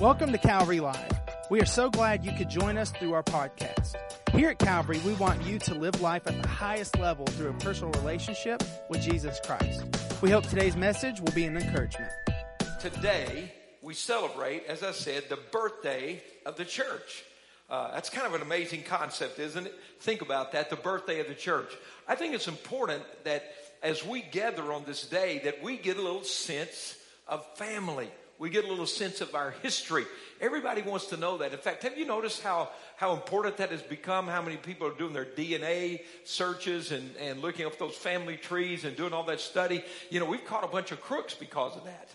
Welcome 0.00 0.30
to 0.32 0.38
Calvary 0.38 0.80
Live. 0.80 1.10
We 1.48 1.58
are 1.62 1.66
so 1.66 1.88
glad 1.88 2.22
you 2.22 2.30
could 2.32 2.50
join 2.50 2.76
us 2.76 2.90
through 2.90 3.14
our 3.14 3.22
podcast. 3.22 3.94
Here 4.32 4.50
at 4.50 4.58
Calvary, 4.58 5.00
we 5.06 5.14
want 5.14 5.42
you 5.42 5.58
to 5.60 5.74
live 5.74 6.02
life 6.02 6.26
at 6.26 6.42
the 6.42 6.46
highest 6.46 6.98
level 6.98 7.24
through 7.24 7.48
a 7.48 7.54
personal 7.54 7.92
relationship 7.92 8.62
with 8.90 9.00
Jesus 9.00 9.40
Christ. 9.42 9.84
We 10.20 10.30
hope 10.30 10.46
today's 10.46 10.76
message 10.76 11.22
will 11.22 11.32
be 11.32 11.46
an 11.46 11.56
encouragement. 11.56 12.12
Today, 12.78 13.50
we 13.80 13.94
celebrate, 13.94 14.66
as 14.66 14.82
I 14.82 14.92
said, 14.92 15.30
the 15.30 15.38
birthday 15.50 16.22
of 16.44 16.56
the 16.56 16.66
church. 16.66 17.24
Uh, 17.70 17.92
that's 17.92 18.10
kind 18.10 18.26
of 18.26 18.34
an 18.34 18.42
amazing 18.42 18.82
concept, 18.82 19.38
isn't 19.38 19.66
it? 19.66 19.74
Think 20.00 20.20
about 20.20 20.52
that, 20.52 20.68
the 20.68 20.76
birthday 20.76 21.20
of 21.20 21.28
the 21.28 21.34
church. 21.34 21.74
I 22.06 22.16
think 22.16 22.34
it's 22.34 22.48
important 22.48 23.02
that 23.24 23.50
as 23.82 24.04
we 24.04 24.20
gather 24.20 24.74
on 24.74 24.84
this 24.84 25.06
day, 25.06 25.40
that 25.44 25.62
we 25.62 25.78
get 25.78 25.96
a 25.96 26.02
little 26.02 26.22
sense 26.22 26.98
of 27.26 27.46
family 27.56 28.10
we 28.38 28.50
get 28.50 28.64
a 28.64 28.68
little 28.68 28.86
sense 28.86 29.20
of 29.20 29.34
our 29.34 29.52
history. 29.62 30.04
Everybody 30.40 30.82
wants 30.82 31.06
to 31.06 31.16
know 31.16 31.38
that. 31.38 31.52
In 31.52 31.58
fact, 31.58 31.82
have 31.84 31.96
you 31.96 32.04
noticed 32.04 32.42
how, 32.42 32.68
how 32.96 33.14
important 33.14 33.56
that 33.56 33.70
has 33.70 33.82
become? 33.82 34.26
How 34.26 34.42
many 34.42 34.56
people 34.56 34.86
are 34.86 34.94
doing 34.94 35.14
their 35.14 35.24
DNA 35.24 36.02
searches 36.24 36.92
and, 36.92 37.16
and 37.16 37.40
looking 37.40 37.64
up 37.64 37.78
those 37.78 37.94
family 37.94 38.36
trees 38.36 38.84
and 38.84 38.94
doing 38.94 39.14
all 39.14 39.24
that 39.24 39.40
study? 39.40 39.82
You 40.10 40.20
know, 40.20 40.26
we've 40.26 40.44
caught 40.44 40.64
a 40.64 40.68
bunch 40.68 40.92
of 40.92 41.00
crooks 41.00 41.34
because 41.34 41.76
of 41.76 41.84
that. 41.84 42.10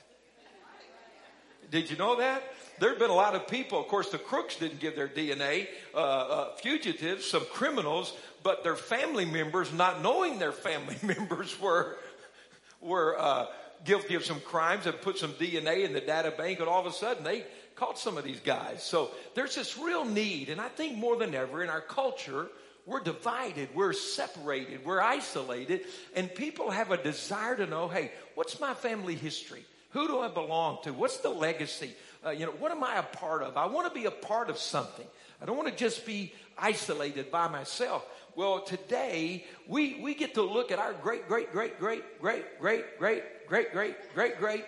Did 1.71 1.89
you 1.89 1.95
know 1.95 2.17
that? 2.17 2.43
There 2.79 2.89
have 2.89 2.99
been 2.99 3.09
a 3.09 3.15
lot 3.15 3.33
of 3.33 3.47
people, 3.47 3.79
of 3.79 3.87
course, 3.87 4.09
the 4.09 4.17
crooks 4.17 4.57
didn't 4.57 4.79
give 4.79 4.95
their 4.95 5.07
DNA, 5.07 5.67
uh, 5.93 5.97
uh, 5.97 6.55
fugitives, 6.57 7.25
some 7.25 7.45
criminals, 7.45 8.13
but 8.43 8.63
their 8.63 8.75
family 8.75 9.23
members, 9.23 9.71
not 9.71 10.01
knowing 10.01 10.37
their 10.37 10.51
family 10.51 10.97
members, 11.03 11.59
were, 11.61 11.97
were, 12.81 13.17
uh, 13.17 13.45
guilty 13.85 14.15
of 14.15 14.25
some 14.25 14.39
crimes 14.39 14.85
and 14.85 14.99
put 15.01 15.17
some 15.17 15.33
DNA 15.33 15.85
in 15.85 15.93
the 15.93 16.01
data 16.01 16.31
bank, 16.31 16.59
and 16.59 16.67
all 16.67 16.79
of 16.79 16.85
a 16.85 16.95
sudden 16.95 17.23
they 17.23 17.43
caught 17.75 17.97
some 17.97 18.17
of 18.17 18.23
these 18.23 18.39
guys. 18.39 18.83
So 18.83 19.11
there's 19.35 19.55
this 19.55 19.77
real 19.77 20.05
need, 20.05 20.49
and 20.49 20.61
I 20.61 20.67
think 20.67 20.97
more 20.97 21.15
than 21.15 21.33
ever 21.33 21.63
in 21.63 21.69
our 21.69 21.81
culture, 21.81 22.47
we're 22.85 22.99
divided, 22.99 23.69
we're 23.75 23.93
separated, 23.93 24.85
we're 24.85 25.01
isolated, 25.01 25.81
and 26.15 26.33
people 26.33 26.71
have 26.71 26.91
a 26.91 26.97
desire 26.97 27.55
to 27.55 27.65
know, 27.65 27.87
hey, 27.87 28.11
what's 28.35 28.59
my 28.59 28.73
family 28.73 29.15
history? 29.15 29.63
Who 29.91 30.07
do 30.07 30.19
I 30.19 30.29
belong 30.29 30.79
to? 30.83 30.93
What's 30.93 31.17
the 31.17 31.29
legacy? 31.29 31.93
Uh, 32.25 32.29
you 32.31 32.45
know, 32.45 32.53
what 32.53 32.71
am 32.71 32.83
I 32.83 32.97
a 32.97 33.03
part 33.03 33.43
of? 33.43 33.57
I 33.57 33.65
want 33.65 33.93
to 33.93 33.99
be 33.99 34.05
a 34.05 34.11
part 34.11 34.49
of 34.49 34.57
something. 34.57 35.05
I 35.41 35.45
don't 35.45 35.57
want 35.57 35.69
to 35.69 35.75
just 35.75 36.05
be 36.05 36.33
isolated 36.57 37.31
by 37.31 37.47
myself. 37.47 38.05
Well, 38.33 38.61
today 38.61 39.45
we, 39.67 39.99
we 40.01 40.15
get 40.15 40.35
to 40.35 40.41
look 40.41 40.71
at 40.71 40.79
our 40.79 40.93
great, 40.93 41.27
great, 41.27 41.51
great, 41.51 41.77
great, 41.79 42.21
great, 42.21 42.59
great, 42.59 42.97
great, 42.97 43.23
great, 43.47 43.73
great, 43.73 43.95
great, 44.15 44.39
great 44.39 44.65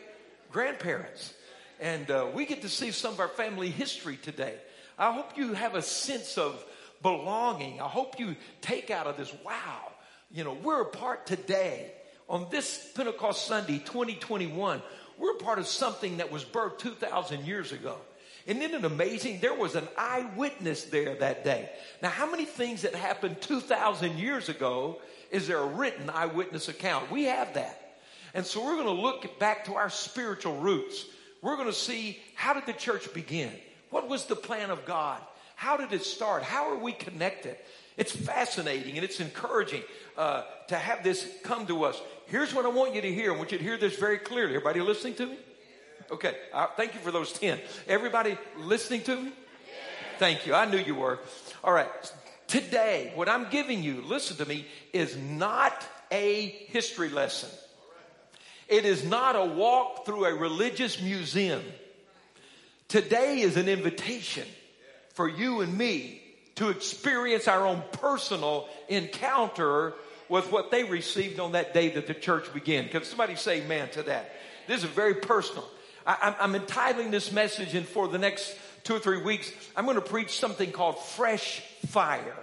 grandparents. 0.52 1.34
And 1.80 2.10
uh, 2.12 2.28
we 2.34 2.46
get 2.46 2.64
to 2.64 2.70
see 2.70 2.92
some 2.92 3.14
of 3.14 3.20
our 3.22 3.30
family 3.30 3.70
history 3.70 4.18
today. 4.18 4.56
I 5.00 5.14
hope 5.14 5.38
you 5.38 5.54
have 5.54 5.76
a 5.76 5.82
sense 5.82 6.38
of 6.38 6.64
belonging. 7.02 7.80
I 7.80 7.88
hope 7.88 8.20
you 8.20 8.36
take 8.62 8.92
out 8.92 9.08
of 9.08 9.16
this, 9.16 9.34
wow, 9.46 9.94
you 10.30 10.44
know, 10.44 10.58
we're 10.62 10.82
a 10.82 10.86
part 10.86 11.26
today 11.26 11.92
on 12.28 12.48
this 12.52 12.92
Pentecost 12.96 13.48
Sunday 13.48 13.80
2021. 13.80 14.82
We're 15.18 15.36
a 15.36 15.40
part 15.40 15.60
of 15.60 15.68
something 15.68 16.18
that 16.18 16.32
was 16.32 16.44
birthed 16.44 16.80
2,000 16.80 17.46
years 17.46 17.72
ago. 17.72 17.98
And 18.48 18.62
isn't 18.62 18.84
it 18.84 18.86
amazing? 18.86 19.40
There 19.40 19.54
was 19.54 19.76
an 19.76 19.88
eyewitness 19.98 20.86
there 20.86 21.16
that 21.16 21.44
day. 21.44 21.70
Now, 22.02 22.10
how 22.10 22.30
many 22.30 22.46
things 22.46 22.82
that 22.82 22.94
happened 22.94 23.42
2,000 23.42 24.18
years 24.18 24.50
ago 24.50 25.00
is 25.32 25.48
there 25.48 25.60
a 25.60 25.66
written 25.66 26.10
eyewitness 26.10 26.68
account? 26.68 27.10
We 27.10 27.26
have 27.26 27.54
that. 27.54 28.00
And 28.34 28.46
so 28.46 28.64
we're 28.64 28.76
going 28.76 28.96
to 28.96 29.02
look 29.02 29.40
back 29.40 29.66
to 29.66 29.76
our 29.76 29.90
spiritual 29.90 30.58
roots. 30.58 31.06
We're 31.42 31.56
going 31.56 31.68
to 31.68 31.74
see 31.74 32.20
how 32.36 32.54
did 32.54 32.66
the 32.66 32.74
church 32.74 33.14
begin? 33.14 33.52
What 33.90 34.10
was 34.10 34.26
the 34.26 34.36
plan 34.36 34.72
of 34.72 34.86
God? 34.86 35.22
How 35.56 35.78
did 35.78 35.94
it 35.94 36.04
start? 36.04 36.44
How 36.44 36.72
are 36.72 36.78
we 36.78 36.92
connected? 36.92 37.56
It's 37.96 38.12
fascinating 38.12 38.96
and 38.96 39.04
it's 39.04 39.20
encouraging 39.20 39.84
uh, 40.18 40.44
to 40.68 40.76
have 40.76 41.04
this 41.04 41.30
come 41.44 41.68
to 41.68 41.84
us. 41.84 42.02
Here's 42.26 42.54
what 42.54 42.66
I 42.66 42.70
want 42.70 42.96
you 42.96 43.02
to 43.02 43.14
hear. 43.14 43.34
I 43.34 43.38
want 43.38 43.52
you 43.52 43.60
to 43.60 43.64
hear 43.64 43.78
this 43.78 43.96
very 43.98 44.18
clearly. 44.18 44.56
Everybody 44.56 44.82
listening 44.82 45.16
to 45.16 45.28
me? 45.28 45.38
Okay, 46.12 46.36
uh, 46.54 46.68
thank 46.76 46.94
you 46.94 47.00
for 47.00 47.12
those 47.12 47.32
10. 47.34 47.60
Everybody 47.88 48.38
listening 48.58 49.02
to 49.04 49.16
me? 49.16 49.32
Thank 50.20 50.46
you. 50.46 50.54
I 50.54 50.66
knew 50.66 50.78
you 50.78 50.96
were. 50.96 51.20
All 51.64 51.74
right. 51.74 51.90
Today, 52.48 53.12
what 53.16 53.28
I'm 53.28 53.50
giving 53.50 53.82
you, 53.82 54.02
listen 54.02 54.38
to 54.38 54.46
me, 54.46 54.66
is 54.92 55.18
not 55.18 55.74
a 56.12 56.48
history 56.68 57.10
lesson. 57.10 57.50
It 58.68 58.86
is 58.86 59.04
not 59.04 59.36
a 59.36 59.46
walk 59.46 60.06
through 60.06 60.26
a 60.26 60.36
religious 60.36 61.02
museum. 61.02 61.64
Today 62.88 63.42
is 63.42 63.58
an 63.58 63.68
invitation 63.68 64.48
for 65.14 65.28
you 65.28 65.62
and 65.62 65.76
me 65.78 66.22
to 66.56 66.70
experience 66.70 67.48
our 67.48 67.66
own 67.66 67.84
personal 67.94 68.68
encounter 68.88 69.94
with 70.30 70.52
what 70.52 70.72
they 70.72 70.84
received 70.84 71.40
on 71.40 71.54
that 71.54 71.74
day 71.74 71.90
that 71.90 72.08
the 72.08 72.14
church 72.14 72.54
began. 72.54 72.88
Can 72.90 73.04
somebody 73.04 73.36
say 73.36 73.62
amen 73.62 73.90
to 73.92 74.04
that? 74.04 74.32
This 74.68 74.84
is 74.84 74.90
very 74.90 75.16
personal. 75.16 75.68
I, 76.06 76.36
am 76.40 76.56
entitling 76.56 77.12
this 77.12 77.32
message 77.32 77.76
and 77.76 77.88
for 77.88 78.08
the 78.08 78.18
next 78.18 78.56
two 78.84 78.96
or 78.96 79.00
three 79.00 79.22
weeks, 79.22 79.52
I'm 79.76 79.86
going 79.86 79.96
to 79.96 80.02
preach 80.02 80.38
something 80.38 80.72
called 80.72 81.00
fresh 81.00 81.62
fire. 81.88 82.36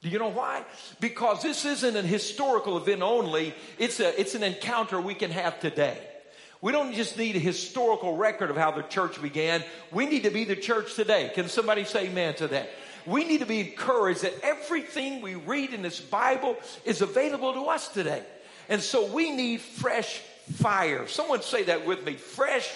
Do 0.00 0.08
you 0.08 0.18
know 0.18 0.30
why? 0.30 0.64
Because 1.00 1.42
this 1.42 1.64
isn't 1.64 1.96
an 1.96 2.04
historical 2.04 2.76
event 2.76 3.02
only. 3.02 3.54
It's 3.78 3.98
a, 3.98 4.18
it's 4.18 4.34
an 4.34 4.44
encounter 4.44 5.00
we 5.00 5.14
can 5.14 5.30
have 5.30 5.58
today. 5.58 5.98
We 6.60 6.72
don't 6.72 6.94
just 6.94 7.16
need 7.16 7.36
a 7.36 7.40
historical 7.40 8.16
record 8.16 8.50
of 8.50 8.56
how 8.56 8.72
the 8.72 8.82
church 8.82 9.20
began. 9.20 9.62
We 9.92 10.06
need 10.06 10.24
to 10.24 10.30
be 10.30 10.44
the 10.44 10.56
church 10.56 10.94
today. 10.94 11.30
Can 11.34 11.48
somebody 11.48 11.84
say 11.84 12.06
amen 12.06 12.34
to 12.34 12.48
that? 12.48 12.70
We 13.06 13.24
need 13.24 13.40
to 13.40 13.46
be 13.46 13.60
encouraged 13.60 14.22
that 14.22 14.34
everything 14.42 15.22
we 15.22 15.34
read 15.34 15.72
in 15.72 15.82
this 15.82 16.00
Bible 16.00 16.56
is 16.84 17.00
available 17.00 17.54
to 17.54 17.64
us 17.66 17.88
today. 17.88 18.22
And 18.68 18.82
so 18.82 19.10
we 19.12 19.30
need 19.30 19.60
fresh 19.60 20.20
fire. 20.56 21.06
Someone 21.06 21.42
say 21.42 21.64
that 21.64 21.86
with 21.86 22.04
me. 22.04 22.14
Fresh 22.14 22.70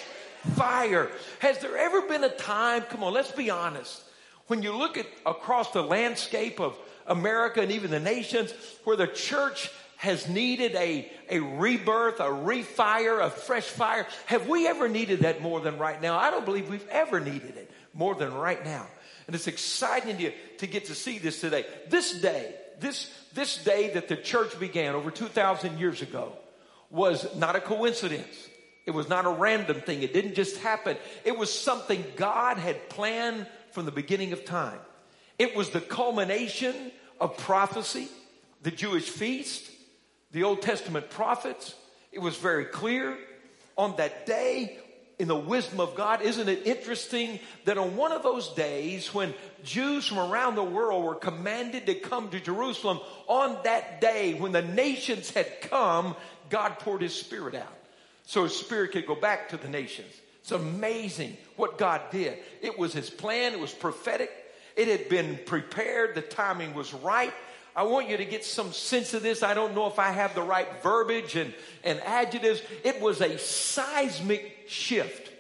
fire. 0.54 1.10
Has 1.41 1.58
there 1.58 1.76
ever 1.76 2.03
been 2.03 2.25
a 2.25 2.28
time, 2.28 2.82
come 2.82 3.03
on, 3.04 3.12
let's 3.12 3.32
be 3.32 3.50
honest, 3.50 4.03
when 4.47 4.62
you 4.62 4.76
look 4.76 4.97
at 4.97 5.06
across 5.25 5.70
the 5.70 5.82
landscape 5.82 6.60
of 6.60 6.76
America 7.06 7.60
and 7.60 7.72
even 7.72 7.91
the 7.91 8.00
nations 8.00 8.52
where 8.84 8.97
the 8.97 9.06
church 9.06 9.70
has 9.97 10.28
needed 10.28 10.75
a, 10.75 11.08
a 11.31 11.38
rebirth, 11.38 12.19
a 12.19 12.25
refire, 12.25 13.25
a 13.25 13.31
fresh 13.31 13.66
fire. 13.66 14.04
Have 14.26 14.48
we 14.48 14.66
ever 14.66 14.88
needed 14.88 15.20
that 15.20 15.41
more 15.41 15.60
than 15.60 15.78
right 15.78 16.02
now? 16.02 16.19
I 16.19 16.31
don't 16.31 16.44
believe 16.44 16.69
we've 16.69 16.88
ever 16.88 17.20
needed 17.20 17.56
it 17.56 17.70
more 17.94 18.16
than 18.16 18.34
right 18.34 18.64
now. 18.64 18.86
And 19.28 19.36
it's 19.36 19.47
exciting 19.47 20.16
to, 20.19 20.32
to 20.58 20.66
get 20.66 20.86
to 20.86 20.97
see 20.97 21.19
this 21.19 21.41
today. 21.41 21.64
This 21.88 22.20
day, 22.20 22.52
this, 22.81 23.12
this 23.34 23.62
day 23.62 23.91
that 23.91 24.08
the 24.08 24.16
church 24.16 24.58
began 24.58 24.97
over 24.97 25.12
2,000 25.12 25.78
years 25.78 26.02
ago 26.02 26.32
was 26.91 27.32
not 27.36 27.54
a 27.54 27.60
coincidence. 27.60 28.48
It 28.84 28.91
was 28.91 29.09
not 29.09 29.26
a 29.26 29.31
random 29.31 29.81
thing. 29.81 30.03
It 30.03 30.12
didn't 30.12 30.34
just 30.34 30.56
happen. 30.59 30.97
It 31.25 31.37
was 31.37 31.53
something 31.53 32.04
God 32.16 32.59
had 32.59 32.88
planned 32.88 33.47
from 33.70 33.84
the 33.84 33.93
beginning 33.93 34.32
of 34.32 34.44
time. 34.44 34.78
It 35.38 35.56
was 35.56 35.70
the 35.70 35.81
culmination 35.81 36.75
of 37.20 37.37
prophecy, 37.37 38.09
the 38.62 38.70
Jewish 38.70 39.09
feast, 39.09 39.70
the 40.32 40.43
Old 40.43 40.62
Testament 40.62 41.10
prophets. 41.10 41.75
It 42.10 42.20
was 42.20 42.37
very 42.37 42.65
clear 42.65 43.16
on 43.78 43.97
that 43.97 44.26
day 44.26 44.78
in 45.19 45.28
the 45.28 45.37
wisdom 45.37 45.78
of 45.78 45.94
God. 45.94 46.20
Isn't 46.20 46.49
it 46.49 46.66
interesting 46.66 47.38
that 47.64 47.78
on 47.78 47.97
one 47.97 48.10
of 48.10 48.25
those 48.25 48.49
days 48.49 49.14
when 49.14 49.32
Jews 49.62 50.06
from 50.09 50.19
around 50.19 50.56
the 50.56 50.64
world 50.64 51.04
were 51.04 51.14
commanded 51.14 51.87
to 51.87 51.94
come 51.94 52.31
to 52.31 52.41
Jerusalem, 52.41 52.99
on 53.28 53.56
that 53.62 54.00
day 54.00 54.34
when 54.34 54.50
the 54.50 54.62
nations 54.62 55.31
had 55.31 55.60
come, 55.60 56.16
God 56.50 56.81
poured 56.81 57.03
his 57.03 57.14
spirit 57.14 57.54
out 57.54 57.81
so 58.25 58.44
his 58.44 58.56
spirit 58.56 58.93
could 58.93 59.06
go 59.06 59.15
back 59.15 59.49
to 59.50 59.56
the 59.56 59.69
nations. 59.69 60.12
It's 60.41 60.53
amazing 60.53 61.37
what 61.56 61.78
God 61.78 62.00
did. 62.10 62.38
It 62.60 62.78
was 62.78 62.93
his 62.93 63.10
plan. 63.10 63.52
It 63.52 63.61
was 63.61 63.73
prophetic. 63.73 64.31
It 64.76 64.88
had 64.88 65.08
been 65.08 65.38
prepared. 65.46 66.14
The 66.14 66.23
timing 66.23 66.75
was 66.75 66.93
right. 66.93 67.32
I 67.75 67.85
want 67.85 68.08
you 68.08 68.17
to 68.19 68.25
get 68.25 68.44
some 68.44 68.73
sense 68.73 69.14
of 69.14 69.23
this. 69.23 69.43
I 69.43 69.55
don't 69.55 69.75
know 69.75 69.87
if 69.87 69.99
I 69.99 70.11
have 70.11 70.35
the 70.35 70.43
right 70.43 70.69
verbiage 70.82 71.37
and, 71.37 71.55
and 71.85 72.00
adjectives. 72.00 72.61
It 72.85 73.00
was 73.00 73.20
a 73.20 73.38
seismic 73.38 74.67
shift. 74.69 75.31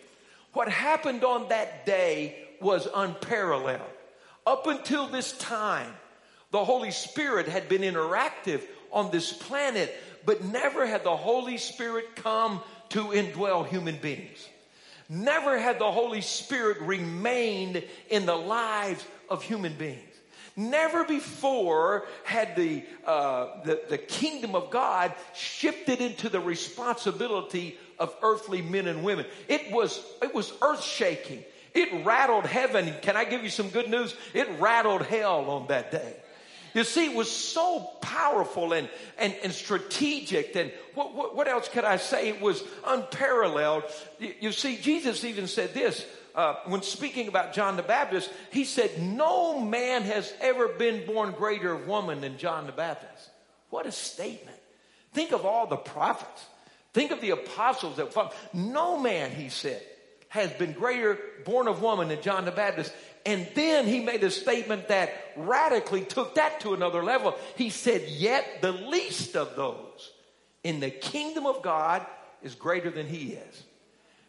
What 0.52 0.68
happened 0.68 1.24
on 1.24 1.48
that 1.48 1.84
day 1.84 2.36
was 2.60 2.88
unparalleled. 2.94 3.80
Up 4.46 4.66
until 4.66 5.06
this 5.06 5.32
time, 5.38 5.92
the 6.50 6.64
Holy 6.64 6.90
Spirit 6.90 7.48
had 7.48 7.68
been 7.68 7.82
interactive 7.82 8.62
on 8.92 9.10
this 9.10 9.32
planet, 9.32 9.94
but 10.24 10.44
never 10.44 10.86
had 10.86 11.04
the 11.04 11.16
Holy 11.16 11.58
Spirit 11.58 12.16
come 12.16 12.60
to 12.92 13.04
indwell 13.08 13.66
human 13.66 13.96
beings. 13.96 14.48
Never 15.08 15.58
had 15.58 15.78
the 15.78 15.90
Holy 15.90 16.22
Spirit 16.22 16.80
remained 16.80 17.84
in 18.08 18.24
the 18.24 18.36
lives 18.36 19.04
of 19.28 19.42
human 19.42 19.74
beings. 19.74 19.98
Never 20.56 21.04
before 21.04 22.06
had 22.24 22.56
the, 22.56 22.84
uh, 23.06 23.62
the, 23.64 23.82
the 23.88 23.98
kingdom 23.98 24.54
of 24.54 24.70
God 24.70 25.14
shifted 25.34 26.00
into 26.00 26.28
the 26.28 26.40
responsibility 26.40 27.78
of 27.98 28.14
earthly 28.22 28.60
men 28.60 28.86
and 28.86 29.02
women. 29.02 29.26
It 29.48 29.72
was, 29.72 30.02
it 30.20 30.34
was 30.34 30.52
earth 30.60 30.84
shaking. 30.84 31.44
It 31.74 32.04
rattled 32.04 32.44
heaven. 32.44 32.92
Can 33.00 33.16
I 33.16 33.24
give 33.24 33.42
you 33.42 33.48
some 33.48 33.70
good 33.70 33.88
news? 33.88 34.14
It 34.34 34.48
rattled 34.60 35.02
hell 35.02 35.48
on 35.48 35.68
that 35.68 35.90
day. 35.90 36.16
You 36.74 36.84
see, 36.84 37.06
it 37.06 37.14
was 37.14 37.30
so 37.30 37.80
powerful 38.00 38.72
and, 38.72 38.88
and, 39.18 39.34
and 39.42 39.52
strategic. 39.52 40.56
And 40.56 40.72
what, 40.94 41.14
what, 41.14 41.36
what 41.36 41.48
else 41.48 41.68
could 41.68 41.84
I 41.84 41.96
say? 41.96 42.28
It 42.28 42.40
was 42.40 42.62
unparalleled. 42.86 43.84
You, 44.18 44.34
you 44.40 44.52
see, 44.52 44.76
Jesus 44.76 45.24
even 45.24 45.46
said 45.46 45.74
this 45.74 46.06
uh, 46.34 46.54
when 46.66 46.82
speaking 46.82 47.28
about 47.28 47.52
John 47.52 47.76
the 47.76 47.82
Baptist. 47.82 48.30
He 48.50 48.64
said, 48.64 49.02
No 49.02 49.60
man 49.60 50.02
has 50.02 50.32
ever 50.40 50.68
been 50.68 51.06
born 51.06 51.32
greater 51.32 51.72
of 51.72 51.86
woman 51.86 52.20
than 52.22 52.38
John 52.38 52.66
the 52.66 52.72
Baptist. 52.72 53.30
What 53.70 53.86
a 53.86 53.92
statement. 53.92 54.56
Think 55.12 55.32
of 55.32 55.44
all 55.44 55.66
the 55.66 55.76
prophets. 55.76 56.46
Think 56.92 57.10
of 57.10 57.20
the 57.20 57.30
apostles 57.30 57.96
that 57.96 58.12
followed. 58.12 58.32
no 58.52 58.98
man, 58.98 59.30
he 59.30 59.48
said, 59.48 59.82
has 60.28 60.50
been 60.52 60.72
greater 60.72 61.18
born 61.44 61.68
of 61.68 61.82
woman 61.82 62.08
than 62.08 62.22
John 62.22 62.44
the 62.44 62.50
Baptist. 62.50 62.92
And 63.24 63.46
then 63.54 63.86
he 63.86 64.00
made 64.00 64.24
a 64.24 64.30
statement 64.30 64.88
that 64.88 65.12
radically 65.36 66.02
took 66.02 66.34
that 66.34 66.60
to 66.60 66.74
another 66.74 67.04
level. 67.04 67.36
He 67.56 67.70
said, 67.70 68.02
Yet 68.08 68.60
the 68.60 68.72
least 68.72 69.36
of 69.36 69.54
those 69.54 70.10
in 70.64 70.80
the 70.80 70.90
kingdom 70.90 71.46
of 71.46 71.62
God 71.62 72.04
is 72.42 72.54
greater 72.54 72.90
than 72.90 73.06
he 73.06 73.32
is. 73.32 73.62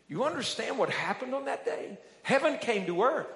You 0.07 0.23
understand 0.25 0.77
what 0.77 0.89
happened 0.89 1.33
on 1.33 1.45
that 1.45 1.65
day? 1.65 1.97
Heaven 2.21 2.57
came 2.59 2.85
to 2.85 3.03
earth. 3.03 3.27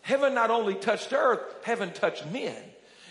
Heaven 0.00 0.34
not 0.34 0.50
only 0.50 0.74
touched 0.74 1.12
earth, 1.12 1.40
heaven 1.62 1.92
touched 1.92 2.26
men. 2.26 2.56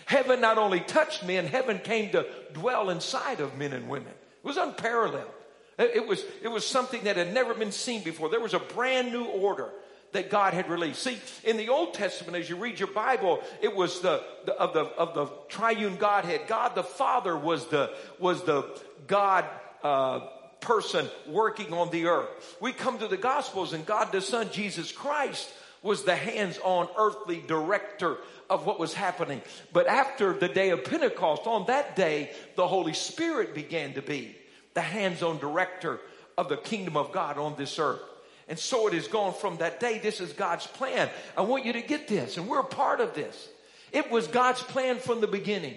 Heaven 0.06 0.40
not 0.40 0.58
only 0.58 0.80
touched 0.80 1.24
men, 1.24 1.46
heaven 1.46 1.78
came 1.78 2.10
to 2.10 2.26
dwell 2.52 2.90
inside 2.90 3.40
of 3.40 3.56
men 3.56 3.72
and 3.72 3.88
women. 3.88 4.12
It 4.12 4.46
was 4.46 4.56
unparalleled. 4.56 5.30
It 5.78 6.06
was, 6.06 6.22
it 6.42 6.48
was 6.48 6.66
something 6.66 7.04
that 7.04 7.16
had 7.16 7.32
never 7.32 7.54
been 7.54 7.72
seen 7.72 8.02
before. 8.02 8.28
There 8.28 8.40
was 8.40 8.54
a 8.54 8.58
brand 8.58 9.10
new 9.10 9.24
order 9.24 9.70
that 10.12 10.30
God 10.30 10.54
had 10.54 10.68
released. 10.68 11.02
See, 11.02 11.18
in 11.44 11.56
the 11.56 11.68
Old 11.68 11.94
Testament, 11.94 12.36
as 12.36 12.48
you 12.48 12.56
read 12.56 12.78
your 12.78 12.88
Bible, 12.88 13.42
it 13.60 13.74
was 13.74 14.00
the, 14.00 14.22
the, 14.44 14.54
of 14.54 14.72
the 14.72 14.84
of 14.84 15.14
the 15.14 15.26
triune 15.48 15.96
Godhead. 15.96 16.42
God 16.46 16.74
the 16.74 16.82
Father 16.82 17.36
was 17.36 17.66
the 17.66 17.90
was 18.18 18.42
the 18.44 18.64
God 19.06 19.44
uh, 19.82 20.20
person 20.60 21.08
working 21.26 21.72
on 21.72 21.90
the 21.90 22.06
earth. 22.06 22.56
We 22.60 22.72
come 22.72 22.98
to 22.98 23.08
the 23.08 23.16
Gospels, 23.16 23.72
and 23.72 23.84
God 23.84 24.12
the 24.12 24.20
Son, 24.20 24.48
Jesus 24.52 24.92
Christ, 24.92 25.52
was 25.82 26.04
the 26.04 26.14
hands-on 26.14 26.88
earthly 26.96 27.42
director 27.46 28.16
of 28.48 28.66
what 28.66 28.78
was 28.78 28.94
happening. 28.94 29.42
But 29.72 29.88
after 29.88 30.32
the 30.32 30.48
day 30.48 30.70
of 30.70 30.84
Pentecost, 30.84 31.46
on 31.46 31.66
that 31.66 31.96
day, 31.96 32.30
the 32.54 32.68
Holy 32.68 32.92
Spirit 32.92 33.54
began 33.54 33.94
to 33.94 34.02
be 34.02 34.36
the 34.74 34.80
hands-on 34.80 35.38
director 35.38 35.98
of 36.38 36.48
the 36.48 36.56
kingdom 36.56 36.96
of 36.96 37.12
God 37.12 37.38
on 37.38 37.56
this 37.56 37.78
earth. 37.78 38.00
And 38.48 38.58
so 38.58 38.86
it 38.88 38.94
has 38.94 39.08
gone 39.08 39.34
from 39.34 39.58
that 39.58 39.80
day. 39.80 39.98
This 39.98 40.20
is 40.20 40.32
God's 40.32 40.66
plan. 40.66 41.08
I 41.36 41.42
want 41.42 41.64
you 41.64 41.74
to 41.74 41.82
get 41.82 42.08
this, 42.08 42.36
and 42.36 42.48
we're 42.48 42.60
a 42.60 42.64
part 42.64 43.00
of 43.00 43.14
this. 43.14 43.48
It 43.92 44.10
was 44.10 44.26
God's 44.26 44.62
plan 44.62 44.98
from 44.98 45.20
the 45.20 45.26
beginning. 45.26 45.76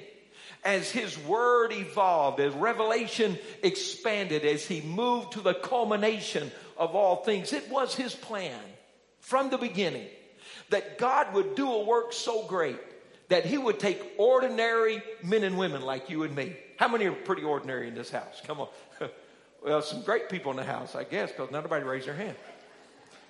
As 0.63 0.89
His 0.89 1.17
Word 1.19 1.73
evolved, 1.73 2.39
as 2.39 2.53
revelation 2.53 3.37
expanded, 3.61 4.43
as 4.45 4.65
He 4.65 4.81
moved 4.81 5.33
to 5.33 5.41
the 5.41 5.53
culmination 5.53 6.51
of 6.75 6.95
all 6.95 7.17
things, 7.17 7.53
it 7.53 7.69
was 7.69 7.93
His 7.93 8.15
plan 8.15 8.59
from 9.19 9.49
the 9.49 9.59
beginning 9.59 10.07
that 10.71 10.97
God 10.97 11.33
would 11.33 11.55
do 11.55 11.71
a 11.71 11.83
work 11.83 12.13
so 12.13 12.47
great 12.47 12.79
that 13.29 13.45
He 13.45 13.59
would 13.59 13.79
take 13.79 14.01
ordinary 14.17 15.03
men 15.23 15.43
and 15.43 15.57
women 15.57 15.83
like 15.83 16.09
you 16.09 16.23
and 16.23 16.35
me. 16.35 16.55
How 16.77 16.87
many 16.87 17.05
are 17.05 17.11
pretty 17.11 17.43
ordinary 17.43 17.87
in 17.87 17.95
this 17.95 18.09
house? 18.09 18.41
Come 18.45 18.61
on. 18.61 18.67
well, 19.63 19.83
some 19.83 20.01
great 20.01 20.29
people 20.29 20.49
in 20.51 20.57
the 20.57 20.63
house, 20.63 20.95
I 20.95 21.03
guess, 21.03 21.31
because 21.31 21.51
nobody 21.51 21.85
raised 21.85 22.07
their 22.07 22.15
hand 22.15 22.35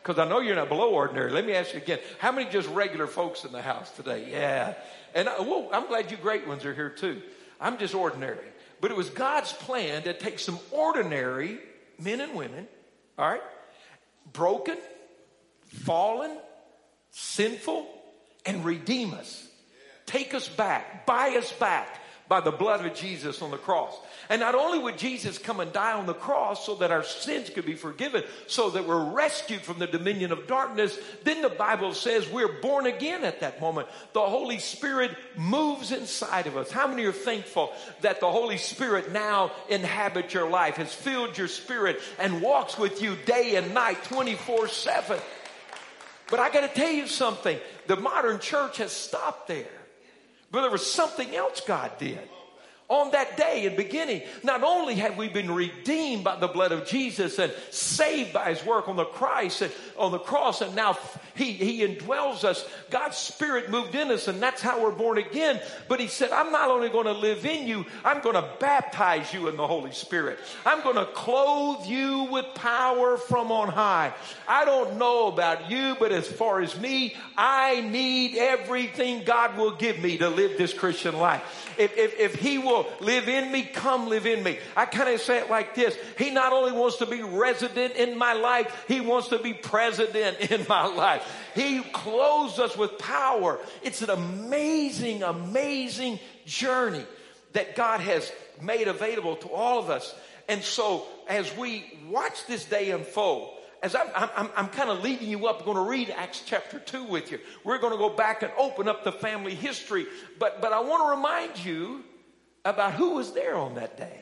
because 0.06 0.20
I 0.20 0.30
know 0.30 0.40
you're 0.40 0.56
not 0.56 0.70
below 0.70 0.92
ordinary. 0.92 1.32
Let 1.32 1.48
me 1.48 1.54
ask 1.54 1.74
you 1.74 1.80
again. 1.80 1.98
How 2.20 2.32
many 2.32 2.48
just 2.52 2.70
regular 2.70 3.08
folks 3.08 3.44
in 3.44 3.52
the 3.52 3.62
house 3.62 3.90
today? 3.90 4.28
Yeah. 4.30 4.76
And 5.16 5.28
I, 5.28 5.40
well, 5.40 5.68
I'm 5.74 5.88
glad 5.88 6.12
you 6.12 6.18
great 6.18 6.48
ones 6.48 6.64
are 6.64 6.76
here 6.76 6.92
too. 6.92 7.24
I'm 7.60 7.80
just 7.80 7.96
ordinary. 7.96 8.46
But 8.82 8.92
it 8.92 8.98
was 8.98 9.10
God's 9.10 9.52
plan 9.52 10.04
to 10.04 10.14
take 10.14 10.38
some 10.38 10.60
ordinary 10.70 11.58
men 11.98 12.22
and 12.22 12.36
women, 12.36 12.68
all 13.18 13.28
right, 13.28 13.42
broken, 14.32 14.78
fallen, 15.70 16.38
sinful, 17.10 17.88
and 18.46 18.64
redeem 18.64 19.12
us. 19.16 19.48
Take 20.06 20.36
us 20.36 20.48
back, 20.48 21.08
buy 21.08 21.30
us 21.30 21.52
back 21.54 22.00
by 22.28 22.42
the 22.42 22.52
blood 22.52 22.86
of 22.86 22.94
Jesus 22.94 23.42
on 23.42 23.50
the 23.50 23.58
cross. 23.58 23.98
And 24.30 24.42
not 24.42 24.56
only 24.56 24.80
would 24.80 24.98
Jesus 24.98 25.38
come 25.38 25.60
and 25.60 25.72
die 25.72 25.94
on 25.94 26.06
the 26.06 26.14
cross 26.14 26.66
so 26.66 26.76
that 26.76 26.92
our 26.92 27.04
sins 27.04 27.50
could 27.50 27.66
be 27.66 27.76
forgiven, 27.76 28.24
so 28.48 28.70
that 28.72 28.88
we're 28.88 29.12
rescued 29.12 29.62
from 29.62 29.78
the 29.78 29.88
dominion 29.88 30.32
of 30.32 30.48
darkness, 30.48 30.98
then 31.24 31.42
the 31.42 31.50
Bible 31.50 31.94
says 31.94 32.28
we're 32.30 32.62
born 32.62 32.88
again 32.88 33.24
at 33.24 33.42
that 33.42 33.62
moment. 33.62 33.88
The 34.14 34.22
Holy 34.22 34.60
Spirit 34.60 35.12
moves 35.36 35.92
inside 35.92 36.48
of 36.48 36.58
us. 36.58 36.72
How 36.72 36.88
many 36.88 37.06
are 37.06 37.12
thankful 37.12 37.72
that 38.02 38.20
the 38.20 38.32
Holy 38.32 38.58
Spirit 38.58 39.12
now 39.12 39.52
inhabits 39.70 40.34
your 40.34 40.50
life, 40.50 40.76
has 40.78 40.94
filled 40.94 41.38
your 41.38 41.48
spirit, 41.48 42.00
and 42.18 42.42
walks 42.42 42.78
with 42.78 43.02
you 43.02 43.16
day 43.26 43.56
and 43.56 43.74
night, 43.74 44.04
24 44.06 44.68
7? 44.68 45.20
But 46.32 46.40
I 46.40 46.50
got 46.50 46.62
to 46.62 46.68
tell 46.68 46.92
you 46.92 47.06
something. 47.06 47.60
The 47.86 47.98
modern 47.98 48.40
church 48.40 48.78
has 48.78 48.92
stopped 48.92 49.48
there. 49.48 49.68
But 50.52 50.62
there 50.62 50.72
was 50.72 50.90
something 50.90 51.36
else 51.36 51.62
God 51.62 51.92
did 52.00 52.20
on 52.88 53.12
that 53.12 53.36
day 53.36 53.66
and 53.66 53.76
beginning, 53.76 54.22
not 54.44 54.64
only 54.64 54.94
had 54.94 55.18
we 55.18 55.28
been 55.28 55.50
redeemed 55.50 56.24
by 56.24 56.36
the 56.36 56.48
blood 56.48 56.72
of 56.72 56.86
Jesus 56.86 57.40
and 57.40 57.52
saved 57.72 58.32
by 58.32 58.54
his 58.54 58.64
work 58.64 58.88
on 58.88 58.96
the 58.96 59.06
Christ 59.06 59.64
and 59.64 59.72
on 59.98 60.12
the 60.12 60.20
cross, 60.20 60.62
and 60.62 60.76
now 60.76 60.96
he, 61.36 61.54
he 61.54 61.86
indwells 61.86 62.44
us, 62.44 62.68
God's 62.92 63.18
Spirit 63.18 63.72
moved 63.72 63.96
in 63.96 64.12
us, 64.12 64.28
and 64.28 64.40
that's 64.42 64.62
how 64.62 64.84
we're 64.84 64.92
born 64.92 65.18
again. 65.18 65.60
But 65.88 66.00
he 66.00 66.08
said, 66.08 66.32
I'm 66.32 66.52
not 66.52 66.70
only 66.70 66.90
going 66.90 67.08
to 67.08 67.14
live 67.14 67.44
in 67.46 67.68
you, 67.68 67.86
I'm 68.04 68.22
going 68.22 68.36
to 68.36 68.48
baptize 68.60 69.34
you 69.34 69.48
in 69.48 69.58
the 69.58 69.66
Holy 69.66 69.92
Spirit. 69.92 70.38
I'm 70.64 70.84
going 70.84 70.96
to 70.96 71.06
clothe 71.06 71.88
you 71.88 72.28
with 72.32 72.46
power 72.54 73.18
from 73.18 73.52
on 73.52 73.70
high. 73.70 74.14
I 74.48 74.64
don't 74.64 74.98
know 74.98 75.28
about 75.28 75.72
you, 75.72 75.96
but 76.00 76.12
as 76.12 76.28
far 76.28 76.62
as 76.62 76.80
me, 76.80 77.16
I 77.36 77.82
need 77.82 78.38
everything 78.38 79.24
God 79.24 79.58
will 79.58 79.72
give 79.72 80.00
me 80.00 80.20
to 80.20 80.30
live 80.30 80.58
this 80.58 80.74
Christian 80.74 81.18
life. 81.18 81.74
If, 81.78 81.98
if, 81.98 82.20
if 82.20 82.36
he 82.36 82.58
will 82.58 82.75
live 83.00 83.28
in 83.28 83.52
me, 83.52 83.64
come 83.64 84.08
live 84.08 84.26
in 84.26 84.44
me. 84.44 84.60
I 84.76 84.86
kind 84.86 85.14
of 85.14 85.22
say 85.22 85.40
it 85.40 85.50
like 85.50 85.76
this. 85.76 85.98
He 86.18 86.32
not 86.32 86.54
only 86.54 86.72
wants 86.72 86.98
to 86.98 87.06
be 87.06 87.22
resident 87.22 87.96
in 87.96 88.18
my 88.18 88.34
life, 88.34 88.86
he 88.88 89.02
wants 89.02 89.30
to 89.30 89.40
be 89.40 89.54
president 89.54 90.52
in 90.52 90.66
my 90.68 90.86
life. 90.86 91.24
He 91.54 91.82
clothes 91.82 92.60
us 92.60 92.78
with 92.78 92.98
power. 92.98 93.60
It's 93.84 94.02
an 94.02 94.10
amazing, 94.10 95.24
amazing 95.24 96.20
journey 96.46 97.06
that 97.54 97.76
God 97.76 98.02
has 98.02 98.32
made 98.62 98.88
available 98.88 99.36
to 99.38 99.50
all 99.50 99.80
of 99.80 99.90
us. 99.90 100.14
And 100.48 100.62
so 100.62 101.06
as 101.28 101.56
we 101.58 101.86
watch 102.10 102.46
this 102.46 102.66
day 102.66 102.92
unfold, 102.92 103.52
as 103.82 103.96
I'm, 103.96 104.08
I'm, 104.16 104.50
I'm 104.56 104.68
kind 104.70 104.90
of 104.90 105.04
leading 105.04 105.30
you 105.30 105.48
up, 105.48 105.60
I'm 105.60 105.66
going 105.66 105.78
to 105.78 105.90
read 105.90 106.10
Acts 106.10 106.42
chapter 106.46 106.80
2 106.80 107.04
with 107.04 107.32
you. 107.32 107.40
We're 107.64 107.78
going 107.78 107.94
to 107.94 108.00
go 108.00 108.10
back 108.10 108.42
and 108.42 108.52
open 108.58 108.88
up 108.88 109.04
the 109.04 109.12
family 109.12 109.54
history. 109.54 110.08
But, 110.40 110.62
but 110.62 110.74
I 110.74 110.80
want 110.80 111.04
to 111.04 111.16
remind 111.16 111.64
you 111.64 112.04
about 112.66 112.94
who 112.94 113.12
was 113.12 113.32
there 113.32 113.56
on 113.56 113.76
that 113.76 113.98
day. 113.98 114.20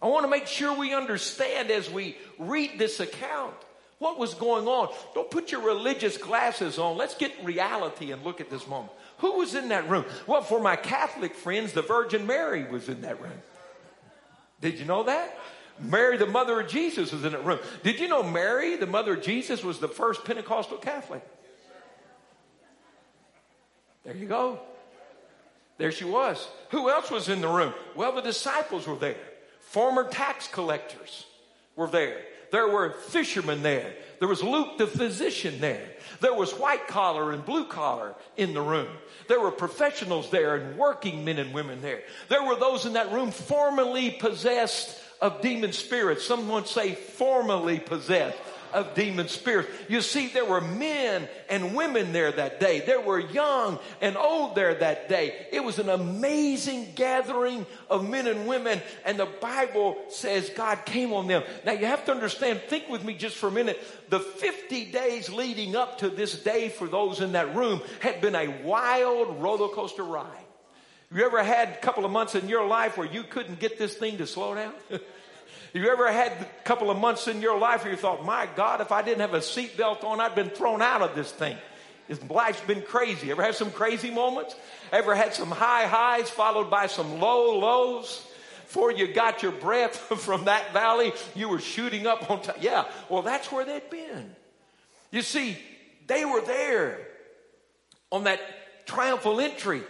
I 0.00 0.06
want 0.06 0.24
to 0.24 0.30
make 0.30 0.46
sure 0.46 0.76
we 0.76 0.94
understand 0.94 1.70
as 1.70 1.90
we 1.90 2.16
read 2.38 2.78
this 2.78 3.00
account 3.00 3.54
what 3.98 4.18
was 4.18 4.34
going 4.34 4.66
on. 4.66 4.92
Don't 5.14 5.30
put 5.30 5.52
your 5.52 5.62
religious 5.62 6.16
glasses 6.16 6.78
on. 6.78 6.96
Let's 6.96 7.14
get 7.14 7.32
reality 7.44 8.10
and 8.10 8.24
look 8.24 8.40
at 8.40 8.50
this 8.50 8.66
moment. 8.66 8.92
Who 9.18 9.38
was 9.38 9.54
in 9.54 9.68
that 9.68 9.88
room? 9.88 10.04
Well, 10.26 10.42
for 10.42 10.58
my 10.58 10.74
Catholic 10.74 11.34
friends, 11.34 11.72
the 11.72 11.82
Virgin 11.82 12.26
Mary 12.26 12.64
was 12.64 12.88
in 12.88 13.02
that 13.02 13.20
room. 13.20 13.40
Did 14.60 14.78
you 14.78 14.84
know 14.84 15.04
that? 15.04 15.38
Mary, 15.78 16.16
the 16.16 16.26
mother 16.26 16.60
of 16.60 16.68
Jesus, 16.68 17.12
was 17.12 17.24
in 17.24 17.32
that 17.32 17.44
room. 17.44 17.60
Did 17.82 18.00
you 18.00 18.08
know 18.08 18.22
Mary, 18.22 18.76
the 18.76 18.86
mother 18.86 19.14
of 19.14 19.22
Jesus, 19.22 19.62
was 19.62 19.78
the 19.78 19.88
first 19.88 20.24
Pentecostal 20.24 20.78
Catholic? 20.78 21.22
There 24.04 24.16
you 24.16 24.26
go. 24.26 24.60
There 25.78 25.92
she 25.92 26.04
was. 26.04 26.48
Who 26.70 26.90
else 26.90 27.10
was 27.10 27.28
in 27.28 27.40
the 27.40 27.48
room? 27.48 27.74
Well, 27.94 28.14
the 28.14 28.22
disciples 28.22 28.86
were 28.86 28.96
there. 28.96 29.16
Former 29.60 30.08
tax 30.08 30.48
collectors 30.48 31.26
were 31.76 31.88
there. 31.88 32.18
There 32.50 32.68
were 32.68 32.90
fishermen 32.90 33.62
there. 33.62 33.94
There 34.18 34.28
was 34.28 34.42
Luke 34.42 34.76
the 34.76 34.86
physician 34.86 35.58
there. 35.60 35.88
There 36.20 36.34
was 36.34 36.52
white 36.52 36.86
collar 36.86 37.32
and 37.32 37.44
blue 37.44 37.64
collar 37.64 38.14
in 38.36 38.52
the 38.52 38.60
room. 38.60 38.88
There 39.26 39.40
were 39.40 39.50
professionals 39.50 40.30
there 40.30 40.56
and 40.56 40.78
working 40.78 41.24
men 41.24 41.38
and 41.38 41.54
women 41.54 41.80
there. 41.80 42.02
There 42.28 42.44
were 42.44 42.56
those 42.56 42.84
in 42.84 42.92
that 42.92 43.10
room 43.10 43.30
formerly 43.30 44.10
possessed 44.10 45.00
of 45.22 45.40
demon 45.40 45.72
spirits. 45.72 46.26
Someone 46.26 46.66
say 46.66 46.94
formerly 46.94 47.78
possessed 47.78 48.36
of 48.72 48.94
demon 48.94 49.28
spirits. 49.28 49.68
You 49.88 50.00
see, 50.00 50.28
there 50.28 50.44
were 50.44 50.60
men 50.60 51.28
and 51.48 51.74
women 51.74 52.12
there 52.12 52.32
that 52.32 52.60
day. 52.60 52.80
There 52.80 53.00
were 53.00 53.20
young 53.20 53.78
and 54.00 54.16
old 54.16 54.54
there 54.54 54.74
that 54.74 55.08
day. 55.08 55.46
It 55.52 55.62
was 55.62 55.78
an 55.78 55.88
amazing 55.88 56.92
gathering 56.94 57.66
of 57.88 58.08
men 58.08 58.26
and 58.26 58.46
women. 58.46 58.80
And 59.04 59.18
the 59.18 59.26
Bible 59.26 59.96
says 60.08 60.50
God 60.50 60.84
came 60.84 61.12
on 61.12 61.26
them. 61.26 61.42
Now 61.64 61.72
you 61.72 61.86
have 61.86 62.04
to 62.06 62.12
understand, 62.12 62.60
think 62.68 62.88
with 62.88 63.04
me 63.04 63.14
just 63.14 63.36
for 63.36 63.48
a 63.48 63.52
minute. 63.52 63.80
The 64.08 64.20
50 64.20 64.86
days 64.92 65.30
leading 65.30 65.76
up 65.76 65.98
to 65.98 66.08
this 66.08 66.40
day 66.42 66.68
for 66.68 66.86
those 66.86 67.20
in 67.20 67.32
that 67.32 67.54
room 67.54 67.80
had 68.00 68.20
been 68.20 68.34
a 68.34 68.48
wild 68.62 69.42
roller 69.42 69.68
coaster 69.68 70.04
ride. 70.04 70.26
You 71.14 71.24
ever 71.26 71.42
had 71.44 71.68
a 71.68 71.76
couple 71.76 72.06
of 72.06 72.10
months 72.10 72.34
in 72.34 72.48
your 72.48 72.66
life 72.66 72.96
where 72.96 73.06
you 73.06 73.22
couldn't 73.22 73.60
get 73.60 73.78
this 73.78 73.94
thing 73.94 74.18
to 74.18 74.26
slow 74.26 74.54
down? 74.54 74.72
you 75.74 75.90
ever 75.90 76.12
had 76.12 76.32
a 76.32 76.46
couple 76.64 76.90
of 76.90 76.98
months 76.98 77.28
in 77.28 77.40
your 77.40 77.58
life 77.58 77.84
where 77.84 77.92
you 77.92 77.98
thought, 77.98 78.24
my 78.24 78.46
God, 78.56 78.80
if 78.80 78.92
I 78.92 79.02
didn't 79.02 79.20
have 79.20 79.34
a 79.34 79.38
seatbelt 79.38 80.04
on, 80.04 80.20
I'd 80.20 80.34
been 80.34 80.50
thrown 80.50 80.82
out 80.82 81.02
of 81.02 81.14
this 81.14 81.30
thing? 81.30 81.56
Life's 82.28 82.60
been 82.62 82.82
crazy. 82.82 83.30
Ever 83.30 83.42
had 83.42 83.54
some 83.54 83.70
crazy 83.70 84.10
moments? 84.10 84.54
Ever 84.92 85.14
had 85.14 85.34
some 85.34 85.50
high 85.50 85.86
highs 85.86 86.28
followed 86.28 86.70
by 86.70 86.86
some 86.86 87.20
low 87.20 87.58
lows? 87.58 88.26
Before 88.66 88.90
you 88.90 89.12
got 89.12 89.42
your 89.42 89.52
breath 89.52 89.96
from 90.18 90.46
that 90.46 90.72
valley, 90.72 91.12
you 91.34 91.48
were 91.48 91.60
shooting 91.60 92.06
up 92.06 92.30
on 92.30 92.42
top. 92.42 92.56
Yeah, 92.60 92.84
well, 93.08 93.22
that's 93.22 93.50
where 93.52 93.64
they'd 93.64 93.88
been. 93.90 94.34
You 95.10 95.22
see, 95.22 95.58
they 96.06 96.24
were 96.24 96.40
there 96.40 96.98
on 98.10 98.24
that 98.24 98.40
triumphal 98.86 99.40
entry 99.40 99.82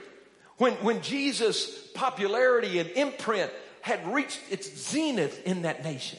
when, 0.58 0.74
when 0.74 1.00
Jesus' 1.00 1.88
popularity 1.94 2.78
and 2.78 2.90
imprint 2.90 3.50
had 3.82 4.14
reached 4.14 4.40
its 4.50 4.90
zenith 4.90 5.46
in 5.46 5.62
that 5.62 5.84
nation. 5.84 6.18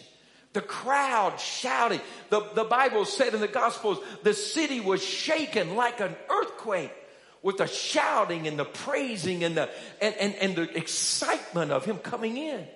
The 0.52 0.62
crowd 0.62 1.40
shouting. 1.40 2.00
The, 2.30 2.42
the 2.54 2.64
Bible 2.64 3.06
said 3.06 3.34
in 3.34 3.42
the 3.42 3.48
Gospels, 3.48 3.98
the 4.22 4.36
city 4.36 4.80
was 4.80 5.04
shaken 5.04 5.76
like 5.76 6.00
an 6.00 6.16
earthquake 6.30 6.94
with 7.42 7.58
the 7.58 7.66
shouting 7.68 8.48
and 8.48 8.60
the 8.60 8.66
praising 8.66 9.44
and 9.44 9.58
the, 9.58 9.70
and, 10.00 10.16
and, 10.16 10.36
and 10.36 10.56
the 10.56 10.78
excitement 10.78 11.72
of 11.72 11.86
him 11.86 11.98
coming 11.98 12.38
in. 12.38 12.68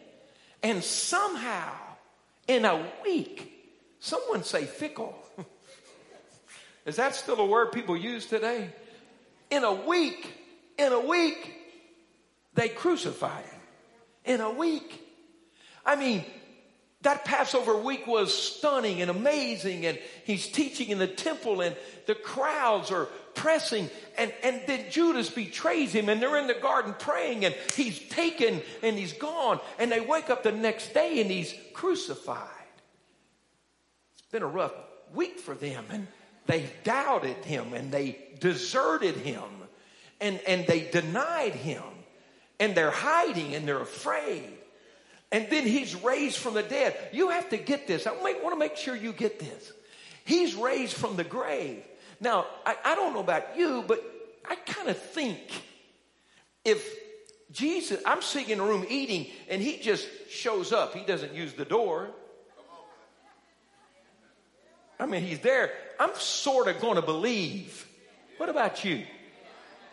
And 0.64 0.84
somehow, 0.84 1.72
in 2.48 2.66
a 2.66 2.84
week, 3.04 3.54
someone 4.00 4.44
say 4.44 4.66
fickle. 4.66 5.16
Is 6.86 6.96
that 6.96 7.14
still 7.14 7.40
a 7.40 7.46
word 7.46 7.72
people 7.74 7.96
use 7.96 8.26
today? 8.26 8.70
In 9.52 9.64
a 9.64 9.74
week, 9.74 10.34
in 10.80 10.92
a 10.92 11.00
week, 11.00 11.54
they 12.56 12.70
crucified 12.70 13.46
him. 13.46 13.57
In 14.28 14.42
a 14.42 14.52
week. 14.52 15.04
I 15.86 15.96
mean, 15.96 16.24
that 17.02 17.26
Passover 17.26 17.78
week 17.78 18.08
was 18.08 18.34
stunning 18.34 19.02
and 19.02 19.12
amazing 19.12 19.86
and 19.86 20.00
he's 20.26 20.48
teaching 20.48 20.90
in 20.90 21.00
the 21.00 21.08
temple 21.08 21.62
and 21.62 21.76
the 22.08 22.16
crowds 22.16 22.92
are 22.92 23.06
pressing 23.36 23.90
and, 24.18 24.34
and 24.44 24.62
then 24.66 24.86
Judas 24.90 25.30
betrays 25.30 25.94
him 25.94 26.10
and 26.10 26.22
they're 26.22 26.38
in 26.38 26.48
the 26.48 26.56
garden 26.56 26.96
praying 26.98 27.46
and 27.46 27.56
he's 27.76 28.00
taken 28.10 28.62
and 28.82 28.98
he's 28.98 29.14
gone 29.14 29.60
and 29.78 29.92
they 29.92 30.02
wake 30.02 30.30
up 30.30 30.44
the 30.44 30.52
next 30.52 30.94
day 30.94 31.22
and 31.22 31.30
he's 31.30 31.54
crucified. 31.74 32.42
It's 34.18 34.28
been 34.32 34.44
a 34.44 34.48
rough 34.48 34.74
week 35.14 35.40
for 35.40 35.54
them 35.54 35.86
and 35.92 36.08
they 36.48 36.66
doubted 36.84 37.46
him 37.46 37.74
and 37.74 37.92
they 37.92 38.18
deserted 38.40 39.16
him 39.16 39.44
and, 40.20 40.40
and 40.48 40.66
they 40.66 40.90
denied 40.90 41.54
him 41.54 41.84
and 42.60 42.76
they're 42.76 42.92
hiding 42.92 43.56
and 43.56 43.68
they're 43.68 43.82
afraid. 43.82 44.58
And 45.32 45.48
then 45.50 45.66
he's 45.66 45.96
raised 45.96 46.38
from 46.38 46.54
the 46.54 46.64
dead. 46.64 46.96
You 47.12 47.30
have 47.30 47.50
to 47.50 47.58
get 47.58 47.88
this. 47.88 48.08
I 48.08 48.12
want 48.12 48.54
to 48.54 48.58
make 48.58 48.78
sure 48.78 48.96
you 48.96 49.12
get 49.12 49.40
this. 49.40 49.74
He's 50.24 50.56
raised 50.56 50.94
from 50.94 51.16
the 51.16 51.24
grave. 51.24 51.84
Now, 52.20 52.46
I, 52.66 52.76
I 52.84 52.96
don't 52.96 53.14
know 53.14 53.20
about 53.20 53.58
you, 53.58 53.84
but 53.88 54.04
I 54.50 54.56
kind 54.56 54.90
of 54.90 54.98
think 54.98 55.40
if 56.64 56.86
Jesus, 57.52 58.02
I'm 58.06 58.22
sitting 58.22 58.50
in 58.50 58.60
a 58.60 58.64
room 58.64 58.86
eating 58.90 59.28
and 59.50 59.62
he 59.62 59.78
just 59.78 60.08
shows 60.30 60.72
up, 60.72 60.94
he 60.94 61.06
doesn't 61.06 61.34
use 61.34 61.54
the 61.54 61.66
door. 61.66 62.10
I 65.00 65.06
mean, 65.06 65.22
he's 65.22 65.40
there. 65.40 65.72
I'm 66.00 66.14
sort 66.16 66.68
of 66.68 66.82
going 66.82 66.96
to 66.96 67.02
believe. 67.02 67.88
What 68.38 68.50
about 68.50 68.84
you? 68.84 69.04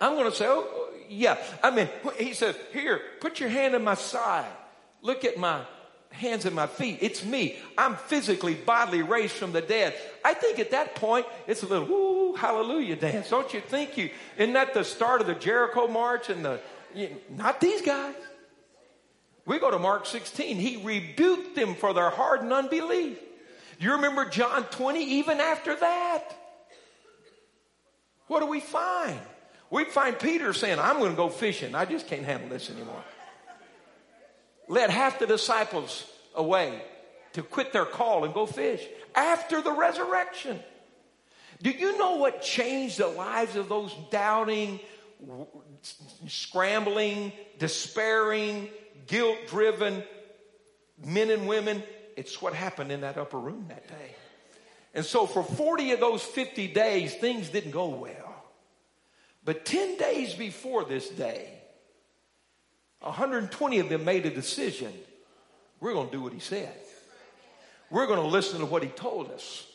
I'm 0.01 0.15
going 0.15 0.31
to 0.31 0.37
say, 0.37 0.47
oh, 0.47 0.91
yeah. 1.09 1.39
I 1.63 1.71
mean, 1.71 1.89
he 2.19 2.35
says, 2.35 2.57
here, 2.73 3.01
put 3.21 3.41
your 3.41 3.49
hand 3.49 3.75
in 3.75 3.85
my 3.85 3.95
side. 3.95 4.51
Look 5.03 5.25
at 5.25 5.37
my 5.37 5.63
hands 6.11 6.45
and 6.45 6.55
my 6.55 6.67
feet. 6.67 6.99
It's 7.01 7.25
me. 7.25 7.57
I'm 7.77 7.97
physically, 7.97 8.55
bodily 8.55 9.03
raised 9.03 9.35
from 9.35 9.53
the 9.53 9.61
dead. 9.61 9.95
I 10.25 10.35
think 10.35 10.59
at 10.59 10.71
that 10.71 10.95
point, 10.95 11.27
it's 11.47 11.63
a 11.63 11.67
little, 11.67 11.87
woo, 11.87 12.35
hallelujah 12.37 12.97
dance. 12.97 13.31
Don't 13.31 13.53
you 13.53 13.61
think 13.61 13.97
you, 13.99 14.11
isn't 14.39 14.55
that 14.55 14.75
the 14.75 14.85
start 14.85 15.21
of 15.21 15.27
the 15.27 15.35
Jericho 15.35 15.89
march 15.89 16.31
and 16.31 16.45
the, 16.45 16.61
you, 16.95 17.11
not 17.31 17.61
these 17.61 17.83
guys. 17.83 18.15
We 19.47 19.59
go 19.59 19.71
to 19.71 19.79
Mark 19.79 20.07
16. 20.07 20.57
He 20.57 20.83
rebuked 20.83 21.55
them 21.55 21.75
for 21.75 21.93
their 21.93 22.11
hardened 22.11 22.53
unbelief. 22.53 23.19
Do 23.79 23.85
you 23.85 23.93
remember 23.93 24.25
John 24.25 24.65
20 24.65 25.05
even 25.19 25.41
after 25.41 25.75
that? 25.75 26.35
What 28.29 28.41
do 28.41 28.47
we 28.47 28.61
find? 28.61 29.21
We'd 29.71 29.89
find 29.89 30.19
Peter 30.19 30.53
saying, 30.53 30.79
I'm 30.79 30.99
going 30.99 31.11
to 31.11 31.17
go 31.17 31.29
fishing. 31.29 31.75
I 31.75 31.85
just 31.85 32.07
can't 32.07 32.25
handle 32.25 32.49
this 32.49 32.71
anymore. 32.71 33.03
Led 34.69 34.91
half 34.91 35.19
the 35.19 35.27
disciples 35.27 36.05
away 36.35 36.83
to 37.33 37.43
quit 37.43 37.73
their 37.73 37.85
call 37.85 38.25
and 38.25 38.33
go 38.33 38.47
fish 38.47 38.83
after 39.15 39.61
the 39.61 39.73
resurrection. 39.73 40.61
Do 41.63 41.71
you 41.71 41.99
know 41.99 42.17
what 42.17 42.43
changed 42.43 42.99
the 42.99 43.07
lives 43.07 43.57
of 43.57 43.69
those 43.69 43.95
doubting, 44.11 44.81
scrambling, 46.29 47.33
despairing, 47.59 48.69
guilt 49.07 49.39
driven 49.49 50.03
men 51.05 51.31
and 51.31 51.47
women? 51.47 51.83
It's 52.17 52.41
what 52.41 52.55
happened 52.55 52.93
in 52.93 53.01
that 53.03 53.19
upper 53.19 53.39
room 53.39 53.67
that 53.69 53.89
day. 53.89 54.15
And 54.95 55.05
so 55.05 55.27
for 55.27 55.43
40 55.43 55.93
of 55.93 56.01
those 56.01 56.23
50 56.23 56.69
days, 56.69 57.15
things 57.15 57.49
didn't 57.49 57.73
go 57.73 57.89
well. 57.89 58.24
But 59.45 59.65
10 59.65 59.99
days 59.99 60.35
before 60.35 60.85
this 60.85 61.09
day, 61.09 61.49
120 63.01 63.79
of 63.81 63.89
them 63.89 64.05
made 64.05 64.25
a 64.25 64.31
decision. 64.31 64.93
We're 65.81 65.93
going 65.93 66.09
to 66.09 66.13
do 66.13 66.23
what 66.23 66.33
he 66.33 66.41
said. 66.41 66.73
We're 67.91 68.07
going 68.07 68.21
to 68.21 68.27
listen 68.27 68.61
to 68.61 68.67
what 68.67 68.83
he 68.83 68.89
told 68.89 69.31
us. 69.31 69.67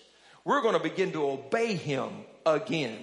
We're 0.43 0.61
going 0.61 0.73
to 0.73 0.79
begin 0.79 1.11
to 1.11 1.29
obey 1.29 1.75
him 1.75 2.09
again. 2.45 2.97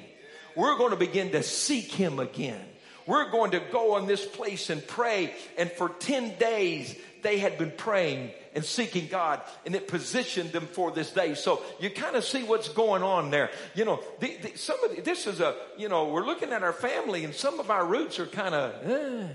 We're 0.56 0.76
going 0.76 0.90
to 0.90 0.96
begin 0.96 1.30
to 1.32 1.42
seek 1.42 1.92
him 1.92 2.18
again. 2.18 2.60
We're 3.06 3.30
going 3.30 3.52
to 3.52 3.60
go 3.70 3.98
in 3.98 4.06
this 4.06 4.26
place 4.26 4.68
and 4.68 4.84
pray. 4.84 5.32
And 5.56 5.70
for 5.70 5.88
10 5.88 6.38
days, 6.38 6.96
they 7.26 7.38
had 7.38 7.58
been 7.58 7.72
praying 7.72 8.30
and 8.54 8.64
seeking 8.64 9.08
God 9.08 9.40
and 9.64 9.74
it 9.74 9.88
positioned 9.88 10.52
them 10.52 10.66
for 10.66 10.92
this 10.92 11.10
day. 11.10 11.34
So 11.34 11.60
you 11.80 11.90
kind 11.90 12.14
of 12.14 12.24
see 12.24 12.44
what's 12.44 12.68
going 12.68 13.02
on 13.02 13.32
there. 13.32 13.50
You 13.74 13.84
know, 13.84 14.00
the, 14.20 14.36
the, 14.42 14.56
some 14.56 14.82
of 14.84 14.94
the, 14.94 15.02
this 15.02 15.26
is 15.26 15.40
a, 15.40 15.56
you 15.76 15.88
know, 15.88 16.06
we're 16.06 16.24
looking 16.24 16.52
at 16.52 16.62
our 16.62 16.72
family 16.72 17.24
and 17.24 17.34
some 17.34 17.58
of 17.58 17.68
our 17.68 17.84
roots 17.84 18.20
are 18.20 18.26
kind 18.26 18.54
of, 18.54 18.88
eh. 18.88 19.26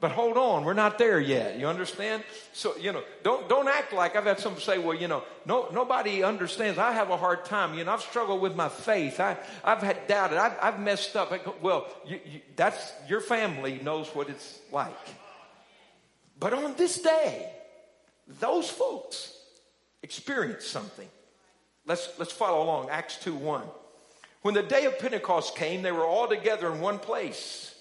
But 0.00 0.12
hold 0.12 0.38
on, 0.38 0.64
we're 0.64 0.72
not 0.72 0.96
there 0.96 1.20
yet. 1.20 1.58
You 1.58 1.66
understand? 1.66 2.24
So, 2.54 2.74
you 2.78 2.90
know, 2.90 3.02
don't, 3.22 3.46
don't 3.50 3.68
act 3.68 3.92
like 3.92 4.16
I've 4.16 4.24
had 4.24 4.40
some 4.40 4.58
say, 4.58 4.78
well, 4.78 4.96
you 4.96 5.08
know, 5.08 5.22
no, 5.44 5.68
nobody 5.74 6.24
understands. 6.24 6.78
I 6.78 6.92
have 6.92 7.10
a 7.10 7.18
hard 7.18 7.44
time. 7.44 7.74
You 7.74 7.84
know, 7.84 7.92
I've 7.92 8.00
struggled 8.00 8.40
with 8.40 8.56
my 8.56 8.70
faith. 8.70 9.20
I, 9.20 9.36
I've 9.62 9.82
had 9.82 10.08
doubted. 10.08 10.38
I've, 10.38 10.56
I've 10.62 10.80
messed 10.80 11.16
up. 11.16 11.62
Well, 11.62 11.86
you, 12.06 12.18
you, 12.24 12.40
that's, 12.56 12.94
your 13.10 13.20
family 13.20 13.78
knows 13.84 14.08
what 14.14 14.30
it's 14.30 14.58
like. 14.72 14.96
But 16.40 16.54
on 16.54 16.74
this 16.76 16.98
day, 17.00 17.52
those 18.40 18.68
folks 18.68 19.36
experienced 20.02 20.70
something. 20.70 21.08
Let's, 21.86 22.08
let's 22.18 22.32
follow 22.32 22.64
along. 22.64 22.88
Acts 22.88 23.18
2 23.18 23.34
1. 23.34 23.62
When 24.42 24.54
the 24.54 24.62
day 24.62 24.86
of 24.86 24.98
Pentecost 24.98 25.54
came, 25.54 25.82
they 25.82 25.92
were 25.92 26.06
all 26.06 26.26
together 26.26 26.72
in 26.72 26.80
one 26.80 26.98
place. 26.98 27.74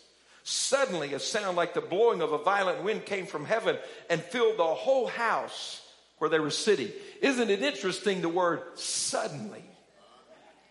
Suddenly, 0.43 1.13
a 1.13 1.19
sound 1.19 1.55
like 1.55 1.73
the 1.73 1.81
blowing 1.81 2.21
of 2.21 2.33
a 2.33 2.37
violent 2.37 2.83
wind 2.83 3.05
came 3.05 3.25
from 3.25 3.45
heaven 3.45 3.77
and 4.09 4.21
filled 4.21 4.57
the 4.57 4.63
whole 4.63 5.07
house 5.07 5.81
where 6.17 6.29
they 6.29 6.39
were 6.39 6.49
sitting. 6.49 6.91
Isn't 7.21 7.49
it 7.49 7.61
interesting 7.61 8.21
the 8.21 8.29
word 8.29 8.61
suddenly? 8.75 9.63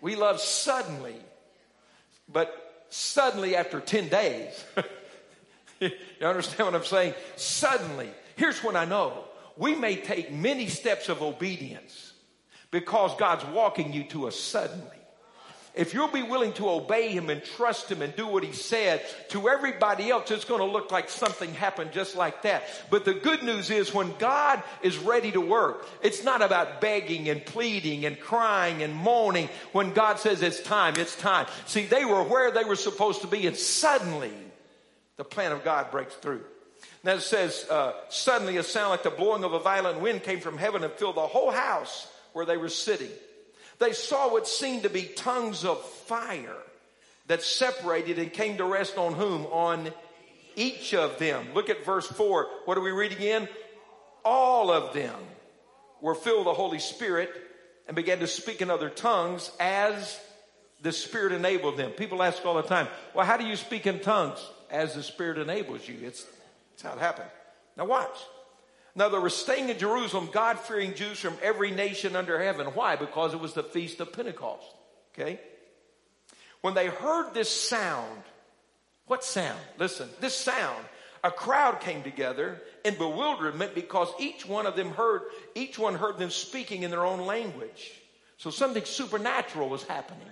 We 0.02 0.14
love 0.14 0.40
suddenly, 0.40 1.16
but 2.28 2.85
suddenly 2.90 3.57
after 3.57 3.80
10 3.80 4.09
days. 4.09 4.64
you 6.20 6.26
understand 6.26 6.73
what 6.73 6.75
I'm 6.75 6.85
saying? 6.85 7.14
Suddenly. 7.37 8.11
Here's 8.37 8.62
what 8.62 8.76
I 8.76 8.85
know 8.85 9.25
we 9.56 9.75
may 9.75 9.97
take 9.97 10.32
many 10.32 10.68
steps 10.68 11.08
of 11.08 11.23
obedience 11.23 12.12
because 12.70 13.14
God's 13.16 13.44
walking 13.47 13.92
you 13.92 14.04
to 14.04 14.28
a 14.28 14.32
suddenly. 14.32 14.99
If 15.75 15.94
you'll 15.94 16.08
be 16.08 16.25
willing 16.25 16.54
to 16.54 16.68
obey 16.68 17.11
him 17.11 17.30
and 17.30 17.42
trust 17.44 17.90
him 17.90 18.02
and 18.02 18.14
do 18.16 18.26
what 18.26 18.42
he 18.42 18.52
said, 18.52 19.00
to 19.28 19.49
everybody 19.49 20.11
else, 20.11 20.28
it's 20.32 20.44
going 20.44 20.61
to 20.61 20.66
look 20.66 20.90
like 20.90 21.08
something 21.08 21.54
happened 21.54 21.92
just 21.92 22.16
like 22.16 22.42
that. 22.42 22.64
But 22.90 23.04
the 23.04 23.14
good 23.14 23.44
news 23.44 23.70
is 23.70 23.94
when 23.94 24.12
God 24.18 24.61
is 24.82 24.99
ready 24.99 25.30
to 25.32 25.40
work, 25.40 25.87
it's 26.02 26.25
not 26.25 26.42
about 26.42 26.80
begging 26.80 27.28
and 27.28 27.44
pleading 27.47 28.06
and 28.06 28.18
crying 28.18 28.82
and 28.82 28.92
moaning. 28.92 29.49
When 29.70 29.92
God 29.92 30.18
says 30.18 30.42
it's 30.42 30.61
time, 30.61 30.94
it's 30.97 31.14
time. 31.14 31.47
See, 31.66 31.87
they 31.87 32.04
were 32.04 32.25
where 32.25 32.50
they 32.50 32.64
were 32.64 32.75
supposed 32.75 33.20
to 33.20 33.28
be 33.28 33.47
and 33.47 33.56
suddenly 33.56 34.32
the 35.18 35.25
plan 35.25 35.52
of 35.52 35.62
God 35.62 35.90
breaks 35.90 36.14
through. 36.14 36.40
Now 37.04 37.14
it 37.14 37.20
says, 37.20 37.66
uh, 37.70 37.92
suddenly 38.08 38.56
a 38.56 38.62
sound 38.62 38.90
like 38.90 39.02
the 39.02 39.10
blowing 39.10 39.44
of 39.44 39.52
a 39.52 39.58
violent 39.58 40.00
wind 40.00 40.22
came 40.22 40.40
from 40.40 40.56
heaven 40.56 40.82
and 40.82 40.92
filled 40.94 41.16
the 41.16 41.26
whole 41.26 41.50
house 41.50 42.10
where 42.32 42.46
they 42.46 42.56
were 42.56 42.68
sitting. 42.68 43.10
They 43.78 43.92
saw 43.92 44.32
what 44.32 44.48
seemed 44.48 44.84
to 44.84 44.90
be 44.90 45.02
tongues 45.02 45.64
of 45.64 45.84
fire 45.84 46.56
that 47.26 47.42
separated 47.42 48.18
and 48.18 48.32
came 48.32 48.56
to 48.56 48.64
rest 48.64 48.96
on 48.96 49.12
whom? 49.12 49.44
On 49.46 49.92
each 50.56 50.94
of 50.94 51.18
them. 51.18 51.46
Look 51.54 51.68
at 51.68 51.84
verse 51.84 52.06
4. 52.06 52.48
What 52.64 52.78
are 52.78 52.80
we 52.80 52.90
reading 52.90 53.20
in? 53.20 53.48
All 54.25 54.70
of 54.70 54.94
them 54.94 55.14
were 56.00 56.14
filled 56.14 56.38
with 56.38 56.46
the 56.46 56.54
Holy 56.54 56.78
Spirit 56.78 57.30
and 57.87 57.94
began 57.94 58.20
to 58.20 58.26
speak 58.26 58.62
in 58.62 58.70
other 58.70 58.88
tongues 58.88 59.50
as 59.60 60.18
the 60.80 60.92
Spirit 60.92 61.32
enabled 61.32 61.76
them. 61.76 61.90
People 61.92 62.22
ask 62.22 62.44
all 62.44 62.54
the 62.54 62.62
time, 62.62 62.88
well, 63.14 63.26
how 63.26 63.37
do 63.37 63.46
you 63.46 63.56
speak 63.56 63.87
in 63.87 64.00
tongues? 64.00 64.38
As 64.70 64.94
the 64.94 65.02
Spirit 65.02 65.38
enables 65.38 65.87
you. 65.88 65.96
It's, 66.02 66.26
it's 66.75 66.82
how 66.82 66.92
it 66.92 66.98
happened. 66.98 67.30
Now 67.76 67.87
watch. 67.87 68.18
Now 68.94 69.08
there 69.08 69.20
were 69.20 69.30
staying 69.30 69.68
in 69.68 69.78
Jerusalem, 69.78 70.28
God 70.32 70.58
fearing 70.58 70.94
Jews 70.94 71.18
from 71.20 71.37
every 71.42 71.70
nation 71.70 72.16
under 72.16 72.42
heaven. 72.42 72.66
Why? 72.68 72.96
Because 72.96 73.32
it 73.32 73.40
was 73.40 73.54
the 73.54 73.62
feast 73.62 74.00
of 74.00 74.12
Pentecost. 74.12 74.66
Okay? 75.14 75.38
When 76.60 76.75
they 76.75 76.88
heard 76.88 77.32
this 77.32 77.48
sound, 77.48 78.22
what 79.06 79.22
sound? 79.22 79.60
Listen, 79.78 80.08
this 80.20 80.34
sound, 80.34 80.84
a 81.22 81.30
crowd 81.30 81.80
came 81.80 82.02
together 82.02 82.60
in 82.84 82.94
bewilderment 82.94 83.75
because 83.75 84.08
each 84.18 84.46
one 84.46 84.66
of 84.66 84.76
them 84.76 84.90
heard, 84.90 85.22
each 85.54 85.78
one 85.78 85.94
heard 85.94 86.18
them 86.18 86.30
speaking 86.30 86.82
in 86.82 86.90
their 86.90 87.04
own 87.04 87.26
language. 87.26 87.92
So 88.38 88.50
something 88.50 88.84
supernatural 88.84 89.68
was 89.68 89.82
happening 89.84 90.26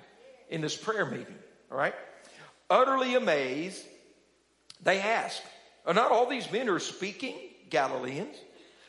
in 0.49 0.61
this 0.61 0.77
prayer 0.77 1.07
meeting. 1.07 1.39
All 1.71 1.79
right? 1.79 1.95
Utterly 2.69 3.15
amazed, 3.15 3.85
they 4.83 5.01
ask, 5.01 5.43
Are 5.87 5.95
not 5.95 6.11
all 6.11 6.27
these 6.27 6.51
men 6.51 6.67
who 6.67 6.75
are 6.75 6.81
speaking 6.81 7.37
Galileans? 7.71 8.37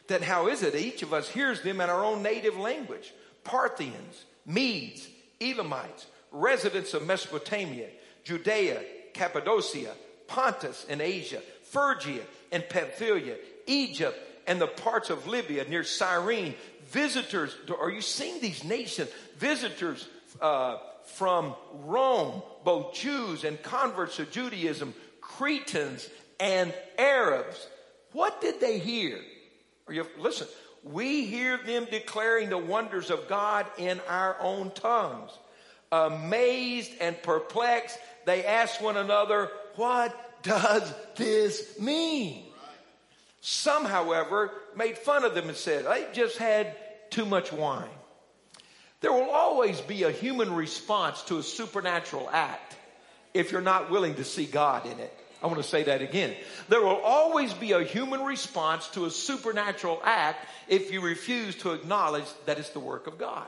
Then 0.08 0.22
how 0.22 0.48
is 0.48 0.63
it 0.63 0.75
each 0.75 1.03
of 1.03 1.13
us 1.13 1.27
hears 1.27 1.62
them 1.62 1.82
in 1.82 1.89
our 1.89 2.03
own 2.03 2.24
native 2.24 2.58
language? 2.58 3.13
Parthians, 3.44 4.25
Medes, 4.46 5.08
Elamites, 5.41 6.08
residents 6.32 6.94
of 6.94 7.06
Mesopotamia, 7.06 7.88
Judea, 8.24 8.82
Cappadocia, 9.13 9.94
Pontus 10.27 10.86
and 10.89 11.01
Asia, 11.01 11.41
Phrygia 11.63 12.22
and 12.51 12.67
Pamphylia, 12.70 13.36
Egypt 13.65 14.17
and 14.48 14.62
the 14.62 14.67
parts 14.67 15.10
of 15.10 15.27
Libya 15.27 15.67
near 15.67 15.84
Cyrene, 15.84 16.56
visitors, 16.89 17.56
are 17.79 17.91
you 17.91 18.01
seeing 18.01 18.39
these 18.39 18.63
nations? 18.63 19.10
Visitors 19.38 20.08
uh, 20.41 20.77
from 21.06 21.53
Rome, 21.74 22.41
both 22.63 22.94
Jews 22.94 23.44
and 23.44 23.62
converts 23.62 24.15
to 24.15 24.25
Judaism, 24.25 24.94
Cretans 25.38 26.10
and 26.39 26.74
Arabs. 26.98 27.67
What 28.12 28.41
did 28.41 28.60
they 28.60 28.79
hear? 28.79 29.20
You, 29.88 30.08
listen, 30.17 30.48
we 30.84 31.25
hear 31.25 31.58
them 31.58 31.88
declaring 31.91 32.50
the 32.50 32.58
wonders 32.58 33.12
of 33.12 33.27
God 33.27 33.67
in 33.77 34.01
our 34.10 34.36
own 34.41 34.72
tongues. 34.72 35.32
Amazed 35.91 36.91
and 37.00 37.22
perplexed, 37.22 38.00
they 38.25 38.46
ask 38.46 38.82
one 38.82 38.98
another, 38.98 39.51
what 39.75 40.44
does 40.44 40.91
this 41.15 41.79
mean? 41.79 42.44
Some, 43.39 43.86
however, 43.86 44.51
made 44.75 44.98
fun 44.98 45.24
of 45.24 45.36
them 45.36 45.50
and 45.50 45.58
said, 45.58 45.86
they 45.86 46.08
just 46.13 46.38
had 46.38 46.75
too 47.12 47.25
much 47.25 47.53
wine. 47.53 47.88
There 49.01 49.13
will 49.13 49.29
always 49.29 49.79
be 49.82 50.01
a 50.03 50.12
human 50.12 50.56
response 50.56 51.22
to 51.24 51.38
a 51.38 51.44
supernatural 51.44 52.27
act 52.32 52.75
if 53.36 53.51
you're 53.51 53.62
not 53.62 53.91
willing 53.91 54.15
to 54.15 54.24
see 54.24 54.46
God 54.46 54.88
in 54.88 55.00
it. 55.00 55.13
I 55.41 55.48
want 55.48 55.58
to 55.58 55.63
say 55.63 55.84
that 55.84 56.01
again. 56.01 56.34
There 56.67 56.82
will 56.82 57.00
always 57.03 57.53
be 57.53 57.74
a 57.74 57.84
human 57.84 58.24
response 58.24 58.88
to 58.89 59.06
a 59.06 59.12
supernatural 59.12 60.01
act 60.03 60.46
if 60.67 60.91
you 60.91 61.01
refuse 61.01 61.56
to 61.58 61.74
acknowledge 61.74 62.25
that 62.46 62.58
it's 62.58 62.72
the 62.72 62.79
work 62.79 63.08
of 63.08 63.17
God. 63.17 63.48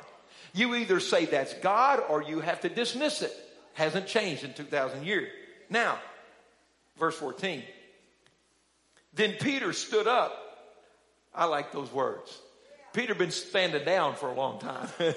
You 0.53 0.75
either 0.75 0.99
say 0.99 1.25
that's 1.25 1.53
God 1.55 2.01
or 2.07 2.23
you 2.23 2.39
have 2.41 2.61
to 2.61 2.69
dismiss 2.69 3.21
it. 3.21 3.33
Hasn't 3.73 4.07
changed 4.07 4.43
in 4.43 4.53
2,000 4.53 5.05
years. 5.05 5.29
Now, 5.69 5.99
verse 6.97 7.15
14. 7.15 7.63
Then 9.13 9.33
Peter 9.39 9.73
stood 9.73 10.07
up. 10.07 10.33
I 11.33 11.45
like 11.45 11.71
those 11.71 11.91
words. 11.91 12.37
Peter 12.93 13.15
been 13.15 13.31
standing 13.31 13.85
down 13.85 14.15
for 14.15 14.29
a 14.29 14.33
long 14.33 14.59
time. 14.59 14.89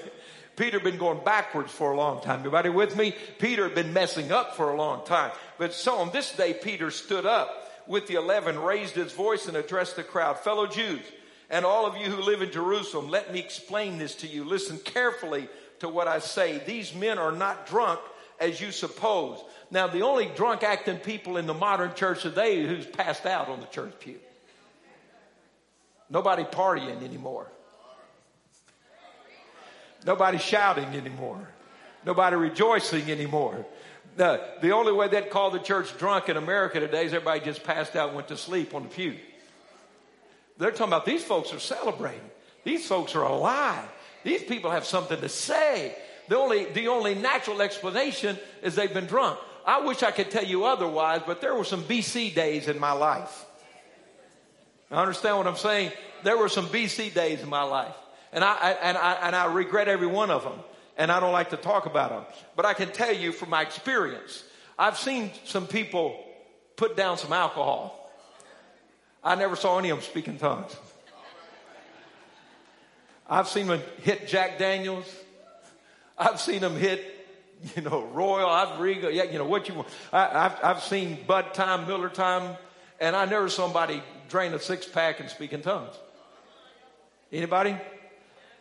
Peter 0.55 0.77
had 0.77 0.83
been 0.83 0.99
going 0.99 1.23
backwards 1.23 1.71
for 1.71 1.91
a 1.91 1.97
long 1.97 2.21
time. 2.21 2.39
Everybody 2.39 2.69
with 2.69 2.95
me? 2.95 3.15
Peter 3.39 3.63
had 3.63 3.75
been 3.75 3.93
messing 3.93 4.31
up 4.31 4.55
for 4.55 4.71
a 4.71 4.77
long 4.77 5.05
time. 5.05 5.31
But 5.57 5.73
so 5.73 5.95
on 5.95 6.11
this 6.11 6.35
day, 6.35 6.53
Peter 6.53 6.91
stood 6.91 7.25
up 7.25 7.71
with 7.87 8.07
the 8.07 8.15
eleven, 8.15 8.59
raised 8.59 8.95
his 8.95 9.11
voice 9.11 9.47
and 9.47 9.57
addressed 9.57 9.95
the 9.95 10.03
crowd. 10.03 10.39
Fellow 10.39 10.67
Jews, 10.67 11.01
and 11.49 11.65
all 11.65 11.85
of 11.85 11.97
you 11.97 12.05
who 12.05 12.21
live 12.21 12.41
in 12.41 12.51
Jerusalem, 12.51 13.09
let 13.09 13.33
me 13.33 13.39
explain 13.39 13.97
this 13.97 14.15
to 14.15 14.27
you. 14.27 14.43
Listen 14.43 14.77
carefully 14.77 15.49
to 15.79 15.89
what 15.89 16.07
I 16.07 16.19
say. 16.19 16.61
These 16.65 16.93
men 16.93 17.17
are 17.17 17.31
not 17.31 17.67
drunk 17.67 17.99
as 18.39 18.61
you 18.61 18.71
suppose. 18.71 19.43
Now, 19.71 19.87
the 19.87 20.01
only 20.01 20.27
drunk 20.35 20.63
acting 20.63 20.97
people 20.97 21.37
in 21.37 21.45
the 21.47 21.53
modern 21.53 21.93
church 21.95 22.21
today 22.21 22.65
who's 22.65 22.85
passed 22.85 23.25
out 23.25 23.49
on 23.49 23.59
the 23.59 23.65
church 23.67 23.93
pew. 23.99 24.19
Nobody 26.09 26.43
partying 26.43 27.03
anymore. 27.03 27.51
Nobody 30.05 30.37
shouting 30.37 30.95
anymore. 30.95 31.47
Nobody 32.05 32.35
rejoicing 32.35 33.09
anymore. 33.09 33.65
The, 34.15 34.41
the 34.61 34.71
only 34.71 34.91
way 34.91 35.07
they'd 35.07 35.29
call 35.29 35.51
the 35.51 35.59
church 35.59 35.97
drunk 35.97 36.29
in 36.29 36.37
America 36.37 36.79
today 36.79 37.05
is 37.05 37.13
everybody 37.13 37.39
just 37.39 37.63
passed 37.63 37.95
out 37.95 38.09
and 38.09 38.15
went 38.15 38.27
to 38.27 38.37
sleep 38.37 38.75
on 38.75 38.83
the 38.83 38.89
pew. 38.89 39.15
They're 40.57 40.71
talking 40.71 40.87
about 40.87 41.05
these 41.05 41.23
folks 41.23 41.53
are 41.53 41.59
celebrating. 41.59 42.29
These 42.63 42.87
folks 42.87 43.15
are 43.15 43.23
alive. 43.23 43.85
These 44.23 44.43
people 44.43 44.71
have 44.71 44.85
something 44.85 45.19
to 45.19 45.29
say. 45.29 45.95
The 46.27 46.37
only, 46.37 46.65
the 46.65 46.87
only 46.87 47.15
natural 47.15 47.61
explanation 47.61 48.37
is 48.61 48.75
they've 48.75 48.93
been 48.93 49.07
drunk. 49.07 49.39
I 49.65 49.81
wish 49.81 50.03
I 50.03 50.11
could 50.11 50.29
tell 50.29 50.43
you 50.43 50.65
otherwise, 50.65 51.21
but 51.25 51.41
there 51.41 51.55
were 51.55 51.63
some 51.63 51.83
BC 51.83 52.35
days 52.35 52.67
in 52.67 52.79
my 52.79 52.91
life. 52.91 53.45
I 54.91 55.01
understand 55.01 55.37
what 55.37 55.47
I'm 55.47 55.57
saying? 55.57 55.91
There 56.23 56.37
were 56.37 56.49
some 56.49 56.67
BC 56.67 57.13
days 57.13 57.41
in 57.41 57.49
my 57.49 57.63
life. 57.63 57.95
And 58.33 58.43
I, 58.43 58.71
and 58.81 58.97
I, 58.97 59.13
and 59.13 59.35
I 59.35 59.45
regret 59.45 59.87
every 59.87 60.07
one 60.07 60.31
of 60.31 60.43
them. 60.43 60.59
And 60.97 61.11
I 61.11 61.19
don't 61.19 61.31
like 61.31 61.51
to 61.51 61.57
talk 61.57 61.85
about 61.85 62.09
them. 62.09 62.25
But 62.55 62.65
I 62.65 62.73
can 62.73 62.91
tell 62.91 63.13
you 63.13 63.31
from 63.31 63.49
my 63.49 63.61
experience, 63.61 64.43
I've 64.77 64.97
seen 64.97 65.31
some 65.45 65.67
people 65.67 66.23
put 66.75 66.97
down 66.97 67.17
some 67.17 67.31
alcohol. 67.31 68.11
I 69.23 69.35
never 69.35 69.55
saw 69.55 69.79
any 69.79 69.89
of 69.89 69.99
them 69.99 70.03
speak 70.03 70.27
in 70.27 70.37
tongues. 70.37 70.75
I've 73.29 73.47
seen 73.47 73.67
them 73.67 73.81
hit 74.01 74.27
Jack 74.27 74.59
Daniels. 74.59 75.05
I've 76.17 76.39
seen 76.39 76.61
them 76.61 76.75
hit, 76.75 77.27
you 77.75 77.81
know, 77.81 78.03
Royal, 78.03 78.49
I've 78.49 78.79
Regal, 78.79 79.09
yeah, 79.09 79.23
you 79.23 79.37
know, 79.37 79.45
what 79.45 79.67
you 79.67 79.75
want. 79.75 79.87
I, 80.11 80.27
have 80.27 80.59
I've 80.63 80.83
seen 80.83 81.17
Bud 81.25 81.53
Time, 81.53 81.87
Miller 81.87 82.09
Time, 82.09 82.57
and 82.99 83.15
I 83.15 83.25
never 83.25 83.49
saw 83.49 83.63
somebody 83.63 84.03
drain 84.29 84.53
a 84.53 84.59
six 84.59 84.85
pack 84.85 85.19
and 85.19 85.29
speak 85.29 85.53
in 85.53 85.61
tongues. 85.61 85.95
Anybody? 87.31 87.75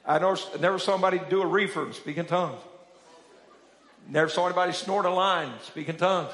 I 0.04 0.18
never, 0.18 0.36
never 0.60 0.78
saw 0.78 0.94
anybody 0.94 1.20
do 1.30 1.42
a 1.42 1.46
reefer 1.46 1.84
and 1.84 1.94
speak 1.94 2.16
in 2.16 2.26
tongues. 2.26 2.60
Never 4.08 4.28
saw 4.28 4.46
anybody 4.46 4.72
snort 4.72 5.06
a 5.06 5.10
line, 5.10 5.52
speak 5.62 5.88
in 5.88 5.96
tongues. 5.96 6.32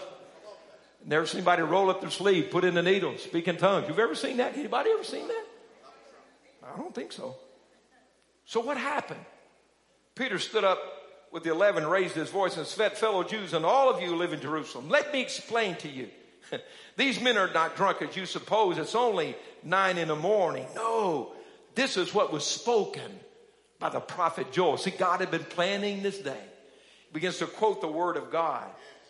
Never 1.05 1.27
seen 1.27 1.39
anybody 1.39 1.63
roll 1.63 1.91
up 1.91 2.01
their 2.01 2.11
sleeve, 2.11 2.51
put 2.51 2.65
in 2.65 2.75
the 2.75 2.83
needle, 2.83 3.17
speak 3.19 3.47
in 3.47 3.57
tongues. 3.57 3.89
You've 3.89 3.99
ever 3.99 4.15
seen 4.15 4.39
that? 4.39 4.57
Anybody 4.57 4.91
ever 4.91 5.05
seen 5.05 5.29
that? 5.29 5.45
I 6.65 6.77
don't 6.77 6.95
think 6.95 7.13
so. 7.13 7.37
So 8.45 8.61
what 8.61 8.77
happened? 8.77 9.21
Peter 10.15 10.39
stood 10.39 10.65
up 10.65 10.79
with 11.31 11.45
the 11.45 11.51
eleven, 11.51 11.87
raised 11.87 12.15
his 12.15 12.31
voice 12.31 12.57
and 12.57 12.67
said, 12.67 12.97
fellow 12.97 13.23
Jews 13.23 13.53
and 13.53 13.65
all 13.65 13.91
of 13.91 14.01
you 14.03 14.17
live 14.17 14.33
in 14.33 14.41
Jerusalem, 14.41 14.89
let 14.89 15.13
me 15.13 15.21
explain 15.21 15.77
to 15.77 15.89
you. 15.89 16.09
These 16.97 17.21
men 17.21 17.37
are 17.37 17.53
not 17.53 17.77
drunk 17.77 18.03
as 18.03 18.17
you 18.17 18.27
suppose. 18.27 18.79
It's 18.79 18.95
only 18.95 19.37
nine 19.63 19.99
in 19.99 20.09
the 20.09 20.17
morning. 20.17 20.67
No, 20.75 21.33
this 21.75 21.97
is 21.97 22.15
what 22.15 22.33
was 22.33 22.47
spoken 22.47 23.21
by 23.79 23.89
the 23.89 24.01
prophet 24.01 24.53
Joel. 24.53 24.77
See, 24.77 24.91
God 24.91 25.21
had 25.21 25.31
been 25.31 25.45
planning 25.45 26.03
this 26.03 26.19
day. 26.19 26.41
He 27.07 27.13
begins 27.13 27.39
to 27.39 27.47
quote 27.47 27.81
the 27.81 27.89
word 27.89 28.17
of 28.17 28.31
God. 28.31 28.67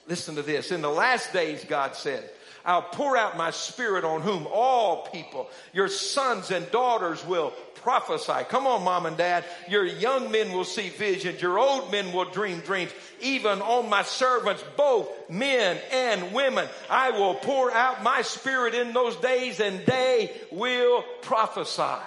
Listen 0.06 0.36
to 0.36 0.42
this. 0.42 0.70
In 0.72 0.82
the 0.82 0.90
last 0.90 1.32
days, 1.32 1.64
God 1.64 1.94
said, 1.94 2.28
I'll 2.64 2.82
pour 2.82 3.16
out 3.16 3.36
my 3.36 3.50
spirit 3.50 4.04
on 4.04 4.20
whom 4.20 4.46
all 4.52 5.06
people, 5.06 5.48
your 5.72 5.88
sons 5.88 6.50
and 6.50 6.70
daughters 6.70 7.24
will 7.24 7.52
prophesy. 7.76 8.44
Come 8.48 8.66
on, 8.66 8.84
mom 8.84 9.06
and 9.06 9.16
dad. 9.16 9.44
Your 9.70 9.86
young 9.86 10.30
men 10.30 10.52
will 10.52 10.64
see 10.64 10.90
visions. 10.90 11.40
Your 11.40 11.58
old 11.58 11.90
men 11.90 12.12
will 12.12 12.26
dream 12.26 12.60
dreams. 12.60 12.90
Even 13.20 13.62
on 13.62 13.88
my 13.88 14.02
servants, 14.02 14.62
both 14.76 15.08
men 15.30 15.78
and 15.92 16.32
women, 16.32 16.68
I 16.90 17.12
will 17.12 17.34
pour 17.36 17.72
out 17.72 18.02
my 18.02 18.22
spirit 18.22 18.74
in 18.74 18.92
those 18.92 19.16
days 19.16 19.60
and 19.60 19.84
they 19.86 20.32
will 20.50 21.02
prophesy. 21.22 22.02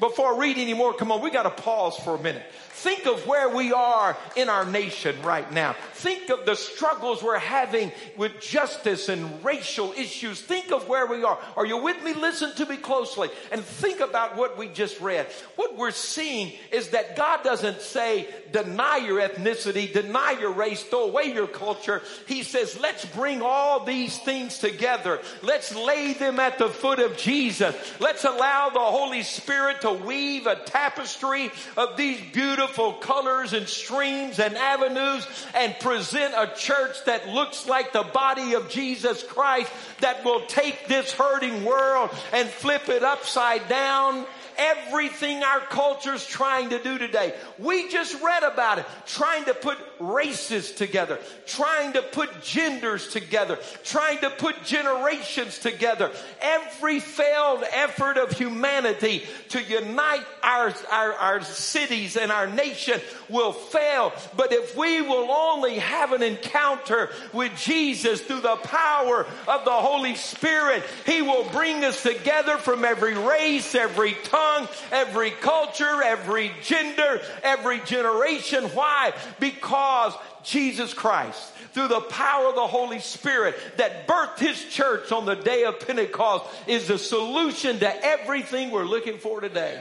Before 0.00 0.34
I 0.34 0.38
read 0.38 0.58
any 0.58 0.74
more, 0.74 0.94
come 0.94 1.12
on, 1.12 1.20
we 1.20 1.30
got 1.30 1.42
to 1.42 1.50
pause 1.50 1.96
for 1.98 2.16
a 2.16 2.22
minute. 2.22 2.42
Think 2.80 3.04
of 3.04 3.26
where 3.26 3.50
we 3.50 3.74
are 3.74 4.16
in 4.36 4.48
our 4.48 4.64
nation 4.64 5.20
right 5.20 5.52
now. 5.52 5.76
Think 5.92 6.30
of 6.30 6.46
the 6.46 6.56
struggles 6.56 7.22
we're 7.22 7.38
having 7.38 7.92
with 8.16 8.40
justice 8.40 9.10
and 9.10 9.44
racial 9.44 9.92
issues. 9.92 10.40
Think 10.40 10.72
of 10.72 10.88
where 10.88 11.06
we 11.06 11.22
are. 11.22 11.38
Are 11.58 11.66
you 11.66 11.76
with 11.76 12.02
me? 12.02 12.14
Listen 12.14 12.54
to 12.54 12.64
me 12.64 12.78
closely 12.78 13.28
and 13.52 13.62
think 13.62 14.00
about 14.00 14.34
what 14.34 14.56
we 14.56 14.68
just 14.68 14.98
read. 15.02 15.26
What 15.56 15.76
we're 15.76 15.90
seeing 15.90 16.52
is 16.72 16.88
that 16.88 17.16
God 17.16 17.42
doesn't 17.42 17.82
say 17.82 18.26
deny 18.50 18.96
your 18.96 19.20
ethnicity, 19.20 19.92
deny 19.92 20.36
your 20.40 20.52
race, 20.52 20.82
throw 20.82 21.04
away 21.04 21.34
your 21.34 21.48
culture. 21.48 22.00
He 22.26 22.42
says, 22.42 22.80
let's 22.80 23.04
bring 23.04 23.42
all 23.42 23.84
these 23.84 24.16
things 24.20 24.56
together. 24.58 25.20
Let's 25.42 25.74
lay 25.74 26.14
them 26.14 26.40
at 26.40 26.56
the 26.56 26.70
foot 26.70 26.98
of 26.98 27.18
Jesus. 27.18 27.76
Let's 28.00 28.24
allow 28.24 28.70
the 28.70 28.80
Holy 28.80 29.22
Spirit 29.22 29.82
to 29.82 29.89
weave 29.94 30.46
a 30.46 30.56
tapestry 30.56 31.50
of 31.76 31.96
these 31.96 32.20
beautiful 32.32 32.50
beautiful 32.60 32.92
colors 32.92 33.52
and 33.52 33.68
streams 33.68 34.38
and 34.38 34.56
avenues 34.56 35.26
and 35.54 35.78
present 35.80 36.34
a 36.36 36.52
church 36.56 36.96
that 37.06 37.28
looks 37.28 37.66
like 37.66 37.92
the 37.92 38.02
body 38.02 38.54
of 38.54 38.68
Jesus 38.68 39.22
Christ 39.22 39.70
that 40.00 40.24
will 40.24 40.46
take 40.46 40.88
this 40.88 41.12
hurting 41.12 41.64
world 41.64 42.10
and 42.32 42.48
flip 42.48 42.88
it 42.88 43.02
upside 43.02 43.68
down 43.68 44.26
everything 44.60 45.42
our 45.42 45.60
culture's 45.60 46.24
trying 46.26 46.68
to 46.70 46.82
do 46.82 46.98
today. 46.98 47.34
We 47.58 47.88
just 47.88 48.20
read 48.22 48.42
about 48.42 48.78
it, 48.78 48.86
trying 49.06 49.46
to 49.46 49.54
put 49.54 49.78
races 49.98 50.72
together, 50.72 51.18
trying 51.46 51.94
to 51.94 52.02
put 52.02 52.42
genders 52.42 53.08
together, 53.08 53.58
trying 53.84 54.18
to 54.18 54.30
put 54.30 54.62
generations 54.64 55.58
together. 55.58 56.10
Every 56.40 57.00
failed 57.00 57.64
effort 57.72 58.18
of 58.18 58.32
humanity 58.32 59.24
to 59.50 59.62
unite 59.62 60.24
our, 60.42 60.74
our, 60.92 61.12
our 61.14 61.40
cities 61.42 62.16
and 62.16 62.30
our 62.30 62.46
nation 62.46 63.00
will 63.28 63.52
fail. 63.52 64.12
But 64.36 64.52
if 64.52 64.76
we 64.76 65.00
will 65.00 65.30
only 65.30 65.78
have 65.78 66.12
an 66.12 66.22
encounter 66.22 67.10
with 67.32 67.56
Jesus 67.56 68.20
through 68.20 68.40
the 68.40 68.56
power 68.56 69.26
of 69.48 69.64
the 69.64 69.70
Holy 69.70 70.16
Spirit, 70.16 70.82
He 71.06 71.22
will 71.22 71.48
bring 71.50 71.84
us 71.84 72.02
together 72.02 72.58
from 72.58 72.84
every 72.84 73.16
race, 73.16 73.74
every 73.74 74.12
tongue, 74.24 74.49
tongue, 74.50 74.68
every 74.92 75.30
culture, 75.30 76.02
every 76.02 76.52
gender, 76.62 77.20
every 77.42 77.80
generation. 77.80 78.64
Why? 78.64 79.12
Because 79.38 80.14
Jesus 80.42 80.94
Christ, 80.94 81.52
through 81.72 81.88
the 81.88 82.00
power 82.00 82.48
of 82.48 82.54
the 82.54 82.66
Holy 82.66 83.00
Spirit 83.00 83.56
that 83.76 84.06
birthed 84.06 84.38
His 84.38 84.62
church 84.66 85.12
on 85.12 85.26
the 85.26 85.36
day 85.36 85.64
of 85.64 85.80
Pentecost, 85.80 86.46
is 86.66 86.88
the 86.88 86.98
solution 86.98 87.78
to 87.80 88.04
everything 88.04 88.70
we're 88.70 88.84
looking 88.84 89.18
for 89.18 89.40
today. 89.40 89.80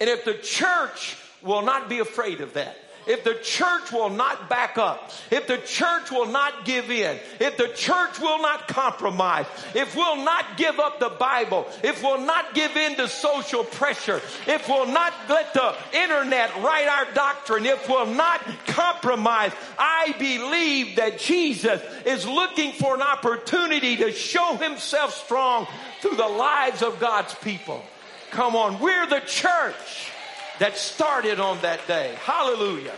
And 0.00 0.10
if 0.10 0.24
the 0.24 0.34
church 0.34 1.16
will 1.42 1.62
not 1.62 1.88
be 1.88 2.00
afraid 2.00 2.40
of 2.40 2.54
that, 2.54 2.76
if 3.06 3.24
the 3.24 3.34
church 3.34 3.92
will 3.92 4.10
not 4.10 4.48
back 4.48 4.78
up, 4.78 5.12
if 5.30 5.46
the 5.46 5.58
church 5.58 6.10
will 6.10 6.26
not 6.26 6.64
give 6.64 6.90
in, 6.90 7.18
if 7.40 7.56
the 7.56 7.68
church 7.68 8.18
will 8.20 8.40
not 8.40 8.68
compromise, 8.68 9.46
if 9.74 9.94
we'll 9.94 10.24
not 10.24 10.56
give 10.56 10.78
up 10.78 10.98
the 10.98 11.10
Bible, 11.10 11.66
if 11.82 12.02
we'll 12.02 12.20
not 12.20 12.54
give 12.54 12.76
in 12.76 12.96
to 12.96 13.08
social 13.08 13.64
pressure, 13.64 14.20
if 14.46 14.68
we'll 14.68 14.86
not 14.86 15.12
let 15.28 15.54
the 15.54 15.74
internet 15.92 16.54
write 16.56 16.88
our 16.88 17.12
doctrine, 17.14 17.66
if 17.66 17.88
we'll 17.88 18.06
not 18.06 18.40
compromise, 18.66 19.52
I 19.78 20.14
believe 20.18 20.96
that 20.96 21.18
Jesus 21.18 21.80
is 22.04 22.26
looking 22.26 22.72
for 22.72 22.94
an 22.94 23.02
opportunity 23.02 23.96
to 23.96 24.12
show 24.12 24.56
himself 24.56 25.14
strong 25.14 25.66
through 26.00 26.16
the 26.16 26.28
lives 26.28 26.82
of 26.82 26.98
God's 26.98 27.34
people. 27.36 27.82
Come 28.30 28.56
on, 28.56 28.80
we're 28.80 29.06
the 29.06 29.20
church 29.20 30.12
that 30.58 30.76
started 30.76 31.40
on 31.40 31.60
that 31.62 31.86
day. 31.86 32.14
Hallelujah. 32.20 32.94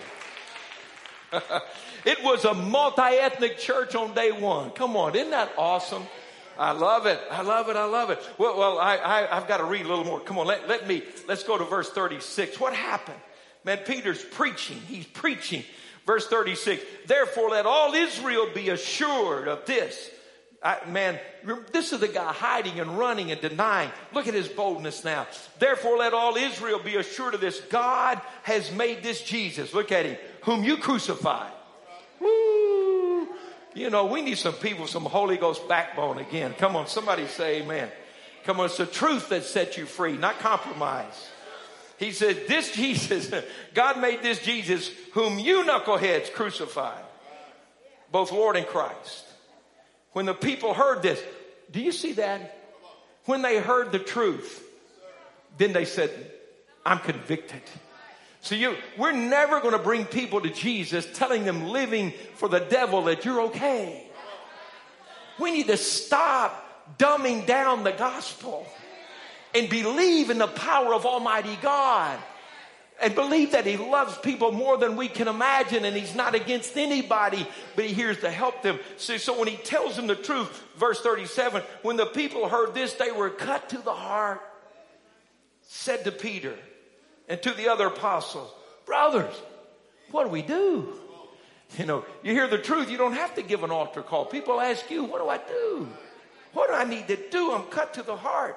it 2.04 2.22
was 2.22 2.44
a 2.44 2.54
multi-ethnic 2.54 3.58
church 3.58 3.94
on 3.94 4.14
day 4.14 4.32
one. 4.32 4.70
Come 4.70 4.96
on, 4.96 5.14
isn't 5.14 5.30
that 5.30 5.52
awesome? 5.58 6.04
I 6.58 6.72
love 6.72 7.06
it. 7.06 7.20
I 7.30 7.42
love 7.42 7.68
it. 7.68 7.76
I 7.76 7.84
love 7.84 8.10
it. 8.10 8.20
Well, 8.36 8.58
well 8.58 8.78
I, 8.78 8.96
I, 8.96 9.34
have 9.34 9.46
got 9.46 9.58
to 9.58 9.64
read 9.64 9.86
a 9.86 9.88
little 9.88 10.04
more. 10.04 10.18
Come 10.18 10.38
on, 10.38 10.46
let, 10.46 10.68
let 10.68 10.88
me, 10.88 11.04
let's 11.28 11.44
go 11.44 11.56
to 11.56 11.64
verse 11.64 11.90
36. 11.90 12.58
What 12.58 12.74
happened? 12.74 13.18
Man, 13.64 13.78
Peter's 13.78 14.24
preaching. 14.24 14.80
He's 14.88 15.06
preaching. 15.06 15.62
Verse 16.04 16.26
36. 16.26 16.82
Therefore, 17.06 17.50
let 17.50 17.66
all 17.66 17.94
Israel 17.94 18.48
be 18.52 18.70
assured 18.70 19.46
of 19.46 19.66
this 19.66 20.10
I, 20.62 20.78
man, 20.88 21.20
this 21.72 21.92
is 21.92 22.00
the 22.00 22.08
guy 22.08 22.32
hiding 22.32 22.80
and 22.80 22.98
running 22.98 23.30
and 23.30 23.40
denying. 23.40 23.90
Look 24.12 24.26
at 24.26 24.34
his 24.34 24.48
boldness 24.48 25.04
now. 25.04 25.26
Therefore, 25.60 25.98
let 25.98 26.12
all 26.12 26.36
Israel 26.36 26.80
be 26.80 26.96
assured 26.96 27.34
of 27.34 27.40
this. 27.40 27.60
God 27.60 28.20
has 28.42 28.72
made 28.72 29.02
this 29.02 29.22
Jesus. 29.22 29.72
Look 29.72 29.92
at 29.92 30.04
him, 30.04 30.16
whom 30.42 30.64
you 30.64 30.76
crucified. 30.78 31.52
Woo! 32.20 33.28
You 33.74 33.90
know, 33.90 34.06
we 34.06 34.22
need 34.22 34.38
some 34.38 34.54
people, 34.54 34.88
some 34.88 35.04
Holy 35.04 35.36
Ghost 35.36 35.68
backbone 35.68 36.18
again. 36.18 36.54
Come 36.58 36.74
on, 36.74 36.88
somebody 36.88 37.26
say 37.28 37.62
amen. 37.62 37.88
Come 38.42 38.58
on, 38.58 38.66
it's 38.66 38.78
the 38.78 38.86
truth 38.86 39.28
that 39.28 39.44
sets 39.44 39.76
you 39.76 39.86
free, 39.86 40.16
not 40.16 40.40
compromise. 40.40 41.28
He 41.98 42.10
said, 42.10 42.48
this 42.48 42.72
Jesus, 42.74 43.32
God 43.74 44.00
made 44.00 44.22
this 44.22 44.40
Jesus, 44.40 44.90
whom 45.12 45.38
you 45.38 45.62
knuckleheads 45.62 46.32
crucified, 46.32 47.04
both 48.10 48.32
Lord 48.32 48.56
and 48.56 48.66
Christ. 48.66 49.27
When 50.18 50.26
the 50.26 50.34
people 50.34 50.74
heard 50.74 51.00
this, 51.00 51.22
do 51.70 51.80
you 51.80 51.92
see 51.92 52.14
that? 52.14 52.58
When 53.26 53.40
they 53.40 53.58
heard 53.58 53.92
the 53.92 54.00
truth, 54.00 54.64
then 55.58 55.72
they 55.72 55.84
said, 55.84 56.10
I'm 56.84 56.98
convicted. 56.98 57.62
So 58.40 58.56
you, 58.56 58.74
we're 58.96 59.12
never 59.12 59.60
going 59.60 59.74
to 59.74 59.78
bring 59.78 60.06
people 60.06 60.40
to 60.40 60.50
Jesus 60.50 61.06
telling 61.14 61.44
them 61.44 61.68
living 61.68 62.14
for 62.34 62.48
the 62.48 62.58
devil 62.58 63.04
that 63.04 63.24
you're 63.24 63.42
okay. 63.42 64.10
We 65.38 65.52
need 65.52 65.68
to 65.68 65.76
stop 65.76 66.98
dumbing 66.98 67.46
down 67.46 67.84
the 67.84 67.92
gospel 67.92 68.66
and 69.54 69.70
believe 69.70 70.30
in 70.30 70.38
the 70.38 70.48
power 70.48 70.94
of 70.94 71.06
Almighty 71.06 71.56
God 71.62 72.18
and 73.00 73.14
believe 73.14 73.52
that 73.52 73.66
he 73.66 73.76
loves 73.76 74.16
people 74.18 74.50
more 74.50 74.76
than 74.76 74.96
we 74.96 75.08
can 75.08 75.28
imagine 75.28 75.84
and 75.84 75.96
he's 75.96 76.14
not 76.14 76.34
against 76.34 76.76
anybody, 76.76 77.46
but 77.76 77.84
he 77.84 77.92
hears 77.92 78.18
to 78.20 78.30
help 78.30 78.62
them. 78.62 78.78
So, 78.96 79.16
so 79.16 79.38
when 79.38 79.48
he 79.48 79.56
tells 79.56 79.96
them 79.96 80.08
the 80.08 80.16
truth, 80.16 80.64
verse 80.76 81.00
37, 81.00 81.62
when 81.82 81.96
the 81.96 82.06
people 82.06 82.48
heard 82.48 82.74
this, 82.74 82.94
they 82.94 83.12
were 83.12 83.30
cut 83.30 83.68
to 83.70 83.78
the 83.78 83.94
heart, 83.94 84.40
said 85.62 86.04
to 86.04 86.12
Peter 86.12 86.54
and 87.28 87.40
to 87.42 87.52
the 87.52 87.68
other 87.68 87.86
apostles, 87.86 88.50
brothers, 88.84 89.34
what 90.10 90.24
do 90.24 90.30
we 90.30 90.42
do? 90.42 90.94
You 91.78 91.86
know, 91.86 92.04
you 92.22 92.32
hear 92.32 92.48
the 92.48 92.58
truth, 92.58 92.90
you 92.90 92.96
don't 92.96 93.12
have 93.12 93.34
to 93.34 93.42
give 93.42 93.62
an 93.62 93.70
altar 93.70 94.02
call. 94.02 94.24
People 94.24 94.60
ask 94.60 94.90
you, 94.90 95.04
what 95.04 95.20
do 95.20 95.28
I 95.28 95.36
do? 95.36 95.88
What 96.54 96.68
do 96.68 96.74
I 96.74 96.84
need 96.84 97.08
to 97.08 97.18
do? 97.30 97.52
I'm 97.52 97.64
cut 97.64 97.94
to 97.94 98.02
the 98.02 98.16
heart. 98.16 98.56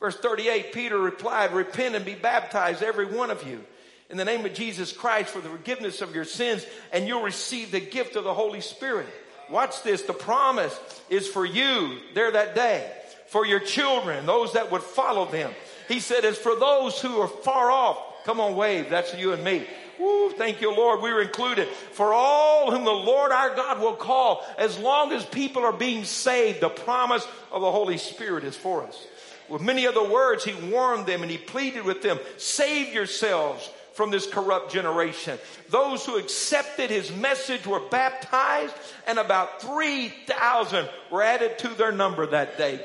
Verse 0.00 0.16
38, 0.16 0.72
Peter 0.72 0.98
replied, 0.98 1.52
repent 1.52 1.94
and 1.94 2.04
be 2.04 2.14
baptized, 2.14 2.82
every 2.82 3.04
one 3.04 3.30
of 3.30 3.46
you, 3.46 3.62
in 4.08 4.16
the 4.16 4.24
name 4.24 4.44
of 4.46 4.54
Jesus 4.54 4.92
Christ 4.92 5.28
for 5.28 5.40
the 5.40 5.50
forgiveness 5.50 6.00
of 6.00 6.14
your 6.14 6.24
sins, 6.24 6.64
and 6.90 7.06
you'll 7.06 7.22
receive 7.22 7.70
the 7.70 7.80
gift 7.80 8.16
of 8.16 8.24
the 8.24 8.32
Holy 8.34 8.62
Spirit. 8.62 9.06
Watch 9.50 9.82
this. 9.82 10.02
The 10.02 10.14
promise 10.14 10.78
is 11.10 11.28
for 11.28 11.44
you 11.44 11.98
there 12.14 12.30
that 12.30 12.54
day, 12.54 12.90
for 13.28 13.44
your 13.44 13.60
children, 13.60 14.24
those 14.24 14.54
that 14.54 14.72
would 14.72 14.82
follow 14.82 15.26
them. 15.26 15.52
He 15.86 16.00
said, 16.00 16.24
it's 16.24 16.38
for 16.38 16.56
those 16.56 17.00
who 17.00 17.20
are 17.20 17.28
far 17.28 17.70
off. 17.70 17.98
Come 18.24 18.40
on, 18.40 18.56
wave. 18.56 18.90
That's 18.90 19.14
you 19.14 19.32
and 19.32 19.44
me. 19.44 19.66
Woo, 19.98 20.30
thank 20.30 20.62
you, 20.62 20.74
Lord. 20.74 21.02
We 21.02 21.10
are 21.10 21.20
included. 21.20 21.68
For 21.68 22.14
all 22.14 22.70
whom 22.70 22.84
the 22.84 22.90
Lord 22.90 23.32
our 23.32 23.54
God 23.54 23.80
will 23.80 23.96
call, 23.96 24.46
as 24.56 24.78
long 24.78 25.12
as 25.12 25.26
people 25.26 25.62
are 25.64 25.72
being 25.72 26.04
saved, 26.04 26.60
the 26.60 26.70
promise 26.70 27.26
of 27.52 27.60
the 27.60 27.70
Holy 27.70 27.98
Spirit 27.98 28.44
is 28.44 28.56
for 28.56 28.84
us. 28.84 29.06
With 29.50 29.62
many 29.62 29.86
other 29.86 30.08
words, 30.08 30.44
he 30.44 30.54
warned 30.70 31.06
them 31.06 31.22
and 31.22 31.30
he 31.30 31.36
pleaded 31.36 31.84
with 31.84 32.02
them, 32.02 32.18
save 32.38 32.94
yourselves 32.94 33.68
from 33.94 34.10
this 34.10 34.26
corrupt 34.26 34.72
generation. 34.72 35.38
Those 35.68 36.06
who 36.06 36.16
accepted 36.16 36.88
his 36.88 37.14
message 37.14 37.66
were 37.66 37.80
baptized 37.80 38.74
and 39.06 39.18
about 39.18 39.60
3,000 39.60 40.88
were 41.10 41.22
added 41.22 41.58
to 41.58 41.68
their 41.68 41.92
number 41.92 42.26
that 42.26 42.56
day. 42.56 42.80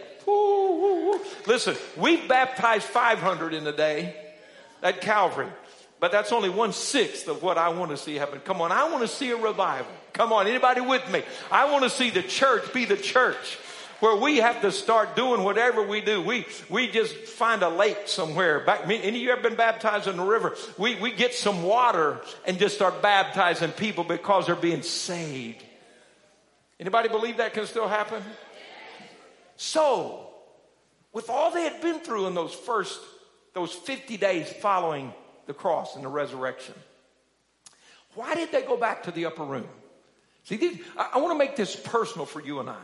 Listen, 1.47 1.75
we've 1.95 2.27
baptized 2.27 2.85
500 2.85 3.53
in 3.53 3.67
a 3.67 3.71
day 3.71 4.15
at 4.81 5.01
Calvary. 5.01 5.47
But 5.99 6.11
that's 6.11 6.31
only 6.31 6.49
one 6.49 6.73
sixth 6.73 7.27
of 7.27 7.41
what 7.41 7.57
I 7.57 7.69
want 7.69 7.91
to 7.91 7.97
see 7.97 8.15
happen. 8.15 8.39
Come 8.41 8.61
on, 8.61 8.71
I 8.71 8.89
want 8.89 9.01
to 9.01 9.07
see 9.07 9.31
a 9.31 9.37
revival. 9.37 9.91
Come 10.13 10.33
on, 10.33 10.47
anybody 10.47 10.81
with 10.81 11.09
me? 11.09 11.23
I 11.51 11.71
want 11.71 11.83
to 11.83 11.89
see 11.89 12.09
the 12.09 12.21
church 12.21 12.73
be 12.73 12.85
the 12.85 12.97
church 12.97 13.57
where 13.99 14.15
we 14.15 14.37
have 14.37 14.61
to 14.61 14.71
start 14.71 15.15
doing 15.15 15.43
whatever 15.43 15.81
we 15.83 16.01
do. 16.01 16.21
We, 16.21 16.45
we 16.69 16.87
just 16.87 17.15
find 17.15 17.61
a 17.61 17.69
lake 17.69 18.07
somewhere. 18.07 18.59
Back, 18.61 18.81
any 18.85 19.07
of 19.07 19.15
you 19.15 19.31
ever 19.31 19.41
been 19.41 19.55
baptized 19.55 20.07
in 20.07 20.17
the 20.17 20.23
river? 20.23 20.55
We, 20.77 20.95
we 20.95 21.11
get 21.11 21.33
some 21.33 21.63
water 21.63 22.21
and 22.45 22.59
just 22.59 22.75
start 22.75 23.01
baptizing 23.01 23.71
people 23.71 24.03
because 24.03 24.47
they're 24.47 24.55
being 24.55 24.81
saved. 24.81 25.63
Anybody 26.79 27.09
believe 27.09 27.37
that 27.37 27.53
can 27.53 27.65
still 27.65 27.87
happen? 27.87 28.21
So, 29.55 30.27
with 31.13 31.29
all 31.29 31.51
they 31.51 31.63
had 31.63 31.81
been 31.81 31.99
through 31.99 32.27
in 32.27 32.35
those 32.35 32.53
first, 32.53 32.99
those 33.53 33.71
50 33.71 34.17
days 34.17 34.51
following 34.51 35.13
the 35.45 35.53
cross 35.53 35.95
and 35.95 36.03
the 36.03 36.09
resurrection, 36.09 36.73
why 38.15 38.35
did 38.35 38.51
they 38.51 38.63
go 38.63 38.75
back 38.75 39.03
to 39.03 39.11
the 39.11 39.25
upper 39.25 39.43
room? 39.43 39.67
See, 40.43 40.57
these, 40.57 40.79
I, 40.97 41.11
I 41.13 41.17
want 41.19 41.31
to 41.31 41.37
make 41.37 41.55
this 41.55 41.75
personal 41.75 42.25
for 42.25 42.41
you 42.41 42.59
and 42.59 42.69
I. 42.69 42.81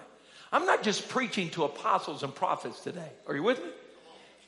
I'm 0.52 0.66
not 0.66 0.84
just 0.84 1.08
preaching 1.10 1.50
to 1.52 1.64
apostles 1.64 2.24
and 2.24 2.34
prophets 2.34 2.82
today. 2.82 3.10
Are 3.28 3.36
you 3.36 3.44
with 3.44 3.60
me? 3.60 3.70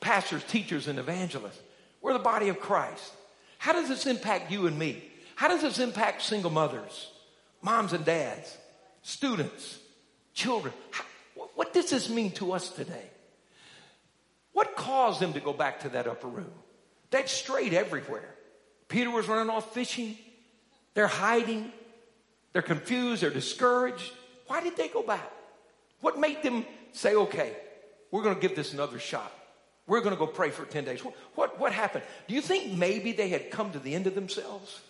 Pastors, 0.00 0.44
teachers, 0.44 0.86
and 0.86 0.98
evangelists. 0.98 1.60
We're 2.02 2.12
the 2.12 2.18
body 2.18 2.48
of 2.48 2.60
Christ. 2.60 3.12
How 3.58 3.72
does 3.72 3.88
this 3.88 4.06
impact 4.06 4.50
you 4.50 4.66
and 4.66 4.78
me? 4.78 5.02
How 5.36 5.48
does 5.48 5.62
this 5.62 5.78
impact 5.78 6.22
single 6.22 6.50
mothers, 6.50 7.10
moms 7.62 7.94
and 7.94 8.04
dads, 8.04 8.56
students, 9.02 9.78
children? 10.34 10.74
What 11.54 11.72
does 11.72 11.90
this 11.90 12.10
mean 12.10 12.32
to 12.32 12.52
us 12.52 12.68
today? 12.68 13.10
What 14.52 14.76
caused 14.76 15.20
them 15.20 15.32
to 15.32 15.40
go 15.40 15.52
back 15.52 15.80
to 15.80 15.88
that 15.90 16.06
upper 16.06 16.28
room? 16.28 16.52
They'd 17.10 17.28
strayed 17.28 17.72
everywhere. 17.72 18.34
Peter 18.88 19.10
was 19.10 19.26
running 19.26 19.50
off 19.50 19.72
fishing. 19.72 20.16
They're 20.92 21.06
hiding. 21.06 21.72
They're 22.52 22.62
confused. 22.62 23.22
They're 23.22 23.30
discouraged. 23.30 24.12
Why 24.46 24.60
did 24.60 24.76
they 24.76 24.88
go 24.88 25.02
back? 25.02 25.30
What 26.04 26.18
made 26.18 26.42
them 26.42 26.66
say, 26.92 27.14
okay, 27.14 27.56
we're 28.10 28.22
going 28.22 28.34
to 28.34 28.40
give 28.40 28.54
this 28.54 28.74
another 28.74 28.98
shot? 28.98 29.32
We're 29.86 30.02
going 30.02 30.14
to 30.14 30.18
go 30.18 30.26
pray 30.26 30.50
for 30.50 30.66
10 30.66 30.84
days. 30.84 31.02
What, 31.02 31.14
what, 31.34 31.58
what 31.58 31.72
happened? 31.72 32.04
Do 32.28 32.34
you 32.34 32.42
think 32.42 32.74
maybe 32.74 33.12
they 33.12 33.30
had 33.30 33.50
come 33.50 33.72
to 33.72 33.78
the 33.78 33.94
end 33.94 34.06
of 34.06 34.14
themselves? 34.14 34.82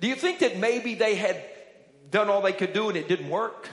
Do 0.00 0.08
you 0.08 0.14
think 0.14 0.38
that 0.38 0.56
maybe 0.56 0.94
they 0.94 1.14
had 1.14 1.44
done 2.10 2.30
all 2.30 2.40
they 2.40 2.54
could 2.54 2.72
do 2.72 2.88
and 2.88 2.96
it 2.96 3.06
didn't 3.06 3.28
work? 3.28 3.68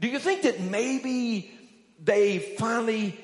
Do 0.00 0.08
you 0.08 0.18
think 0.18 0.42
that 0.42 0.60
maybe 0.60 1.50
they 1.98 2.40
finally 2.58 3.18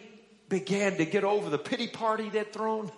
began 0.48 0.96
to 0.96 1.04
get 1.04 1.24
over 1.24 1.50
the 1.50 1.58
pity 1.58 1.88
party 1.88 2.30
they'd 2.30 2.54
thrown? 2.54 2.90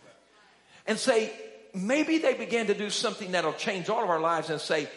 and 0.88 0.98
say, 0.98 1.32
maybe 1.72 2.18
they 2.18 2.34
began 2.34 2.66
to 2.66 2.74
do 2.74 2.90
something 2.90 3.30
that'll 3.30 3.52
change 3.52 3.88
all 3.88 4.02
of 4.02 4.10
our 4.10 4.18
lives 4.18 4.50
and 4.50 4.60
say, 4.60 4.88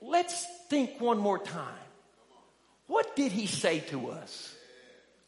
let's 0.00 0.46
think 0.70 0.98
one 0.98 1.18
more 1.18 1.38
time. 1.38 1.74
What 2.88 3.14
did 3.14 3.32
he 3.32 3.46
say 3.46 3.80
to 3.90 4.10
us 4.10 4.54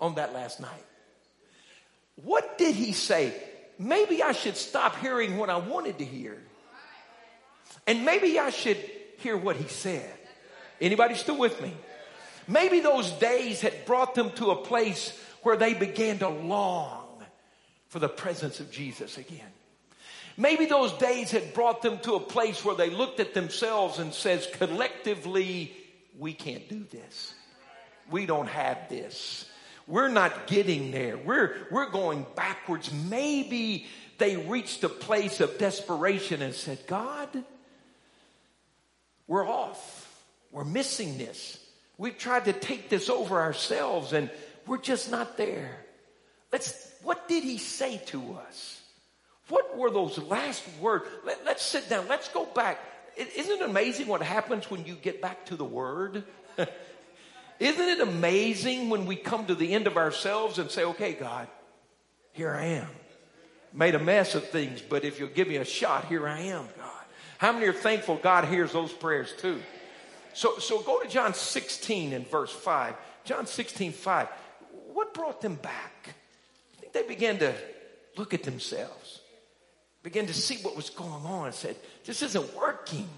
on 0.01 0.17
that 0.17 0.33
last 0.35 0.61
night? 0.61 0.85
What 2.17 2.59
did 2.59 2.75
he 2.75 2.93
say? 2.93 3.35
Maybe 3.79 4.23
I 4.23 4.33
should 4.33 4.57
stop 4.57 4.97
hearing 4.97 5.37
what 5.37 5.51
I 5.51 5.59
wanted 5.59 5.99
to 5.99 6.05
hear. 6.05 6.37
And 7.87 8.05
maybe 8.05 8.39
I 8.39 8.51
should 8.51 8.79
hear 9.19 9.37
what 9.37 9.57
he 9.57 9.69
said. 9.69 10.13
Anybody 10.81 11.15
still 11.15 11.39
with 11.39 11.61
me? 11.61 11.73
Maybe 12.49 12.81
those 12.81 13.11
days 13.13 13.61
had 13.61 13.85
brought 13.85 14.15
them 14.15 14.31
to 14.33 14.51
a 14.51 14.57
place 14.57 15.17
where 15.43 15.57
they 15.57 15.75
began 15.75 16.19
to 16.19 16.29
long 16.29 17.23
for 17.89 17.99
the 17.99 18.09
presence 18.09 18.61
of 18.61 18.71
Jesus 18.71 19.19
again. 19.19 19.53
Maybe 20.37 20.65
those 20.65 20.93
days 20.95 21.31
had 21.31 21.53
brought 21.53 21.83
them 21.83 21.99
to 22.01 22.15
a 22.15 22.21
place 22.21 22.65
where 22.65 22.75
they 22.75 22.89
looked 22.89 23.21
at 23.21 23.35
themselves 23.35 23.99
and 23.99 24.15
says 24.15 24.49
collectively, 24.55 25.73
we 26.19 26.33
can't 26.33 26.67
do 26.69 26.85
this 26.91 27.35
we 28.11 28.27
don't 28.27 28.49
have 28.49 28.89
this. 28.89 29.47
We're 29.87 30.09
not 30.09 30.47
getting 30.47 30.93
there. 30.93 31.17
We're, 31.17 31.55
we're 31.71 31.91
going 31.91 32.25
backwards. 32.37 32.93
Maybe 32.93 33.87
they 34.19 34.37
reached 34.37 34.85
a 34.85 34.89
place 34.89 35.41
of 35.41 35.59
desperation 35.59 36.43
and 36.43 36.55
said, 36.55 36.79
God, 36.87 37.29
we're 39.27 39.47
off. 39.47 40.25
We're 40.53 40.65
missing 40.65 41.19
this. 41.19 41.59
We've 41.99 42.17
tried 42.17 42.47
to 42.47 42.53
take 42.53 42.89
this 42.89 43.09
over 43.11 43.41
ourselves 43.41 44.13
and 44.13 44.31
we're 44.67 44.79
just 44.79 45.11
not 45.11 45.37
there. 45.37 45.77
Let's, 46.53 46.93
what 47.03 47.29
did 47.29 47.45
he 47.45 47.59
say 47.59 48.01
to 48.07 48.39
us? 48.49 48.81
What 49.49 49.77
were 49.77 49.91
those 49.91 50.19
last 50.19 50.63
words? 50.81 51.05
Let, 51.25 51.45
let's 51.45 51.63
sit 51.65 51.89
down. 51.89 52.07
Let's 52.09 52.29
go 52.29 52.47
back. 52.47 52.79
Isn't 53.17 53.61
it 53.61 53.69
amazing 53.69 54.07
what 54.07 54.23
happens 54.23 54.71
when 54.71 54.87
you 54.87 54.95
get 54.95 55.21
back 55.21 55.47
to 55.47 55.57
the 55.57 55.65
word? 55.65 56.25
Isn't 57.61 57.89
it 57.89 58.01
amazing 58.01 58.89
when 58.89 59.05
we 59.05 59.17
come 59.17 59.47
to 59.47 59.55
the 59.55 59.75
end 59.75 59.87
of 59.87 59.99
ourselves 59.99 60.59
and 60.59 60.71
say, 60.71 60.83
okay, 60.85 61.13
God, 61.13 61.47
here 62.33 62.51
I 62.51 62.65
am. 62.65 62.89
Made 63.75 63.95
a 63.95 63.99
mess 63.99 64.35
of 64.35 64.49
things, 64.49 64.81
but 64.81 65.05
if 65.05 65.21
you'll 65.21 65.29
give 65.29 65.47
me 65.47 65.57
a 65.57 65.65
shot, 65.65 66.07
here 66.07 66.27
I 66.27 66.41
am, 66.41 66.67
God. 66.79 67.05
How 67.37 67.53
many 67.53 67.67
are 67.67 67.73
thankful 67.75 68.17
God 68.17 68.47
hears 68.47 68.73
those 68.73 68.93
prayers 68.93 69.33
too? 69.39 69.61
So, 70.33 70.59
so 70.59 70.81
go 70.81 71.01
to 71.01 71.09
John 71.09 71.35
16 71.35 72.15
and 72.15 72.27
verse 72.27 72.51
5. 72.51 72.95
John 73.25 73.47
16, 73.47 73.93
5. 73.93 74.29
What 74.95 75.13
brought 75.13 75.43
them 75.43 75.57
back? 75.57 76.15
I 76.77 76.81
think 76.81 76.93
they 76.95 77.03
began 77.03 77.39
to 77.39 77.53
look 78.17 78.33
at 78.33 78.43
themselves, 78.43 79.21
began 80.03 80.27
to 80.27 80.35
see 80.35 80.57
what 80.63 80.77
was 80.77 80.89
going 80.89 81.25
on 81.27 81.47
and 81.47 81.55
said, 81.55 81.77
this 82.07 82.23
isn't 82.23 82.57
working. 82.57 83.09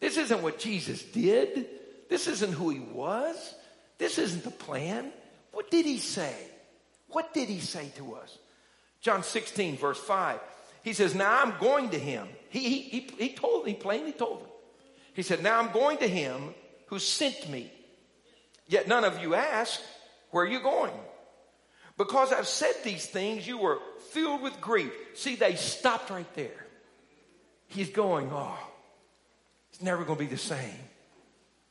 This 0.00 0.16
isn't 0.16 0.42
what 0.42 0.58
Jesus 0.58 1.02
did. 1.02 1.66
This 2.08 2.26
isn't 2.28 2.52
who 2.52 2.70
he 2.70 2.80
was. 2.80 3.54
This 3.98 4.18
isn't 4.18 4.44
the 4.44 4.50
plan. 4.50 5.12
What 5.52 5.70
did 5.70 5.86
he 5.86 5.98
say? 5.98 6.34
What 7.08 7.32
did 7.32 7.48
he 7.48 7.60
say 7.60 7.92
to 7.96 8.14
us? 8.14 8.38
John 9.00 9.22
16, 9.22 9.76
verse 9.76 9.98
5. 9.98 10.40
He 10.82 10.92
says, 10.92 11.14
Now 11.14 11.42
I'm 11.42 11.54
going 11.58 11.90
to 11.90 11.98
him. 11.98 12.28
He, 12.50 12.60
he, 12.60 12.80
he, 12.80 13.00
he 13.18 13.34
told, 13.34 13.66
he 13.66 13.74
plainly 13.74 14.12
told 14.12 14.40
him. 14.40 14.48
He 15.14 15.22
said, 15.22 15.42
Now 15.42 15.60
I'm 15.60 15.72
going 15.72 15.98
to 15.98 16.08
him 16.08 16.54
who 16.86 16.98
sent 16.98 17.48
me. 17.48 17.72
Yet 18.66 18.88
none 18.88 19.04
of 19.04 19.22
you 19.22 19.34
ask, 19.34 19.80
Where 20.30 20.44
are 20.44 20.48
you 20.48 20.60
going? 20.60 20.92
Because 21.96 22.32
I've 22.32 22.48
said 22.48 22.74
these 22.82 23.06
things, 23.06 23.46
you 23.46 23.58
were 23.58 23.78
filled 24.10 24.42
with 24.42 24.60
grief. 24.60 24.92
See, 25.14 25.36
they 25.36 25.54
stopped 25.54 26.10
right 26.10 26.32
there. 26.34 26.66
He's 27.68 27.90
going, 27.90 28.30
Oh, 28.32 28.58
it's 29.70 29.82
never 29.82 30.04
going 30.04 30.18
to 30.18 30.24
be 30.24 30.30
the 30.30 30.36
same. 30.36 30.78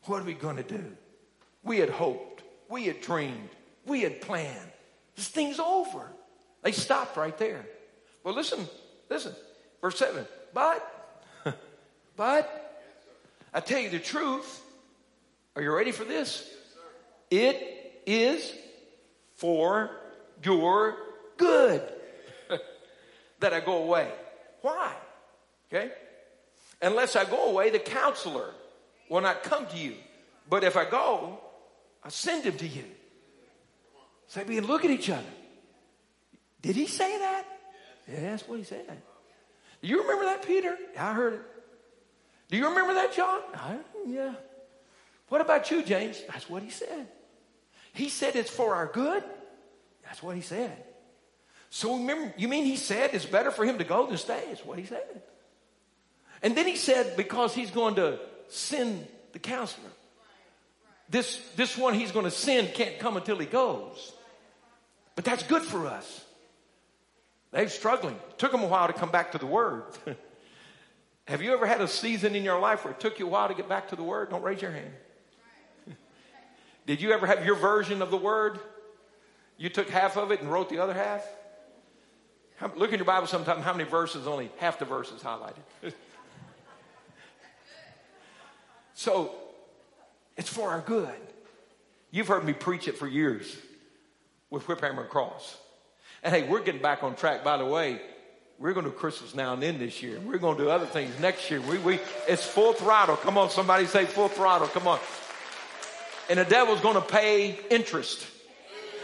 What 0.05 0.21
are 0.21 0.25
we 0.25 0.33
going 0.33 0.57
to 0.57 0.63
do? 0.63 0.97
We 1.63 1.79
had 1.79 1.89
hoped. 1.89 2.43
We 2.69 2.85
had 2.85 3.01
dreamed. 3.01 3.49
We 3.85 4.01
had 4.01 4.21
planned. 4.21 4.71
This 5.15 5.27
thing's 5.27 5.59
over. 5.59 6.07
They 6.61 6.71
stopped 6.71 7.17
right 7.17 7.37
there. 7.37 7.65
Well, 8.23 8.33
listen, 8.33 8.67
listen. 9.09 9.33
Verse 9.81 9.97
7. 9.97 10.25
But, 10.53 11.17
but, 12.15 12.85
I 13.53 13.59
tell 13.59 13.79
you 13.79 13.89
the 13.89 13.99
truth. 13.99 14.61
Are 15.55 15.61
you 15.61 15.73
ready 15.75 15.91
for 15.91 16.03
this? 16.03 16.49
It 17.29 18.01
is 18.05 18.53
for 19.35 19.91
your 20.43 20.95
good 21.37 21.81
that 23.39 23.53
I 23.53 23.59
go 23.59 23.83
away. 23.83 24.09
Why? 24.61 24.93
Okay? 25.71 25.91
Unless 26.81 27.15
I 27.15 27.25
go 27.25 27.49
away, 27.49 27.69
the 27.69 27.79
counselor 27.79 28.51
will 29.09 29.21
not 29.21 29.43
come 29.43 29.67
to 29.67 29.77
you. 29.77 29.95
But 30.49 30.63
if 30.63 30.75
I 30.75 30.89
go, 30.89 31.39
I 32.03 32.09
send 32.09 32.43
him 32.43 32.57
to 32.57 32.67
you. 32.67 32.83
So 34.27 34.43
we 34.43 34.59
look 34.59 34.83
at 34.83 34.91
each 34.91 35.09
other. 35.09 35.23
Did 36.61 36.75
he 36.75 36.87
say 36.87 37.19
that? 37.19 37.45
Yeah, 38.07 38.31
that's 38.31 38.47
what 38.47 38.57
he 38.57 38.65
said. 38.65 38.85
Do 39.81 39.87
you 39.87 40.01
remember 40.01 40.25
that, 40.25 40.45
Peter? 40.45 40.77
I 40.97 41.13
heard 41.13 41.33
it. 41.33 41.41
Do 42.49 42.57
you 42.57 42.69
remember 42.69 42.93
that, 42.95 43.13
John? 43.13 43.41
I, 43.53 43.77
yeah. 44.07 44.33
What 45.29 45.41
about 45.41 45.69
you, 45.71 45.83
James? 45.83 46.21
That's 46.31 46.49
what 46.49 46.63
he 46.63 46.69
said. 46.69 47.07
He 47.93 48.09
said 48.09 48.35
it's 48.35 48.49
for 48.49 48.75
our 48.75 48.87
good. 48.87 49.23
That's 50.03 50.21
what 50.21 50.35
he 50.35 50.41
said. 50.41 50.71
So 51.69 51.97
remember, 51.97 52.33
you 52.37 52.47
mean 52.47 52.65
he 52.65 52.75
said 52.75 53.11
it's 53.13 53.25
better 53.25 53.49
for 53.49 53.65
him 53.65 53.77
to 53.79 53.83
go 53.83 54.05
than 54.05 54.17
stay? 54.17 54.43
It's 54.51 54.65
what 54.65 54.77
he 54.77 54.85
said. 54.85 55.23
And 56.43 56.55
then 56.55 56.67
he 56.67 56.75
said 56.75 57.17
because 57.17 57.55
he's 57.55 57.71
going 57.71 57.95
to 57.95 58.19
send 58.49 59.07
the 59.31 59.39
counselor. 59.39 59.89
This, 61.13 61.37
this 61.55 61.77
one 61.77 61.93
he's 61.93 62.11
going 62.11 62.25
to 62.25 62.31
send 62.31 62.73
can't 62.73 62.97
come 62.97 63.17
until 63.17 63.37
he 63.37 63.45
goes. 63.45 64.11
But 65.15 65.23
that's 65.23 65.43
good 65.43 65.61
for 65.61 65.85
us. 65.85 66.25
They're 67.51 67.69
struggling. 67.69 68.15
It 68.15 68.39
took 68.39 68.51
them 68.51 68.63
a 68.63 68.67
while 68.67 68.87
to 68.87 68.93
come 68.93 69.11
back 69.11 69.33
to 69.33 69.37
the 69.37 69.45
word. 69.45 69.83
Have 71.27 71.43
you 71.43 71.53
ever 71.53 71.67
had 71.67 71.81
a 71.81 71.87
season 71.87 72.33
in 72.33 72.43
your 72.43 72.59
life 72.59 72.83
where 72.83 72.95
it 72.95 72.99
took 72.99 73.19
you 73.19 73.27
a 73.27 73.29
while 73.29 73.47
to 73.47 73.53
get 73.53 73.69
back 73.69 73.89
to 73.89 73.95
the 73.95 74.01
word? 74.01 74.31
Don't 74.31 74.41
raise 74.41 74.59
your 74.59 74.71
hand. 74.71 74.91
Did 76.87 76.99
you 76.99 77.11
ever 77.11 77.27
have 77.27 77.45
your 77.45 77.57
version 77.57 78.01
of 78.01 78.09
the 78.09 78.17
word? 78.17 78.57
You 79.57 79.69
took 79.69 79.89
half 79.89 80.17
of 80.17 80.31
it 80.31 80.41
and 80.41 80.51
wrote 80.51 80.71
the 80.71 80.79
other 80.79 80.95
half? 80.95 81.23
Look 82.75 82.91
in 82.91 82.97
your 82.97 83.05
Bible 83.05 83.27
sometime 83.27 83.61
how 83.61 83.73
many 83.73 83.87
verses, 83.87 84.25
only 84.25 84.49
half 84.57 84.79
the 84.79 84.85
verses 84.85 85.21
highlighted. 85.21 85.61
so 88.95 89.35
it's 90.37 90.49
for 90.49 90.69
our 90.69 90.81
good. 90.81 91.09
You've 92.11 92.27
heard 92.27 92.43
me 92.43 92.53
preach 92.53 92.87
it 92.87 92.97
for 92.97 93.07
years 93.07 93.55
with 94.49 94.67
whip 94.67 94.81
hammer 94.81 95.05
cross. 95.05 95.57
And 96.21 96.33
hey, 96.33 96.47
we're 96.47 96.61
getting 96.61 96.81
back 96.81 97.03
on 97.03 97.15
track. 97.15 97.43
By 97.43 97.57
the 97.57 97.65
way, 97.65 97.99
we're 98.59 98.73
going 98.73 98.85
to 98.85 98.91
do 98.91 98.97
Christmas 98.97 99.35
now 99.35 99.53
and 99.53 99.63
then 99.63 99.79
this 99.79 100.01
year. 100.01 100.19
We're 100.19 100.37
going 100.37 100.57
to 100.57 100.63
do 100.63 100.69
other 100.69 100.85
things 100.85 101.19
next 101.19 101.49
year. 101.49 101.59
We, 101.61 101.79
we, 101.79 101.99
it's 102.27 102.45
full 102.45 102.73
throttle. 102.73 103.17
Come 103.17 103.37
on, 103.37 103.49
somebody 103.49 103.87
say 103.87 104.05
full 104.05 104.29
throttle. 104.29 104.67
Come 104.67 104.87
on. 104.87 104.99
And 106.29 106.39
the 106.39 106.45
devil's 106.45 106.79
going 106.79 106.95
to 106.95 107.01
pay 107.01 107.59
interest. 107.69 108.25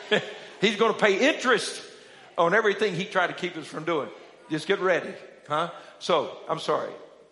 He's 0.61 0.77
going 0.77 0.93
to 0.93 0.99
pay 0.99 1.29
interest 1.29 1.81
on 2.37 2.53
everything 2.53 2.95
he 2.95 3.05
tried 3.05 3.27
to 3.27 3.33
keep 3.33 3.57
us 3.57 3.65
from 3.65 3.83
doing. 3.83 4.07
Just 4.49 4.67
get 4.67 4.79
ready, 4.79 5.13
huh? 5.47 5.71
So, 5.99 6.37
I'm 6.47 6.59
sorry, 6.59 6.91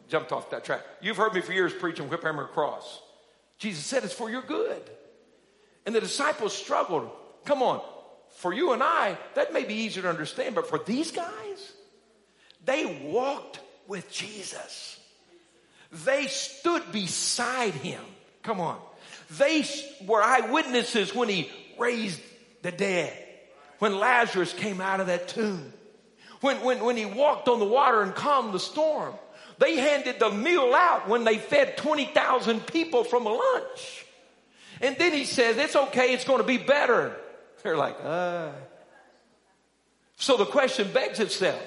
jumped 0.09 0.31
off 0.31 0.49
that 0.49 0.65
track. 0.65 0.81
You've 1.01 1.17
heard 1.17 1.33
me 1.33 1.41
for 1.41 1.53
years 1.53 1.73
preaching 1.73 2.09
whip 2.09 2.23
hammer 2.23 2.45
cross. 2.45 3.01
Jesus 3.57 3.85
said 3.85 4.03
it's 4.03 4.13
for 4.13 4.29
your 4.29 4.41
good. 4.41 4.81
And 5.85 5.95
the 5.95 6.01
disciples 6.01 6.53
struggled. 6.53 7.09
Come 7.45 7.61
on, 7.63 7.81
for 8.35 8.53
you 8.53 8.73
and 8.73 8.83
I, 8.83 9.17
that 9.35 9.53
may 9.53 9.63
be 9.63 9.73
easier 9.73 10.03
to 10.03 10.09
understand, 10.09 10.53
but 10.55 10.69
for 10.69 10.79
these 10.79 11.11
guys, 11.11 11.71
they 12.65 12.85
walked 13.09 13.59
with 13.87 14.11
Jesus. 14.11 14.99
They 16.05 16.27
stood 16.27 16.91
beside 16.91 17.73
him. 17.73 18.01
Come 18.43 18.59
on. 18.59 18.79
They 19.37 19.63
were 20.05 20.21
eyewitnesses 20.21 21.15
when 21.15 21.29
he 21.29 21.49
raised 21.77 22.19
the 22.61 22.71
dead, 22.71 23.17
when 23.79 23.97
Lazarus 23.97 24.53
came 24.53 24.81
out 24.81 24.99
of 24.99 25.07
that 25.07 25.29
tomb, 25.29 25.71
when, 26.41 26.61
when, 26.61 26.83
when 26.83 26.97
he 26.97 27.05
walked 27.05 27.47
on 27.47 27.59
the 27.59 27.65
water 27.65 28.01
and 28.01 28.13
calmed 28.13 28.53
the 28.53 28.59
storm. 28.59 29.13
They 29.59 29.77
handed 29.77 30.19
the 30.19 30.29
meal 30.29 30.73
out 30.75 31.07
when 31.07 31.23
they 31.23 31.37
fed 31.37 31.77
20,000 31.77 32.67
people 32.67 33.03
from 33.03 33.25
a 33.25 33.33
lunch. 33.33 34.05
And 34.81 34.95
then 34.97 35.13
he 35.13 35.25
says, 35.25 35.57
it's 35.57 35.75
okay, 35.75 36.13
it's 36.13 36.25
going 36.25 36.39
to 36.39 36.47
be 36.47 36.57
better. 36.57 37.15
They're 37.63 37.77
like, 37.77 37.97
uh. 38.03 38.49
So 40.17 40.37
the 40.37 40.45
question 40.45 40.91
begs 40.91 41.19
itself, 41.19 41.61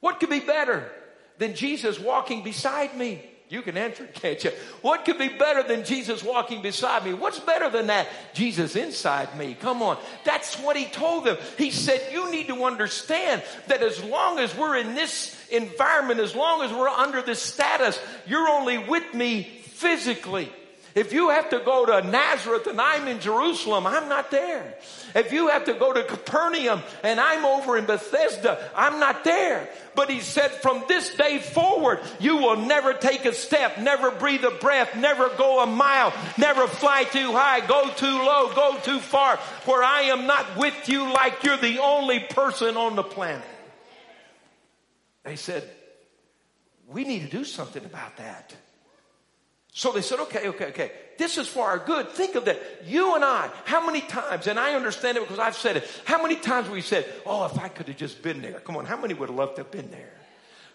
what 0.00 0.20
could 0.20 0.30
be 0.30 0.40
better 0.40 0.90
than 1.38 1.54
Jesus 1.54 1.98
walking 1.98 2.42
beside 2.42 2.96
me? 2.96 3.22
You 3.48 3.62
can 3.62 3.76
answer 3.76 4.06
can't 4.14 4.42
you? 4.42 4.50
What 4.82 5.04
could 5.04 5.18
be 5.18 5.28
better 5.28 5.62
than 5.62 5.84
Jesus 5.84 6.22
walking 6.22 6.62
beside 6.62 7.04
me? 7.04 7.14
What's 7.14 7.38
better 7.38 7.70
than 7.70 7.88
that? 7.88 8.08
Jesus 8.34 8.76
inside 8.76 9.36
me. 9.36 9.54
Come 9.54 9.82
on. 9.82 9.98
That's 10.24 10.56
what 10.56 10.76
he 10.76 10.86
told 10.86 11.24
them. 11.24 11.36
He 11.58 11.70
said, 11.70 12.00
you 12.12 12.30
need 12.30 12.48
to 12.48 12.64
understand 12.64 13.42
that 13.68 13.82
as 13.82 14.02
long 14.02 14.38
as 14.38 14.56
we're 14.56 14.76
in 14.76 14.94
this 14.94 15.35
environment, 15.50 16.20
as 16.20 16.34
long 16.34 16.62
as 16.62 16.72
we're 16.72 16.88
under 16.88 17.22
this 17.22 17.42
status, 17.42 17.98
you're 18.26 18.48
only 18.48 18.78
with 18.78 19.14
me 19.14 19.44
physically. 19.64 20.50
If 20.96 21.12
you 21.12 21.28
have 21.28 21.50
to 21.50 21.58
go 21.58 21.84
to 21.84 22.08
Nazareth 22.08 22.66
and 22.68 22.80
I'm 22.80 23.06
in 23.06 23.20
Jerusalem, 23.20 23.86
I'm 23.86 24.08
not 24.08 24.30
there. 24.30 24.78
If 25.14 25.30
you 25.30 25.48
have 25.48 25.66
to 25.66 25.74
go 25.74 25.92
to 25.92 26.02
Capernaum 26.02 26.82
and 27.02 27.20
I'm 27.20 27.44
over 27.44 27.76
in 27.76 27.84
Bethesda, 27.84 28.70
I'm 28.74 28.98
not 28.98 29.22
there. 29.22 29.68
But 29.94 30.08
he 30.08 30.20
said, 30.20 30.52
from 30.52 30.84
this 30.88 31.14
day 31.14 31.38
forward, 31.38 32.00
you 32.18 32.38
will 32.38 32.56
never 32.56 32.94
take 32.94 33.26
a 33.26 33.34
step, 33.34 33.78
never 33.78 34.10
breathe 34.10 34.44
a 34.44 34.52
breath, 34.52 34.96
never 34.96 35.28
go 35.36 35.62
a 35.62 35.66
mile, 35.66 36.14
never 36.38 36.66
fly 36.66 37.04
too 37.04 37.30
high, 37.30 37.60
go 37.66 37.90
too 37.90 38.06
low, 38.06 38.54
go 38.54 38.78
too 38.82 38.98
far, 38.98 39.36
for 39.36 39.84
I 39.84 40.04
am 40.04 40.26
not 40.26 40.56
with 40.56 40.88
you 40.88 41.12
like 41.12 41.42
you're 41.42 41.58
the 41.58 41.78
only 41.80 42.20
person 42.20 42.78
on 42.78 42.96
the 42.96 43.02
planet. 43.02 43.44
They 45.26 45.36
said, 45.36 45.68
we 46.88 47.04
need 47.04 47.22
to 47.22 47.36
do 47.36 47.44
something 47.44 47.84
about 47.84 48.16
that. 48.16 48.54
So 49.72 49.92
they 49.92 50.00
said, 50.00 50.20
okay, 50.20 50.48
okay, 50.48 50.66
okay. 50.66 50.92
This 51.18 51.36
is 51.36 51.48
for 51.48 51.66
our 51.66 51.78
good. 51.78 52.08
Think 52.08 52.34
of 52.34 52.46
that. 52.46 52.58
You 52.86 53.14
and 53.14 53.24
I, 53.24 53.50
how 53.66 53.84
many 53.84 54.00
times, 54.00 54.46
and 54.46 54.58
I 54.58 54.74
understand 54.74 55.18
it 55.18 55.24
because 55.24 55.38
I've 55.38 55.56
said 55.56 55.76
it, 55.76 56.00
how 56.06 56.22
many 56.22 56.36
times 56.36 56.70
we 56.70 56.80
said, 56.80 57.04
oh, 57.26 57.44
if 57.44 57.58
I 57.58 57.68
could 57.68 57.88
have 57.88 57.96
just 57.98 58.22
been 58.22 58.40
there. 58.40 58.60
Come 58.60 58.76
on, 58.76 58.86
how 58.86 58.96
many 58.96 59.12
would 59.12 59.28
have 59.28 59.36
loved 59.36 59.56
to 59.56 59.64
have 59.64 59.70
been 59.70 59.90
there? 59.90 60.14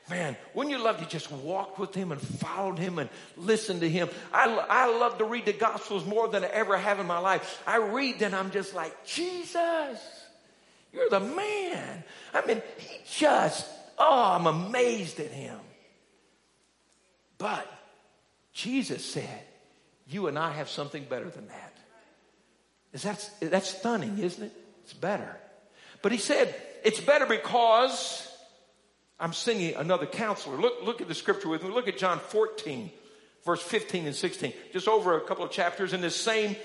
Man, 0.09 0.35
wouldn't 0.53 0.75
you 0.75 0.83
love 0.83 0.99
to 0.99 1.07
just 1.07 1.31
walk 1.31 1.79
with 1.79 1.95
him 1.95 2.11
and 2.11 2.19
followed 2.19 2.77
him 2.77 2.99
and 2.99 3.09
listen 3.37 3.79
to 3.79 3.89
him? 3.89 4.09
I, 4.33 4.53
I 4.69 4.97
love 4.99 5.17
to 5.19 5.23
read 5.23 5.45
the 5.45 5.53
Gospels 5.53 6.05
more 6.05 6.27
than 6.27 6.43
I 6.43 6.47
ever 6.47 6.77
have 6.77 6.99
in 6.99 7.07
my 7.07 7.19
life. 7.19 7.63
I 7.65 7.77
read 7.77 8.21
and 8.21 8.35
I'm 8.35 8.51
just 8.51 8.75
like, 8.75 9.05
Jesus, 9.05 9.99
you're 10.91 11.09
the 11.09 11.21
man. 11.21 12.03
I 12.33 12.45
mean, 12.45 12.61
he 12.77 12.97
just, 13.09 13.65
oh, 14.01 14.37
I'm 14.37 14.47
amazed 14.47 15.19
at 15.19 15.31
him. 15.31 15.57
But 17.37 17.67
Jesus 18.53 19.03
said, 19.03 19.41
you 20.07 20.27
and 20.27 20.37
I 20.37 20.51
have 20.51 20.69
something 20.69 21.05
better 21.05 21.29
than 21.29 21.47
that. 21.47 21.77
Is 22.93 23.03
that 23.03 23.29
that's 23.41 23.69
stunning, 23.69 24.17
isn't 24.19 24.43
it? 24.43 24.51
It's 24.83 24.93
better. 24.93 25.37
But 26.01 26.11
he 26.11 26.17
said, 26.17 26.53
it's 26.83 26.99
better 26.99 27.25
because 27.25 28.27
I'm 29.19 29.33
singing 29.33 29.75
another 29.75 30.05
counselor. 30.05 30.57
Look, 30.57 30.83
look 30.83 31.01
at 31.01 31.07
the 31.07 31.15
scripture 31.15 31.47
with 31.47 31.63
me. 31.63 31.69
Look 31.69 31.87
at 31.87 31.97
John 31.97 32.19
14, 32.19 32.91
verse 33.45 33.61
15 33.61 34.07
and 34.07 34.15
16. 34.15 34.53
Just 34.73 34.87
over 34.87 35.15
a 35.15 35.21
couple 35.21 35.45
of 35.45 35.51
chapters 35.51 35.93
in 35.93 36.01
this 36.01 36.15
same 36.15 36.55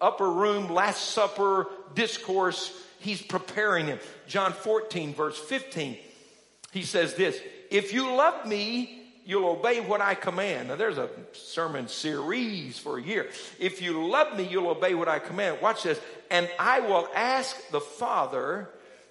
upper 0.00 0.30
room, 0.30 0.68
Last 0.68 1.10
Supper 1.10 1.68
discourse, 1.94 2.76
he's 2.98 3.22
preparing 3.22 3.86
him. 3.86 4.00
John 4.26 4.52
14, 4.52 5.14
verse 5.14 5.38
15. 5.38 5.96
He 6.72 6.82
says 6.82 7.14
this, 7.14 7.38
if 7.70 7.92
you 7.92 8.14
love 8.14 8.46
me, 8.46 8.98
you'll 9.24 9.50
obey 9.50 9.80
what 9.80 10.00
I 10.00 10.14
command. 10.14 10.68
Now 10.68 10.76
there's 10.76 10.98
a 10.98 11.08
sermon 11.32 11.86
series 11.86 12.78
for 12.78 12.98
a 12.98 13.02
year. 13.02 13.28
If 13.60 13.80
you 13.82 14.08
love 14.08 14.36
me, 14.36 14.44
you'll 14.44 14.68
obey 14.68 14.94
what 14.94 15.06
I 15.06 15.18
command. 15.18 15.58
Watch 15.60 15.84
this. 15.84 16.00
And 16.30 16.48
I 16.58 16.80
will 16.80 17.08
ask 17.14 17.56
the 17.70 17.80
Father, 17.80 18.68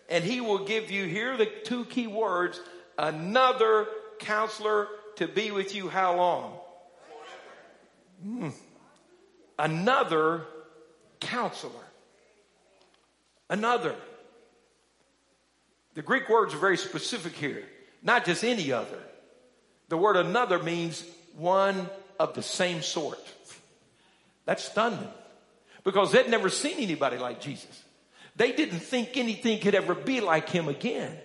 and 0.09 0.23
he 0.23 0.41
will 0.41 0.65
give 0.65 0.91
you, 0.91 1.05
here 1.05 1.37
the 1.37 1.45
two 1.45 1.85
key 1.85 2.07
words, 2.07 2.59
another 2.97 3.87
counselor 4.19 4.87
to 5.17 5.27
be 5.27 5.51
with 5.51 5.75
you 5.75 5.87
how 5.87 6.17
long? 6.17 6.57
Mm. 8.25 8.53
Another 9.57 10.45
counselor. 11.19 11.71
Another. 13.49 13.95
The 15.93 16.01
Greek 16.01 16.29
words 16.29 16.53
are 16.53 16.57
very 16.57 16.77
specific 16.77 17.33
here. 17.33 17.63
Not 18.01 18.25
just 18.25 18.43
any 18.43 18.71
other. 18.71 18.97
The 19.89 19.97
word 19.97 20.15
another 20.15 20.59
means 20.59 21.03
one 21.37 21.89
of 22.19 22.33
the 22.33 22.41
same 22.41 22.81
sort. 22.81 23.19
That 24.45 24.59
stunned 24.59 24.99
them 24.99 25.11
because 25.83 26.11
they'd 26.11 26.29
never 26.29 26.49
seen 26.49 26.77
anybody 26.77 27.17
like 27.17 27.41
Jesus. 27.41 27.83
They 28.35 28.53
didn't 28.53 28.79
think 28.79 29.17
anything 29.17 29.59
could 29.59 29.75
ever 29.75 29.93
be 29.93 30.21
like 30.21 30.49
him 30.49 30.67
again. 30.67 31.15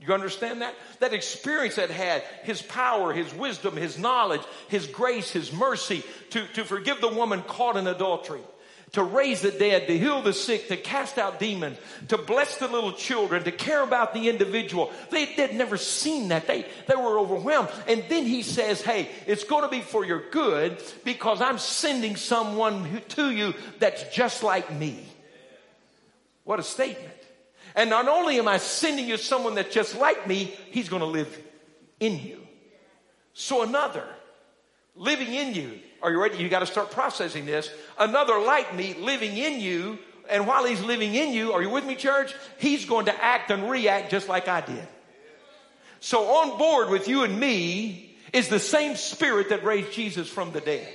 You 0.00 0.14
understand 0.14 0.62
that? 0.62 0.74
That 1.00 1.12
experience 1.12 1.76
that 1.76 1.90
had 1.90 2.22
his 2.42 2.62
power, 2.62 3.12
his 3.12 3.34
wisdom, 3.34 3.76
his 3.76 3.98
knowledge, 3.98 4.40
his 4.68 4.86
grace, 4.86 5.30
his 5.30 5.52
mercy 5.52 6.02
to, 6.30 6.46
to 6.54 6.64
forgive 6.64 7.00
the 7.00 7.08
woman 7.08 7.42
caught 7.42 7.76
in 7.76 7.86
adultery 7.86 8.40
to 8.92 9.02
raise 9.02 9.40
the 9.40 9.50
dead, 9.50 9.86
to 9.86 9.96
heal 9.96 10.20
the 10.20 10.32
sick, 10.32 10.68
to 10.68 10.76
cast 10.76 11.16
out 11.16 11.38
demons, 11.38 11.78
to 12.08 12.18
bless 12.18 12.56
the 12.56 12.66
little 12.66 12.92
children, 12.92 13.44
to 13.44 13.52
care 13.52 13.82
about 13.82 14.14
the 14.14 14.28
individual. 14.28 14.90
They, 15.10 15.26
they'd 15.36 15.54
never 15.54 15.76
seen 15.76 16.28
that. 16.28 16.46
They, 16.46 16.66
they 16.88 16.96
were 16.96 17.18
overwhelmed. 17.18 17.68
And 17.86 18.04
then 18.08 18.26
he 18.26 18.42
says, 18.42 18.82
hey, 18.82 19.08
it's 19.26 19.44
going 19.44 19.62
to 19.62 19.68
be 19.68 19.80
for 19.80 20.04
your 20.04 20.28
good 20.30 20.82
because 21.04 21.40
I'm 21.40 21.58
sending 21.58 22.16
someone 22.16 23.02
to 23.10 23.30
you 23.30 23.54
that's 23.78 24.02
just 24.14 24.42
like 24.42 24.72
me. 24.72 25.04
What 26.44 26.58
a 26.58 26.64
statement. 26.64 27.14
And 27.76 27.90
not 27.90 28.08
only 28.08 28.38
am 28.38 28.48
I 28.48 28.56
sending 28.56 29.08
you 29.08 29.16
someone 29.16 29.54
that's 29.54 29.72
just 29.72 29.96
like 29.96 30.26
me, 30.26 30.52
he's 30.72 30.88
going 30.88 31.00
to 31.00 31.06
live 31.06 31.40
in 32.00 32.18
you. 32.18 32.40
So 33.34 33.62
another 33.62 34.04
living 34.96 35.32
in 35.32 35.54
you 35.54 35.78
are 36.02 36.10
you 36.10 36.20
ready? 36.20 36.38
You 36.38 36.48
got 36.48 36.60
to 36.60 36.66
start 36.66 36.90
processing 36.90 37.46
this. 37.46 37.70
Another 37.98 38.38
like 38.38 38.74
me 38.74 38.94
living 38.94 39.36
in 39.36 39.60
you. 39.60 39.98
And 40.28 40.46
while 40.46 40.64
he's 40.64 40.80
living 40.80 41.14
in 41.14 41.32
you, 41.32 41.52
are 41.52 41.62
you 41.62 41.70
with 41.70 41.84
me, 41.84 41.96
church? 41.96 42.34
He's 42.58 42.84
going 42.84 43.06
to 43.06 43.24
act 43.24 43.50
and 43.50 43.68
react 43.68 44.10
just 44.10 44.28
like 44.28 44.48
I 44.48 44.60
did. 44.60 44.86
So 46.00 46.24
on 46.36 46.58
board 46.58 46.88
with 46.88 47.08
you 47.08 47.24
and 47.24 47.38
me 47.38 48.16
is 48.32 48.48
the 48.48 48.60
same 48.60 48.96
spirit 48.96 49.50
that 49.50 49.64
raised 49.64 49.92
Jesus 49.92 50.28
from 50.28 50.52
the 50.52 50.60
dead. 50.60 50.88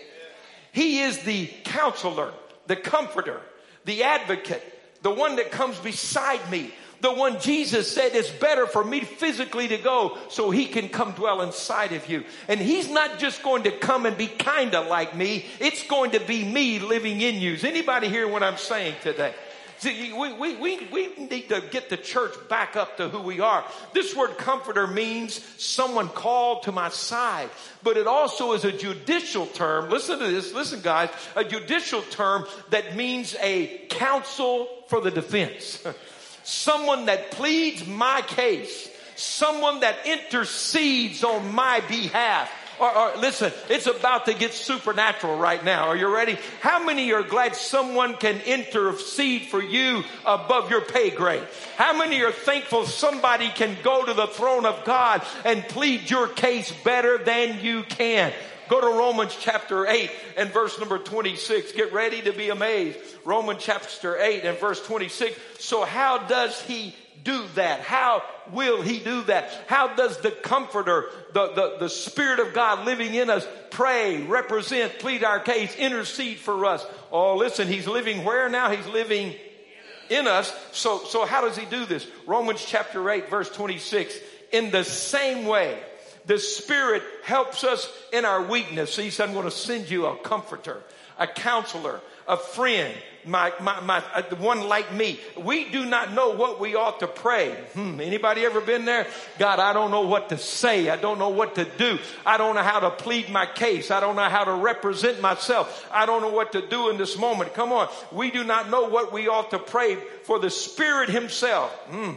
He 0.71 1.01
is 1.01 1.19
the 1.19 1.47
counselor, 1.63 2.33
the 2.67 2.75
comforter, 2.75 3.41
the 3.85 4.03
advocate, 4.03 4.63
the 5.03 5.11
one 5.11 5.35
that 5.35 5.51
comes 5.51 5.77
beside 5.79 6.49
me, 6.49 6.73
the 7.01 7.13
one 7.13 7.39
Jesus 7.39 7.91
said 7.91 8.15
is 8.15 8.29
better 8.29 8.67
for 8.67 8.83
me 8.83 9.01
physically 9.01 9.67
to 9.67 9.77
go 9.77 10.17
so 10.29 10.49
he 10.49 10.65
can 10.65 10.89
come 10.89 11.11
dwell 11.11 11.41
inside 11.41 11.93
of 11.93 12.09
you. 12.09 12.23
And 12.47 12.59
he's 12.59 12.89
not 12.89 13.19
just 13.19 13.43
going 13.43 13.63
to 13.63 13.71
come 13.71 14.05
and 14.05 14.17
be 14.17 14.27
kind 14.27 14.75
of 14.75 14.87
like 14.87 15.15
me. 15.15 15.45
It's 15.59 15.85
going 15.87 16.11
to 16.11 16.19
be 16.19 16.43
me 16.43 16.79
living 16.79 17.21
in 17.21 17.35
you. 17.35 17.53
Is 17.53 17.63
anybody 17.63 18.09
hear 18.09 18.27
what 18.27 18.43
I'm 18.43 18.57
saying 18.57 18.95
today? 19.01 19.33
See, 19.77 20.13
we, 20.13 20.33
we, 20.33 20.55
we, 20.55 20.87
we 20.87 21.27
need 21.27 21.49
to 21.49 21.61
get 21.69 21.89
the 21.89 21.97
church 21.97 22.33
back 22.49 22.77
up 22.77 22.97
to 22.97 23.09
who 23.09 23.19
we 23.19 23.41
are. 23.41 23.65
This 23.93 24.15
word 24.15 24.37
comforter 24.37 24.87
means 24.87 25.43
someone 25.61 26.07
called 26.07 26.63
to 26.63 26.71
my 26.71 26.89
side, 26.89 27.49
but 27.83 27.97
it 27.97 28.07
also 28.07 28.53
is 28.53 28.63
a 28.63 28.71
judicial 28.71 29.45
term. 29.47 29.89
Listen 29.89 30.19
to 30.19 30.27
this. 30.27 30.53
Listen, 30.53 30.79
guys. 30.79 31.09
A 31.35 31.43
judicial 31.43 32.01
term 32.03 32.45
that 32.69 32.95
means 32.95 33.35
a 33.41 33.85
counsel 33.89 34.67
for 34.87 35.01
the 35.01 35.11
defense. 35.11 35.85
someone 36.45 37.07
that 37.07 37.31
pleads 37.31 37.85
my 37.85 38.21
case. 38.21 38.89
Someone 39.17 39.81
that 39.81 40.05
intercedes 40.05 41.23
on 41.23 41.53
my 41.53 41.81
behalf. 41.81 42.51
Or, 42.79 42.93
or, 42.93 43.17
listen, 43.17 43.53
it's 43.69 43.87
about 43.87 44.25
to 44.25 44.33
get 44.33 44.53
supernatural 44.53 45.37
right 45.37 45.63
now. 45.63 45.87
Are 45.87 45.95
you 45.95 46.13
ready? 46.13 46.37
How 46.59 46.83
many 46.83 47.13
are 47.13 47.23
glad 47.23 47.55
someone 47.55 48.15
can 48.15 48.41
intercede 48.41 49.43
for 49.43 49.63
you 49.63 50.03
above 50.25 50.69
your 50.69 50.81
pay 50.81 51.09
grade? 51.09 51.43
How 51.77 51.97
many 51.97 52.21
are 52.23 52.33
thankful 52.33 52.85
somebody 52.85 53.49
can 53.49 53.77
go 53.81 54.05
to 54.05 54.13
the 54.13 54.27
throne 54.27 54.65
of 54.65 54.83
God 54.83 55.25
and 55.45 55.63
plead 55.63 56.09
your 56.09 56.27
case 56.27 56.73
better 56.83 57.17
than 57.17 57.61
you 57.61 57.83
can? 57.83 58.33
Go 58.69 58.81
to 58.81 58.87
Romans 58.87 59.35
chapter 59.39 59.85
8 59.85 60.09
and 60.37 60.49
verse 60.49 60.79
number 60.79 60.97
26. 60.97 61.73
Get 61.73 61.93
ready 61.93 62.21
to 62.23 62.31
be 62.31 62.49
amazed. 62.49 62.97
Romans 63.23 63.61
chapter 63.63 64.17
8 64.19 64.43
and 64.43 64.57
verse 64.57 64.85
26. 64.85 65.37
So 65.59 65.85
how 65.85 66.19
does 66.19 66.59
he 66.61 66.95
do 67.23 67.43
that? 67.55 67.81
How 67.81 68.23
will 68.51 68.81
he 68.81 68.99
do 68.99 69.23
that? 69.23 69.51
How 69.67 69.95
does 69.95 70.19
the 70.19 70.31
comforter, 70.31 71.09
the, 71.33 71.53
the, 71.53 71.77
the 71.81 71.89
spirit 71.89 72.39
of 72.39 72.53
God 72.53 72.85
living 72.85 73.13
in 73.13 73.29
us 73.29 73.45
pray, 73.71 74.21
represent, 74.23 74.99
plead 74.99 75.23
our 75.23 75.39
case, 75.39 75.75
intercede 75.75 76.37
for 76.37 76.65
us? 76.65 76.85
Oh, 77.11 77.35
listen, 77.35 77.67
he's 77.67 77.87
living 77.87 78.23
where 78.23 78.49
now? 78.49 78.69
He's 78.69 78.87
living 78.87 79.33
in 80.09 80.27
us. 80.27 80.55
So, 80.71 81.03
so 81.05 81.25
how 81.25 81.41
does 81.41 81.57
he 81.57 81.65
do 81.65 81.85
this? 81.85 82.07
Romans 82.27 82.63
chapter 82.65 83.09
8 83.09 83.29
verse 83.29 83.49
26. 83.49 84.15
In 84.51 84.71
the 84.71 84.83
same 84.83 85.45
way, 85.45 85.77
the 86.25 86.39
Spirit 86.39 87.03
helps 87.23 87.63
us 87.63 87.91
in 88.11 88.25
our 88.25 88.41
weakness. 88.41 88.95
He 88.95 89.09
said, 89.09 89.29
I'm 89.29 89.33
going 89.33 89.45
to 89.45 89.51
send 89.51 89.89
you 89.89 90.05
a 90.07 90.17
comforter, 90.17 90.81
a 91.19 91.27
counselor, 91.27 92.01
a 92.27 92.37
friend, 92.37 92.93
my, 93.25 93.53
my, 93.61 93.79
my, 93.81 94.03
uh, 94.13 94.23
one 94.37 94.67
like 94.67 94.93
me. 94.93 95.19
We 95.37 95.69
do 95.69 95.85
not 95.85 96.13
know 96.13 96.31
what 96.31 96.59
we 96.59 96.75
ought 96.75 96.99
to 96.99 97.07
pray. 97.07 97.51
Hmm, 97.73 97.99
anybody 97.99 98.45
ever 98.45 98.61
been 98.61 98.85
there? 98.85 99.07
God, 99.37 99.59
I 99.59 99.73
don't 99.73 99.91
know 99.91 100.01
what 100.01 100.29
to 100.29 100.37
say. 100.37 100.89
I 100.89 100.95
don't 100.95 101.19
know 101.19 101.29
what 101.29 101.55
to 101.55 101.65
do. 101.65 101.99
I 102.25 102.37
don't 102.37 102.55
know 102.55 102.63
how 102.63 102.79
to 102.79 102.91
plead 102.91 103.29
my 103.29 103.45
case. 103.45 103.91
I 103.91 103.99
don't 103.99 104.15
know 104.15 104.29
how 104.29 104.43
to 104.43 104.53
represent 104.53 105.21
myself. 105.21 105.87
I 105.91 106.05
don't 106.05 106.21
know 106.21 106.31
what 106.31 106.51
to 106.53 106.67
do 106.67 106.89
in 106.89 106.97
this 106.97 107.17
moment. 107.17 107.53
Come 107.53 107.71
on. 107.71 107.89
We 108.11 108.31
do 108.31 108.43
not 108.43 108.69
know 108.69 108.89
what 108.89 109.11
we 109.11 109.27
ought 109.27 109.51
to 109.51 109.59
pray 109.59 109.95
for 110.23 110.39
the 110.39 110.49
Spirit 110.49 111.09
Himself. 111.09 111.71
Hmm, 111.89 112.13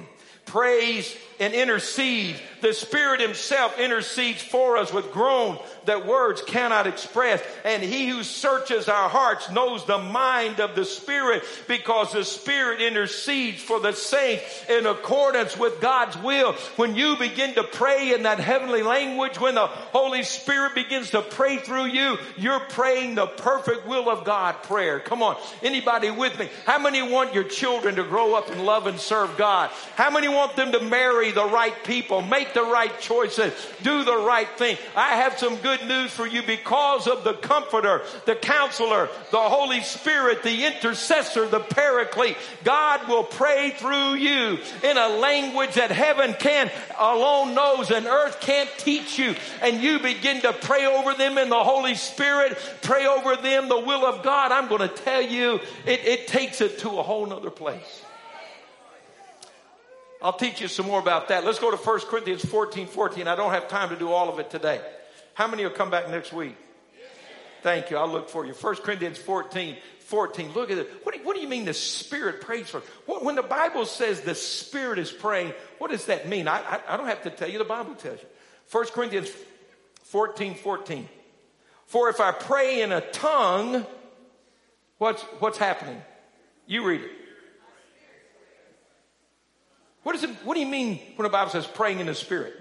praise 0.49 1.17
and 1.41 1.55
intercede. 1.55 2.37
The 2.61 2.73
Spirit 2.73 3.21
Himself 3.21 3.79
intercedes 3.79 4.43
for 4.43 4.77
us 4.77 4.93
with 4.93 5.13
groans 5.13 5.61
that 5.85 6.07
words 6.07 6.43
cannot 6.43 6.87
express. 6.87 7.41
And 7.65 7.83
He 7.83 8.09
who 8.09 8.25
searches 8.25 8.89
our 8.89 9.09
hearts 9.09 9.51
knows 9.51 9.85
the 9.85 9.99
mind 9.99 10.61
of 10.61 10.75
the 10.75 10.85
Spirit 10.85 11.45
because 11.69 12.13
the 12.13 12.25
Spirit 12.25 12.81
intercedes 12.81 13.63
for 13.63 13.79
the 13.79 13.93
saints 13.93 14.43
in 14.69 14.87
accordance 14.87 15.57
with 15.57 15.81
God's 15.81 16.17
will. 16.19 16.55
When 16.77 16.97
you 16.97 17.17
begin 17.17 17.55
to 17.55 17.63
pray 17.63 18.13
in 18.13 18.25
that 18.25 18.41
heavenly 18.41 18.83
language, 18.83 19.39
when 19.39 19.55
the 19.55 19.67
Holy 19.67 20.25
Spirit 20.25 20.75
begins 20.75 21.11
to 21.11 21.23
pray 21.23 21.59
through 21.59 21.87
you, 21.87 22.19
you're 22.37 22.61
praying 22.61 23.15
the 23.15 23.27
perfect 23.27 23.87
will 23.87 24.11
of 24.11 24.25
God 24.25 24.63
prayer. 24.65 24.99
Come 24.99 25.23
on. 25.23 25.37
Anybody 25.63 26.11
with 26.11 26.37
me? 26.39 26.51
How 26.67 26.79
many 26.79 27.03
want 27.03 27.35
your 27.35 27.45
children 27.45 27.95
to 27.97 28.03
grow 28.03 28.35
up 28.35 28.51
and 28.51 28.67
love 28.67 28.89
and 28.89 28.99
serve 28.99 29.37
God? 29.37 29.71
How 29.95 30.11
many 30.11 30.29
want 30.39 30.57
them 30.57 30.72
to 30.72 30.80
marry 30.80 31.32
the 31.32 31.45
right 31.45 31.74
people, 31.84 32.22
make 32.22 32.55
the 32.55 32.62
right 32.62 32.99
choices, 33.01 33.53
do 33.82 34.05
the 34.05 34.16
right 34.16 34.49
thing. 34.57 34.78
I 34.97 35.16
have 35.16 35.39
some 35.39 35.57
good 35.57 35.86
news 35.86 36.12
for 36.12 36.26
you 36.26 36.43
because 36.43 37.07
of 37.07 37.24
the 37.24 37.34
comforter, 37.34 38.03
the 38.24 38.36
counselor, 38.36 39.09
the 39.30 39.39
Holy 39.39 39.82
Spirit, 39.82 40.43
the 40.43 40.66
intercessor, 40.66 41.47
the 41.49 41.61
paraclete. 41.61 42.36
God 42.64 43.09
will 43.09 43.24
pray 43.24 43.72
through 43.76 44.14
you 44.14 44.59
in 44.82 44.97
a 44.97 45.09
language 45.09 45.74
that 45.74 45.91
heaven 45.91 46.34
can 46.39 46.70
alone 46.99 47.55
knows 47.55 47.91
and 47.91 48.07
earth 48.07 48.41
can't 48.41 48.70
teach 48.78 49.18
you. 49.18 49.34
And 49.61 49.82
you 49.82 49.99
begin 49.99 50.41
to 50.43 50.53
pray 50.53 50.86
over 50.86 51.14
them 51.14 51.36
in 51.39 51.49
the 51.49 51.64
Holy 51.64 51.97
Spirit, 51.97 52.57
pray 52.82 53.07
over 53.07 53.36
them 53.36 53.68
the 53.68 53.80
will 53.80 54.07
of 54.07 54.22
God. 54.22 54.53
I'm 54.53 54.68
going 54.68 54.89
to 54.89 54.95
tell 54.95 55.22
you, 55.22 55.61
it, 55.84 56.05
it 56.05 56.28
takes 56.28 56.61
it 56.61 56.78
to 56.80 56.99
a 56.99 57.03
whole 57.03 57.26
nother 57.26 57.51
place. 57.51 58.05
I'll 60.21 60.33
teach 60.33 60.61
you 60.61 60.69
some 60.69 60.87
more 60.87 61.01
about 61.01 61.29
that. 61.29 61.45
Let's 61.45 61.59
go 61.59 61.71
to 61.71 61.77
1 61.77 62.01
Corinthians 62.01 62.45
14, 62.45 62.89
14. 62.89 63.29
I 63.29 63.37
don't 63.37 63.53
have 63.53 63.69
time 63.69 63.91
to 63.91 63.97
do 63.97 64.11
all 64.11 64.29
of 64.29 64.39
it 64.39 64.51
today. 64.51 64.81
How 65.35 65.47
many 65.47 65.62
will 65.62 65.71
come 65.71 65.91
back 65.91 66.11
next 66.11 66.33
week? 66.33 66.57
Thank 67.62 67.91
you. 67.91 67.97
I'll 67.97 68.09
look 68.09 68.29
for 68.29 68.45
you. 68.45 68.53
1 68.53 68.77
Corinthians 68.77 69.19
14, 69.19 69.77
14. 70.01 70.53
Look 70.53 70.71
at 70.71 70.79
it. 70.79 70.91
What 71.05 71.14
do, 71.14 71.21
what 71.23 71.37
do 71.37 71.43
you 71.43 71.49
mean 71.49 71.64
the 71.64 71.75
Spirit 71.75 72.41
prays 72.41 72.69
for? 72.69 72.81
When 73.07 73.37
the 73.37 73.43
Bible 73.43 73.85
says 73.85 74.21
the 74.21 74.35
Spirit 74.35 74.99
is 74.99 75.12
praying, 75.12 75.53
what 75.79 75.91
does 75.91 76.07
that 76.07 76.29
mean? 76.29 76.49
I, 76.49 76.59
I, 76.59 76.81
I 76.89 76.97
don't 76.97 77.07
have 77.07 77.23
to 77.23 77.31
tell 77.31 77.49
you. 77.49 77.59
The 77.59 77.64
Bible 77.64 77.95
tells 77.95 78.21
you. 78.21 78.29
1 78.73 78.87
Corinthians 78.87 79.31
14, 80.05 80.57
14. 80.57 81.09
For 81.87 82.09
if 82.09 82.21
I 82.21 82.33
pray 82.33 82.83
in 82.83 82.93
a 82.93 83.01
tongue, 83.01 83.87
what's, 84.99 85.23
what's 85.41 85.59
happening? 85.59 86.03
You 86.66 86.85
read 86.85 87.03
it. 87.03 87.11
What, 90.09 90.17
is 90.17 90.25
it, 90.25 90.31
what 90.43 90.55
do 90.55 90.61
you 90.61 90.67
mean 90.67 91.01
when 91.17 91.25
the 91.25 91.29
Bible 91.29 91.51
says 91.51 91.67
praying 91.67 92.01
in 92.01 92.07
the 92.07 92.15
Spirit? 92.15 92.55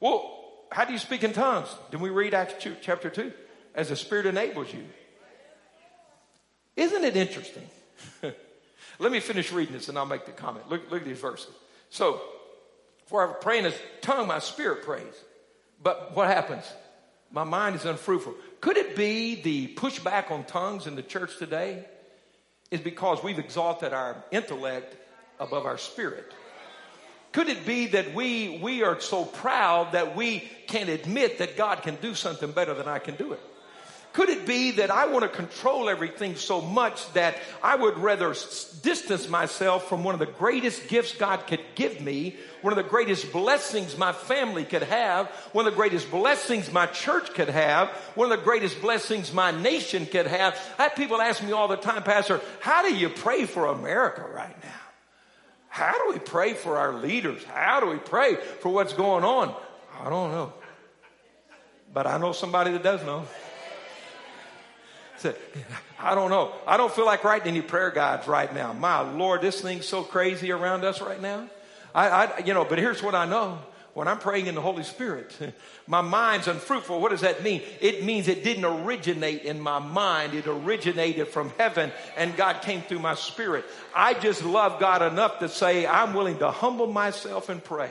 Well, 0.00 0.40
how 0.72 0.86
do 0.86 0.94
you 0.94 0.98
speak 0.98 1.22
in 1.22 1.34
tongues? 1.34 1.68
Did 1.90 2.00
we 2.00 2.08
read 2.08 2.32
Acts 2.32 2.66
chapter 2.80 3.10
2? 3.10 3.30
As 3.74 3.90
the 3.90 3.96
Spirit 3.96 4.24
enables 4.24 4.72
you. 4.72 4.82
Isn't 6.76 7.04
it 7.04 7.14
interesting? 7.14 7.68
Let 8.98 9.12
me 9.12 9.20
finish 9.20 9.52
reading 9.52 9.74
this 9.74 9.90
and 9.90 9.98
I'll 9.98 10.06
make 10.06 10.24
the 10.24 10.32
comment. 10.32 10.70
Look, 10.70 10.90
look 10.90 11.02
at 11.02 11.06
these 11.06 11.20
verses. 11.20 11.52
So, 11.90 12.22
for 13.04 13.28
I 13.28 13.34
pray 13.34 13.58
in 13.58 13.66
a 13.66 13.72
tongue, 14.00 14.26
my 14.28 14.38
spirit 14.38 14.82
prays. 14.82 15.12
But 15.82 16.16
what 16.16 16.28
happens? 16.28 16.64
My 17.30 17.44
mind 17.44 17.76
is 17.76 17.84
unfruitful. 17.84 18.34
Could 18.62 18.78
it 18.78 18.96
be 18.96 19.42
the 19.42 19.74
pushback 19.74 20.30
on 20.30 20.44
tongues 20.44 20.86
in 20.86 20.96
the 20.96 21.02
church 21.02 21.36
today? 21.36 21.84
Is 22.74 22.80
because 22.80 23.22
we've 23.22 23.38
exalted 23.38 23.92
our 23.92 24.16
intellect 24.32 24.96
above 25.38 25.64
our 25.64 25.78
spirit. 25.78 26.32
Could 27.30 27.48
it 27.48 27.64
be 27.64 27.86
that 27.86 28.12
we, 28.14 28.58
we 28.60 28.82
are 28.82 29.00
so 29.00 29.24
proud 29.24 29.92
that 29.92 30.16
we 30.16 30.40
can't 30.66 30.88
admit 30.88 31.38
that 31.38 31.56
God 31.56 31.82
can 31.82 31.94
do 31.96 32.16
something 32.16 32.50
better 32.50 32.74
than 32.74 32.88
I 32.88 32.98
can 32.98 33.14
do 33.14 33.32
it? 33.32 33.40
Could 34.14 34.28
it 34.28 34.46
be 34.46 34.70
that 34.72 34.92
I 34.92 35.06
want 35.06 35.24
to 35.24 35.28
control 35.28 35.88
everything 35.88 36.36
so 36.36 36.60
much 36.60 37.12
that 37.14 37.36
I 37.60 37.74
would 37.74 37.98
rather 37.98 38.32
distance 38.80 39.28
myself 39.28 39.88
from 39.88 40.04
one 40.04 40.14
of 40.14 40.20
the 40.20 40.26
greatest 40.26 40.86
gifts 40.86 41.16
God 41.16 41.48
could 41.48 41.58
give 41.74 42.00
me, 42.00 42.36
one 42.62 42.72
of 42.72 42.76
the 42.76 42.88
greatest 42.88 43.32
blessings 43.32 43.98
my 43.98 44.12
family 44.12 44.64
could 44.64 44.84
have, 44.84 45.26
one 45.50 45.66
of 45.66 45.72
the 45.72 45.76
greatest 45.76 46.12
blessings 46.12 46.70
my 46.70 46.86
church 46.86 47.34
could 47.34 47.48
have, 47.48 47.88
one 48.14 48.30
of 48.30 48.38
the 48.38 48.44
greatest 48.44 48.80
blessings 48.80 49.32
my 49.32 49.50
nation 49.50 50.06
could 50.06 50.28
have? 50.28 50.56
I 50.78 50.84
have 50.84 50.94
people 50.94 51.20
ask 51.20 51.42
me 51.42 51.50
all 51.50 51.66
the 51.66 51.76
time, 51.76 52.04
Pastor, 52.04 52.40
how 52.60 52.88
do 52.88 52.94
you 52.94 53.08
pray 53.08 53.46
for 53.46 53.66
America 53.66 54.24
right 54.32 54.56
now? 54.62 54.80
How 55.70 55.90
do 55.90 56.12
we 56.12 56.20
pray 56.20 56.54
for 56.54 56.76
our 56.78 56.94
leaders? 56.94 57.42
How 57.42 57.80
do 57.80 57.88
we 57.88 57.96
pray 57.96 58.36
for 58.36 58.68
what's 58.68 58.92
going 58.92 59.24
on? 59.24 59.52
I 60.00 60.08
don't 60.08 60.30
know. 60.30 60.52
But 61.92 62.06
I 62.06 62.16
know 62.18 62.30
somebody 62.30 62.70
that 62.70 62.84
does 62.84 63.04
know. 63.04 63.26
I 65.98 66.14
don't 66.14 66.30
know. 66.30 66.52
I 66.66 66.76
don't 66.76 66.92
feel 66.92 67.06
like 67.06 67.24
writing 67.24 67.48
any 67.48 67.62
prayer 67.62 67.90
guides 67.90 68.26
right 68.26 68.52
now. 68.54 68.72
My 68.72 69.00
Lord, 69.00 69.42
this 69.42 69.60
thing's 69.60 69.86
so 69.86 70.02
crazy 70.02 70.52
around 70.52 70.84
us 70.84 71.00
right 71.00 71.20
now. 71.20 71.48
I, 71.94 72.08
I, 72.08 72.38
you 72.40 72.54
know, 72.54 72.64
but 72.64 72.78
here's 72.78 73.02
what 73.02 73.14
I 73.14 73.26
know. 73.26 73.58
When 73.94 74.08
I'm 74.08 74.18
praying 74.18 74.48
in 74.48 74.56
the 74.56 74.60
Holy 74.60 74.82
Spirit, 74.82 75.32
my 75.86 76.00
mind's 76.00 76.48
unfruitful. 76.48 77.00
What 77.00 77.12
does 77.12 77.20
that 77.20 77.44
mean? 77.44 77.62
It 77.80 78.04
means 78.04 78.26
it 78.26 78.42
didn't 78.42 78.64
originate 78.64 79.42
in 79.42 79.60
my 79.60 79.78
mind. 79.78 80.34
It 80.34 80.48
originated 80.48 81.28
from 81.28 81.50
heaven 81.58 81.92
and 82.16 82.36
God 82.36 82.62
came 82.62 82.82
through 82.82 82.98
my 82.98 83.14
spirit. 83.14 83.64
I 83.94 84.14
just 84.14 84.44
love 84.44 84.80
God 84.80 85.00
enough 85.02 85.38
to 85.38 85.48
say, 85.48 85.86
I'm 85.86 86.12
willing 86.12 86.38
to 86.38 86.50
humble 86.50 86.88
myself 86.88 87.48
and 87.48 87.62
pray 87.62 87.90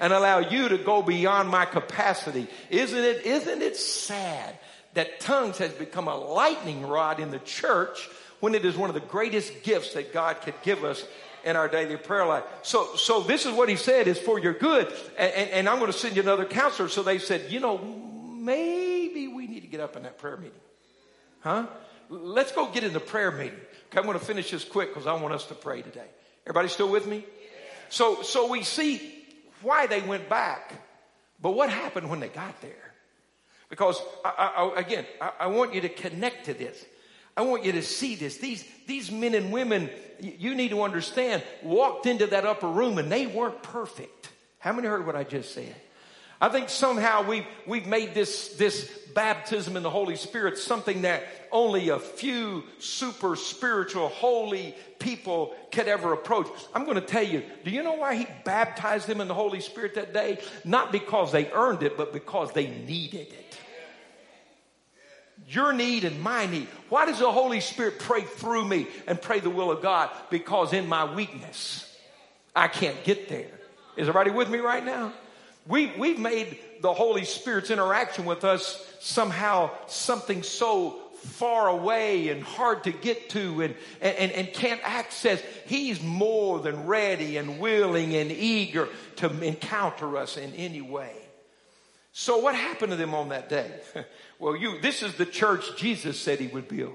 and 0.00 0.12
allow 0.12 0.40
you 0.40 0.68
to 0.68 0.78
go 0.78 1.00
beyond 1.00 1.48
my 1.48 1.64
capacity. 1.64 2.48
Isn't 2.68 3.04
it, 3.04 3.24
isn't 3.24 3.62
it 3.62 3.76
sad 3.76 4.58
that 4.96 5.20
tongues 5.20 5.58
has 5.58 5.72
become 5.72 6.08
a 6.08 6.16
lightning 6.16 6.86
rod 6.86 7.20
in 7.20 7.30
the 7.30 7.38
church 7.40 8.08
when 8.40 8.54
it 8.54 8.64
is 8.64 8.76
one 8.76 8.90
of 8.90 8.94
the 8.94 9.00
greatest 9.00 9.62
gifts 9.62 9.92
that 9.92 10.12
God 10.12 10.40
could 10.40 10.54
give 10.62 10.84
us 10.84 11.04
in 11.44 11.54
our 11.54 11.68
daily 11.68 11.96
prayer 11.96 12.26
life. 12.26 12.44
So, 12.62 12.96
so 12.96 13.20
this 13.20 13.44
is 13.44 13.52
what 13.52 13.68
he 13.68 13.76
said 13.76 14.08
is 14.08 14.18
for 14.18 14.40
your 14.40 14.54
good. 14.54 14.88
And, 15.18 15.32
and, 15.32 15.50
and 15.50 15.68
I'm 15.68 15.78
going 15.78 15.92
to 15.92 15.96
send 15.96 16.16
you 16.16 16.22
another 16.22 16.46
counselor. 16.46 16.88
So 16.88 17.02
they 17.02 17.18
said, 17.18 17.52
you 17.52 17.60
know, 17.60 17.78
maybe 17.78 19.28
we 19.28 19.46
need 19.46 19.60
to 19.60 19.66
get 19.66 19.80
up 19.80 19.96
in 19.96 20.02
that 20.04 20.18
prayer 20.18 20.38
meeting. 20.38 20.58
Huh? 21.40 21.66
Let's 22.08 22.52
go 22.52 22.66
get 22.66 22.82
in 22.82 22.94
the 22.94 23.00
prayer 23.00 23.30
meeting. 23.30 23.60
Okay, 23.90 23.98
I'm 23.98 24.06
going 24.06 24.18
to 24.18 24.24
finish 24.24 24.50
this 24.50 24.64
quick 24.64 24.94
because 24.94 25.06
I 25.06 25.12
want 25.12 25.34
us 25.34 25.44
to 25.46 25.54
pray 25.54 25.82
today. 25.82 26.08
Everybody 26.46 26.68
still 26.68 26.88
with 26.88 27.06
me? 27.06 27.24
So, 27.90 28.22
so 28.22 28.50
we 28.50 28.62
see 28.62 29.00
why 29.60 29.86
they 29.86 30.00
went 30.00 30.28
back, 30.28 30.72
but 31.40 31.50
what 31.50 31.68
happened 31.68 32.08
when 32.08 32.20
they 32.20 32.28
got 32.28 32.60
there? 32.62 32.85
Because 33.68 34.00
I, 34.24 34.52
I, 34.76 34.80
again, 34.80 35.06
I, 35.20 35.32
I 35.40 35.46
want 35.48 35.74
you 35.74 35.80
to 35.82 35.88
connect 35.88 36.46
to 36.46 36.54
this. 36.54 36.84
I 37.36 37.42
want 37.42 37.64
you 37.64 37.72
to 37.72 37.82
see 37.82 38.14
this. 38.14 38.38
These, 38.38 38.64
these 38.86 39.10
men 39.10 39.34
and 39.34 39.52
women, 39.52 39.90
you 40.20 40.54
need 40.54 40.70
to 40.70 40.82
understand, 40.82 41.42
walked 41.62 42.06
into 42.06 42.26
that 42.28 42.44
upper 42.44 42.68
room 42.68 42.98
and 42.98 43.12
they 43.12 43.26
weren't 43.26 43.62
perfect. 43.62 44.30
How 44.58 44.72
many 44.72 44.88
heard 44.88 45.06
what 45.06 45.16
I 45.16 45.24
just 45.24 45.52
said? 45.52 45.74
I 46.40 46.48
think 46.48 46.68
somehow 46.68 47.26
we've, 47.26 47.46
we've 47.66 47.86
made 47.86 48.14
this, 48.14 48.50
this 48.56 48.90
baptism 49.14 49.76
in 49.76 49.82
the 49.82 49.90
Holy 49.90 50.16
Spirit 50.16 50.58
something 50.58 51.02
that 51.02 51.24
only 51.50 51.88
a 51.88 51.98
few 51.98 52.64
super 52.78 53.36
spiritual, 53.36 54.08
holy 54.08 54.74
people 54.98 55.54
could 55.72 55.88
ever 55.88 56.12
approach. 56.12 56.48
I'm 56.74 56.84
going 56.84 56.96
to 56.96 57.00
tell 57.00 57.22
you, 57.22 57.42
do 57.64 57.70
you 57.70 57.82
know 57.82 57.94
why 57.94 58.16
he 58.16 58.26
baptized 58.44 59.06
them 59.06 59.20
in 59.20 59.28
the 59.28 59.34
Holy 59.34 59.60
Spirit 59.60 59.94
that 59.94 60.12
day? 60.12 60.38
Not 60.64 60.92
because 60.92 61.32
they 61.32 61.50
earned 61.52 61.82
it, 61.82 61.96
but 61.96 62.12
because 62.12 62.52
they 62.52 62.66
needed 62.66 63.28
it. 63.28 63.45
Your 65.48 65.72
need 65.72 66.04
and 66.04 66.20
my 66.20 66.46
need. 66.46 66.66
Why 66.88 67.06
does 67.06 67.20
the 67.20 67.30
Holy 67.30 67.60
Spirit 67.60 68.00
pray 68.00 68.22
through 68.22 68.64
me 68.64 68.88
and 69.06 69.20
pray 69.20 69.40
the 69.40 69.50
will 69.50 69.70
of 69.70 69.80
God? 69.80 70.10
Because 70.28 70.72
in 70.72 70.88
my 70.88 71.14
weakness, 71.14 71.84
I 72.54 72.68
can't 72.68 73.02
get 73.04 73.28
there. 73.28 73.50
Is 73.96 74.08
everybody 74.08 74.30
with 74.30 74.50
me 74.50 74.58
right 74.58 74.84
now? 74.84 75.12
We, 75.68 75.92
we've 75.98 76.18
made 76.18 76.58
the 76.80 76.92
Holy 76.92 77.24
Spirit's 77.24 77.70
interaction 77.70 78.24
with 78.24 78.44
us 78.44 78.84
somehow 79.00 79.70
something 79.86 80.42
so 80.42 80.98
far 81.22 81.68
away 81.68 82.28
and 82.28 82.42
hard 82.42 82.84
to 82.84 82.92
get 82.92 83.30
to 83.30 83.62
and, 83.62 83.74
and, 84.00 84.32
and 84.32 84.52
can't 84.52 84.80
access. 84.84 85.40
He's 85.66 86.02
more 86.02 86.60
than 86.60 86.86
ready 86.86 87.36
and 87.36 87.58
willing 87.58 88.14
and 88.14 88.30
eager 88.30 88.88
to 89.16 89.42
encounter 89.42 90.16
us 90.16 90.36
in 90.36 90.52
any 90.54 90.80
way. 90.80 91.12
So 92.12 92.38
what 92.38 92.54
happened 92.54 92.92
to 92.92 92.96
them 92.96 93.14
on 93.14 93.28
that 93.28 93.48
day? 93.48 93.70
well, 94.38 94.56
you, 94.56 94.80
this 94.80 95.02
is 95.02 95.14
the 95.14 95.26
church 95.26 95.76
Jesus 95.76 96.18
said 96.18 96.38
he 96.40 96.46
would 96.48 96.68
build. 96.68 96.94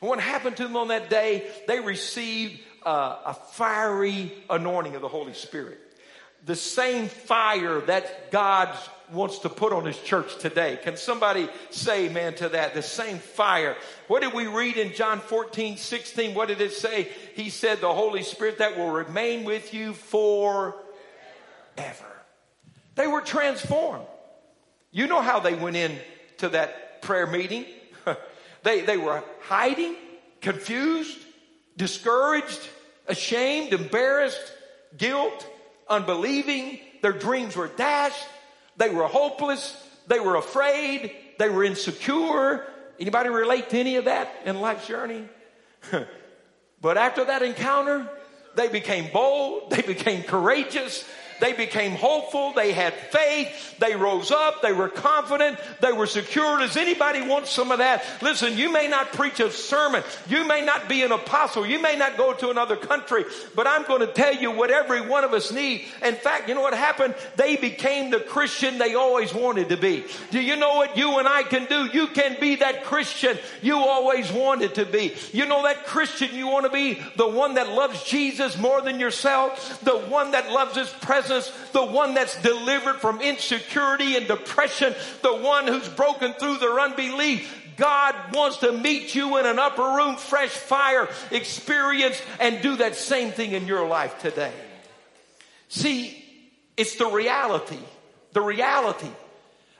And 0.00 0.08
what 0.08 0.20
happened 0.20 0.56
to 0.56 0.64
them 0.64 0.76
on 0.76 0.88
that 0.88 1.08
day? 1.08 1.46
They 1.68 1.80
received 1.80 2.60
uh, 2.84 3.18
a 3.26 3.34
fiery 3.34 4.32
anointing 4.50 4.94
of 4.94 5.02
the 5.02 5.08
Holy 5.08 5.34
Spirit 5.34 5.78
the 6.44 6.56
same 6.56 7.08
fire 7.08 7.80
that 7.82 8.30
God 8.30 8.76
wants 9.12 9.40
to 9.40 9.48
put 9.48 9.72
on 9.72 9.84
his 9.84 9.98
church 9.98 10.38
today. 10.38 10.78
Can 10.82 10.96
somebody 10.96 11.48
say 11.70 12.06
amen 12.06 12.34
to 12.36 12.48
that? 12.50 12.74
The 12.74 12.82
same 12.82 13.18
fire. 13.18 13.76
What 14.08 14.22
did 14.22 14.32
we 14.32 14.46
read 14.46 14.76
in 14.76 14.92
John 14.94 15.20
14, 15.20 15.76
16? 15.76 16.34
What 16.34 16.48
did 16.48 16.60
it 16.60 16.72
say? 16.72 17.08
He 17.34 17.50
said, 17.50 17.80
the 17.80 17.92
Holy 17.92 18.22
Spirit 18.22 18.58
that 18.58 18.76
will 18.76 18.90
remain 18.90 19.44
with 19.44 19.72
you 19.72 19.92
forever. 19.92 20.74
They 22.94 23.06
were 23.06 23.20
transformed. 23.20 24.06
You 24.90 25.06
know 25.06 25.22
how 25.22 25.40
they 25.40 25.54
went 25.54 25.76
in 25.76 25.96
to 26.42 26.48
that 26.50 27.02
prayer 27.02 27.26
meeting. 27.26 27.64
they, 28.64 28.80
they 28.80 28.96
were 28.96 29.22
hiding, 29.42 29.94
confused, 30.40 31.18
discouraged, 31.76 32.68
ashamed, 33.06 33.72
embarrassed, 33.72 34.52
guilt, 34.96 35.46
unbelieving. 35.88 36.80
Their 37.00 37.12
dreams 37.12 37.56
were 37.56 37.68
dashed. 37.68 38.26
They 38.76 38.90
were 38.90 39.06
hopeless. 39.06 39.76
They 40.08 40.18
were 40.18 40.34
afraid. 40.34 41.14
They 41.38 41.48
were 41.48 41.62
insecure. 41.62 42.66
Anybody 42.98 43.28
relate 43.28 43.70
to 43.70 43.78
any 43.78 43.96
of 43.96 44.06
that 44.06 44.28
in 44.44 44.60
life's 44.60 44.88
journey? 44.88 45.24
but 46.80 46.98
after 46.98 47.24
that 47.24 47.42
encounter, 47.42 48.08
they 48.56 48.66
became 48.66 49.12
bold. 49.12 49.70
They 49.70 49.82
became 49.82 50.24
courageous. 50.24 51.08
They 51.42 51.54
became 51.54 51.90
hopeful. 51.90 52.52
They 52.52 52.70
had 52.70 52.94
faith. 52.94 53.76
They 53.80 53.96
rose 53.96 54.30
up. 54.30 54.62
They 54.62 54.72
were 54.72 54.88
confident. 54.88 55.58
They 55.80 55.90
were 55.90 56.06
secure. 56.06 56.58
Does 56.58 56.76
anybody 56.76 57.20
want 57.20 57.48
some 57.48 57.72
of 57.72 57.78
that? 57.78 58.04
Listen, 58.22 58.56
you 58.56 58.70
may 58.72 58.86
not 58.86 59.12
preach 59.12 59.40
a 59.40 59.50
sermon. 59.50 60.04
You 60.28 60.46
may 60.46 60.64
not 60.64 60.88
be 60.88 61.02
an 61.02 61.10
apostle. 61.10 61.66
You 61.66 61.82
may 61.82 61.96
not 61.96 62.16
go 62.16 62.32
to 62.32 62.50
another 62.50 62.76
country, 62.76 63.24
but 63.56 63.66
I'm 63.66 63.82
going 63.86 64.02
to 64.02 64.06
tell 64.06 64.32
you 64.32 64.52
what 64.52 64.70
every 64.70 65.00
one 65.00 65.24
of 65.24 65.32
us 65.32 65.50
need. 65.50 65.84
In 66.04 66.14
fact, 66.14 66.48
you 66.48 66.54
know 66.54 66.60
what 66.60 66.74
happened? 66.74 67.16
They 67.34 67.56
became 67.56 68.12
the 68.12 68.20
Christian 68.20 68.78
they 68.78 68.94
always 68.94 69.34
wanted 69.34 69.70
to 69.70 69.76
be. 69.76 70.04
Do 70.30 70.40
you 70.40 70.54
know 70.54 70.74
what 70.76 70.96
you 70.96 71.18
and 71.18 71.26
I 71.26 71.42
can 71.42 71.64
do? 71.64 71.86
You 71.86 72.06
can 72.06 72.38
be 72.38 72.54
that 72.56 72.84
Christian 72.84 73.36
you 73.62 73.78
always 73.78 74.30
wanted 74.30 74.76
to 74.76 74.86
be. 74.86 75.16
You 75.32 75.46
know 75.46 75.64
that 75.64 75.86
Christian 75.86 76.36
you 76.36 76.46
want 76.46 76.66
to 76.66 76.70
be? 76.72 77.02
The 77.16 77.28
one 77.28 77.54
that 77.54 77.68
loves 77.68 78.04
Jesus 78.04 78.56
more 78.56 78.80
than 78.80 79.00
yourself. 79.00 79.80
The 79.82 79.98
one 79.98 80.30
that 80.30 80.52
loves 80.52 80.76
his 80.76 80.88
presence 80.88 81.31
Jesus, 81.32 81.50
the 81.72 81.84
one 81.84 82.14
that's 82.14 82.40
delivered 82.42 82.96
from 82.96 83.20
insecurity 83.20 84.16
and 84.16 84.26
depression, 84.26 84.94
the 85.22 85.34
one 85.34 85.66
who's 85.66 85.88
broken 85.88 86.32
through 86.34 86.58
their 86.58 86.78
unbelief. 86.80 87.58
God 87.76 88.14
wants 88.34 88.58
to 88.58 88.72
meet 88.72 89.14
you 89.14 89.38
in 89.38 89.46
an 89.46 89.58
upper 89.58 89.82
room, 89.82 90.16
fresh 90.16 90.50
fire 90.50 91.08
experience 91.30 92.20
and 92.38 92.62
do 92.62 92.76
that 92.76 92.96
same 92.96 93.30
thing 93.30 93.52
in 93.52 93.66
your 93.66 93.86
life 93.88 94.18
today. 94.20 94.52
See, 95.68 96.22
it's 96.76 96.96
the 96.96 97.06
reality, 97.06 97.78
the 98.32 98.42
reality 98.42 99.08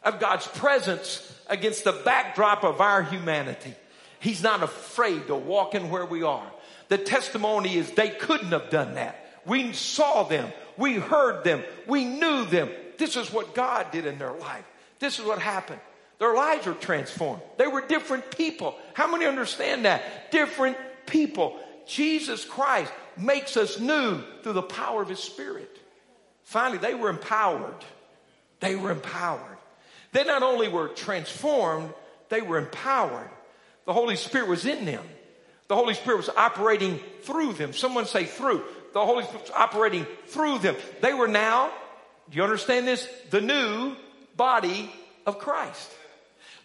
of 0.03 0.19
God's 0.19 0.47
presence 0.47 1.29
against 1.49 1.85
the 1.85 1.93
backdrop 1.93 2.65
of 2.65 2.81
our 2.81 3.03
humanity. 3.03 3.75
He's 4.21 4.43
not 4.43 4.63
afraid 4.63 5.27
to 5.27 5.35
walk 5.35 5.75
in 5.75 5.91
where 5.91 6.07
we 6.07 6.23
are. 6.23 6.51
The 6.89 6.99
testimony 6.99 7.77
is 7.77 7.91
they 7.91 8.11
couldn't 8.11 8.53
have 8.53 8.71
done 8.71 8.95
that. 8.95 9.19
We 9.45 9.73
saw 9.73 10.23
them. 10.23 10.51
We 10.83 10.95
heard 10.95 11.45
them. 11.45 11.63
We 11.87 12.05
knew 12.05 12.45
them. 12.45 12.69
This 12.99 13.15
is 13.15 13.33
what 13.33 13.55
God 13.55 13.93
did 13.93 14.05
in 14.05 14.19
their 14.19 14.33
life. 14.33 14.65
This 14.99 15.21
is 15.21 15.25
what 15.25 15.39
happened. 15.39 15.79
Their 16.19 16.35
lives 16.35 16.67
were 16.67 16.75
transformed. 16.75 17.41
They 17.57 17.69
were 17.69 17.87
different 17.87 18.37
people. 18.37 18.75
How 18.93 19.09
many 19.09 19.27
understand 19.27 19.85
that? 19.85 20.33
Different 20.33 20.77
people. 21.07 21.57
Jesus 21.87 22.45
Christ 22.45 22.93
makes 23.17 23.57
us 23.57 23.79
new 23.79 24.23
through 24.43 24.55
the 24.55 24.63
power 24.63 25.01
of 25.01 25.09
His 25.09 25.21
Spirit. 25.21 25.79
Finally, 26.43 26.79
they 26.79 26.95
were 26.95 27.11
empowered. 27.11 27.85
They 28.59 28.75
were 28.75 28.91
empowered. 28.91 29.59
They 30.11 30.25
not 30.25 30.43
only 30.43 30.67
were 30.67 30.89
transformed, 30.89 31.95
they 32.29 32.43
were 32.43 32.59
empowered. 32.59 33.31
The 33.87 33.93
Holy 33.93 34.17
Spirit 34.17 34.49
was 34.49 34.67
in 34.67 34.85
them. 34.85 35.05
The 35.69 35.77
Holy 35.77 35.95
Spirit 35.95 36.17
was 36.17 36.29
operating 36.31 36.99
through 37.21 37.53
them. 37.53 37.73
Someone 37.73 38.07
say 38.07 38.25
through 38.25 38.65
the 38.93 39.05
Holy 39.05 39.25
Spirit 39.25 39.51
operating 39.55 40.07
through 40.27 40.59
them. 40.59 40.77
They 41.01 41.15
were 41.15 41.29
now, 41.29 41.71
do 42.31 42.37
you 42.37 42.43
understand 42.43 42.87
this? 42.87 43.09
The 43.31 43.41
new 43.41 43.97
body 44.37 44.93
of 45.27 45.39
Christ. 45.39 45.91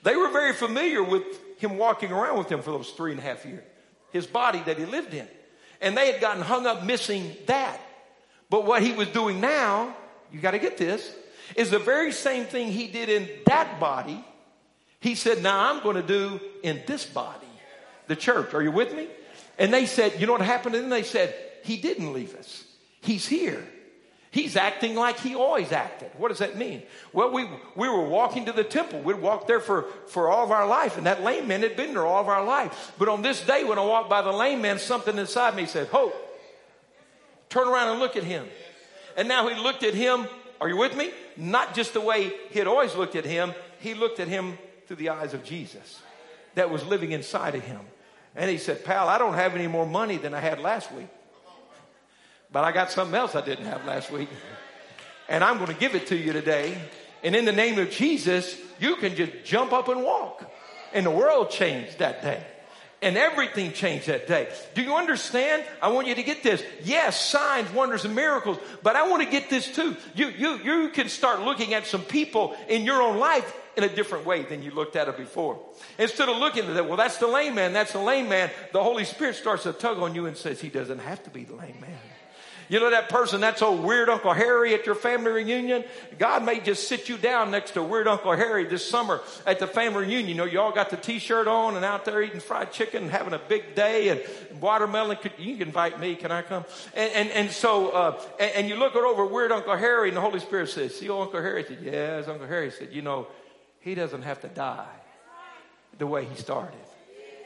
They 0.03 0.15
were 0.15 0.29
very 0.29 0.53
familiar 0.53 1.03
with 1.03 1.23
him 1.57 1.77
walking 1.77 2.11
around 2.11 2.37
with 2.37 2.49
them 2.49 2.61
for 2.61 2.71
those 2.71 2.89
three 2.91 3.11
and 3.11 3.19
a 3.19 3.23
half 3.23 3.45
years. 3.45 3.63
His 4.11 4.27
body 4.27 4.61
that 4.65 4.77
he 4.77 4.85
lived 4.85 5.13
in. 5.13 5.27
And 5.81 5.97
they 5.97 6.11
had 6.11 6.21
gotten 6.21 6.41
hung 6.41 6.65
up 6.65 6.83
missing 6.83 7.35
that. 7.47 7.79
But 8.49 8.65
what 8.65 8.81
he 8.81 8.93
was 8.93 9.09
doing 9.09 9.41
now, 9.41 9.95
you 10.31 10.39
got 10.39 10.51
to 10.51 10.59
get 10.59 10.77
this, 10.77 11.13
is 11.55 11.69
the 11.69 11.79
very 11.79 12.11
same 12.11 12.45
thing 12.45 12.71
he 12.71 12.87
did 12.87 13.09
in 13.09 13.27
that 13.45 13.79
body. 13.79 14.23
He 14.99 15.15
said, 15.15 15.43
now 15.43 15.71
I'm 15.71 15.83
going 15.83 15.95
to 15.95 16.01
do 16.01 16.39
in 16.63 16.81
this 16.87 17.05
body, 17.05 17.47
the 18.07 18.15
church. 18.15 18.53
Are 18.53 18.63
you 18.63 18.71
with 18.71 18.95
me? 18.95 19.07
And 19.59 19.73
they 19.73 19.85
said, 19.85 20.19
you 20.19 20.25
know 20.27 20.33
what 20.33 20.41
happened 20.41 20.75
to 20.75 20.81
them? 20.81 20.89
They 20.89 21.03
said, 21.03 21.35
he 21.67 21.75
didn't 21.75 22.13
leave 22.13 22.33
us. 22.35 22.63
He's 23.01 23.27
here. 23.27 23.61
He's 24.31 24.55
acting 24.55 24.95
like 24.95 25.19
he 25.19 25.35
always 25.35 25.73
acted. 25.73 26.11
What 26.17 26.29
does 26.29 26.39
that 26.39 26.57
mean? 26.57 26.81
Well, 27.11 27.31
we, 27.31 27.45
we 27.75 27.89
were 27.89 28.07
walking 28.07 28.45
to 28.45 28.53
the 28.53 28.63
temple. 28.63 29.01
We'd 29.01 29.17
walked 29.17 29.47
there 29.47 29.59
for, 29.59 29.83
for 30.07 30.29
all 30.29 30.45
of 30.45 30.51
our 30.51 30.65
life, 30.65 30.95
and 30.95 31.05
that 31.05 31.23
lame 31.23 31.47
man 31.47 31.63
had 31.63 31.75
been 31.75 31.93
there 31.93 32.05
all 32.05 32.21
of 32.21 32.29
our 32.29 32.45
life. 32.45 32.93
But 32.97 33.09
on 33.09 33.21
this 33.21 33.41
day, 33.41 33.65
when 33.65 33.77
I 33.77 33.83
walked 33.83 34.09
by 34.09 34.21
the 34.21 34.31
lame 34.31 34.61
man, 34.61 34.79
something 34.79 35.17
inside 35.17 35.55
me 35.55 35.65
said, 35.65 35.87
Hope. 35.87 36.15
Turn 37.49 37.67
around 37.67 37.89
and 37.89 37.99
look 37.99 38.15
at 38.15 38.23
him. 38.23 38.45
And 39.17 39.27
now 39.27 39.49
he 39.49 39.61
looked 39.61 39.83
at 39.83 39.93
him. 39.93 40.27
Are 40.61 40.69
you 40.69 40.77
with 40.77 40.95
me? 40.95 41.11
Not 41.35 41.75
just 41.75 41.93
the 41.93 42.01
way 42.01 42.31
he 42.49 42.59
had 42.59 42.67
always 42.67 42.95
looked 42.95 43.15
at 43.17 43.25
him, 43.25 43.53
he 43.79 43.93
looked 43.93 44.21
at 44.21 44.29
him 44.29 44.57
through 44.87 44.97
the 44.97 45.09
eyes 45.09 45.33
of 45.33 45.43
Jesus 45.43 46.01
that 46.55 46.69
was 46.69 46.85
living 46.85 47.11
inside 47.11 47.55
of 47.55 47.63
him. 47.63 47.81
And 48.37 48.49
he 48.49 48.57
said, 48.57 48.85
Pal, 48.85 49.09
I 49.09 49.17
don't 49.17 49.33
have 49.33 49.53
any 49.53 49.67
more 49.67 49.85
money 49.85 50.15
than 50.15 50.33
I 50.33 50.39
had 50.39 50.59
last 50.59 50.93
week. 50.93 51.07
But 52.51 52.63
I 52.63 52.71
got 52.71 52.91
something 52.91 53.15
else 53.15 53.35
I 53.35 53.41
didn't 53.41 53.65
have 53.65 53.85
last 53.85 54.11
week. 54.11 54.29
And 55.29 55.43
I'm 55.43 55.57
going 55.57 55.73
to 55.73 55.79
give 55.79 55.95
it 55.95 56.07
to 56.07 56.15
you 56.15 56.33
today. 56.33 56.77
And 57.23 57.35
in 57.35 57.45
the 57.45 57.51
name 57.51 57.77
of 57.79 57.89
Jesus, 57.89 58.57
you 58.79 58.95
can 58.95 59.15
just 59.15 59.43
jump 59.43 59.73
up 59.73 59.89
and 59.89 60.03
walk. 60.03 60.49
And 60.93 61.05
the 61.05 61.11
world 61.11 61.49
changed 61.49 61.99
that 61.99 62.21
day. 62.21 62.43
And 63.01 63.15
everything 63.15 63.73
changed 63.73 64.07
that 64.07 64.27
day. 64.27 64.47
Do 64.73 64.81
you 64.81 64.95
understand? 64.95 65.63
I 65.81 65.89
want 65.89 66.07
you 66.07 66.15
to 66.15 66.23
get 66.23 66.41
this. 66.41 66.63
Yes, 66.83 67.23
signs, 67.23 67.71
wonders, 67.71 68.05
and 68.05 68.15
miracles, 68.15 68.57
but 68.81 68.95
I 68.95 69.07
want 69.07 69.21
to 69.21 69.29
get 69.29 69.51
this 69.51 69.71
too. 69.71 69.95
You, 70.15 70.29
you, 70.29 70.57
you 70.57 70.89
can 70.89 71.07
start 71.07 71.41
looking 71.41 71.75
at 71.75 71.85
some 71.85 72.01
people 72.01 72.55
in 72.67 72.85
your 72.85 73.03
own 73.03 73.19
life 73.19 73.55
in 73.75 73.83
a 73.83 73.89
different 73.89 74.25
way 74.25 74.41
than 74.41 74.63
you 74.63 74.71
looked 74.71 74.95
at 74.95 75.07
it 75.07 75.15
before. 75.15 75.59
Instead 75.99 76.27
of 76.27 76.37
looking 76.37 76.65
at 76.65 76.73
that, 76.73 76.87
well, 76.87 76.97
that's 76.97 77.17
the 77.17 77.27
lame 77.27 77.53
man, 77.53 77.71
that's 77.71 77.93
the 77.93 77.99
lame 77.99 78.29
man, 78.29 78.49
the 78.73 78.81
Holy 78.81 79.05
Spirit 79.05 79.35
starts 79.35 79.63
to 79.63 79.73
tug 79.73 79.99
on 79.99 80.15
you 80.15 80.25
and 80.25 80.35
says, 80.35 80.59
he 80.59 80.69
doesn't 80.69 80.99
have 80.99 81.23
to 81.25 81.29
be 81.29 81.43
the 81.43 81.53
lame 81.53 81.77
man. 81.79 81.99
You 82.69 82.81
know 82.81 82.89
that 82.89 83.07
person, 83.07 83.39
that's 83.39 83.61
old 83.61 83.83
weird 83.83 84.09
Uncle 84.09 84.33
Harry 84.33 84.73
at 84.73 84.85
your 84.85 84.95
family 84.95 85.31
reunion? 85.31 85.85
God 86.19 86.43
may 86.43 86.59
just 86.59 86.87
sit 86.89 87.07
you 87.07 87.17
down 87.17 87.51
next 87.51 87.71
to 87.71 87.83
weird 87.83 88.07
Uncle 88.07 88.35
Harry 88.35 88.65
this 88.65 88.87
summer 88.87 89.21
at 89.45 89.59
the 89.59 89.67
family 89.67 90.05
reunion. 90.05 90.27
You 90.27 90.35
know, 90.35 90.45
you 90.45 90.59
all 90.59 90.73
got 90.73 90.89
the 90.89 90.97
t-shirt 90.97 91.47
on 91.47 91.77
and 91.77 91.85
out 91.85 92.03
there 92.03 92.21
eating 92.21 92.41
fried 92.41 92.73
chicken 92.73 93.03
and 93.03 93.11
having 93.11 93.33
a 93.33 93.39
big 93.39 93.73
day 93.73 94.09
and 94.09 94.61
watermelon. 94.61 95.17
You 95.37 95.57
can 95.57 95.67
invite 95.67 95.99
me. 95.99 96.15
Can 96.15 96.31
I 96.31 96.41
come? 96.41 96.65
And, 96.93 97.11
and, 97.13 97.29
and 97.29 97.51
so, 97.51 97.89
uh, 97.89 98.21
and, 98.39 98.51
and, 98.55 98.67
you 98.67 98.75
look 98.75 98.95
it 98.95 99.03
over 99.03 99.25
weird 99.25 99.53
Uncle 99.53 99.77
Harry 99.77 100.09
and 100.09 100.17
the 100.17 100.21
Holy 100.21 100.41
Spirit 100.41 100.69
says, 100.69 100.93
see 100.97 101.07
old 101.07 101.27
Uncle 101.27 101.41
Harry? 101.41 101.63
I 101.63 101.67
said, 101.67 101.79
yes, 101.81 102.27
Uncle 102.27 102.47
Harry 102.47 102.71
said, 102.71 102.89
you 102.91 103.01
know, 103.01 103.27
he 103.79 103.95
doesn't 103.95 104.23
have 104.23 104.41
to 104.41 104.49
die 104.49 104.85
the 105.97 106.07
way 106.07 106.25
he 106.25 106.35
started. 106.35 106.77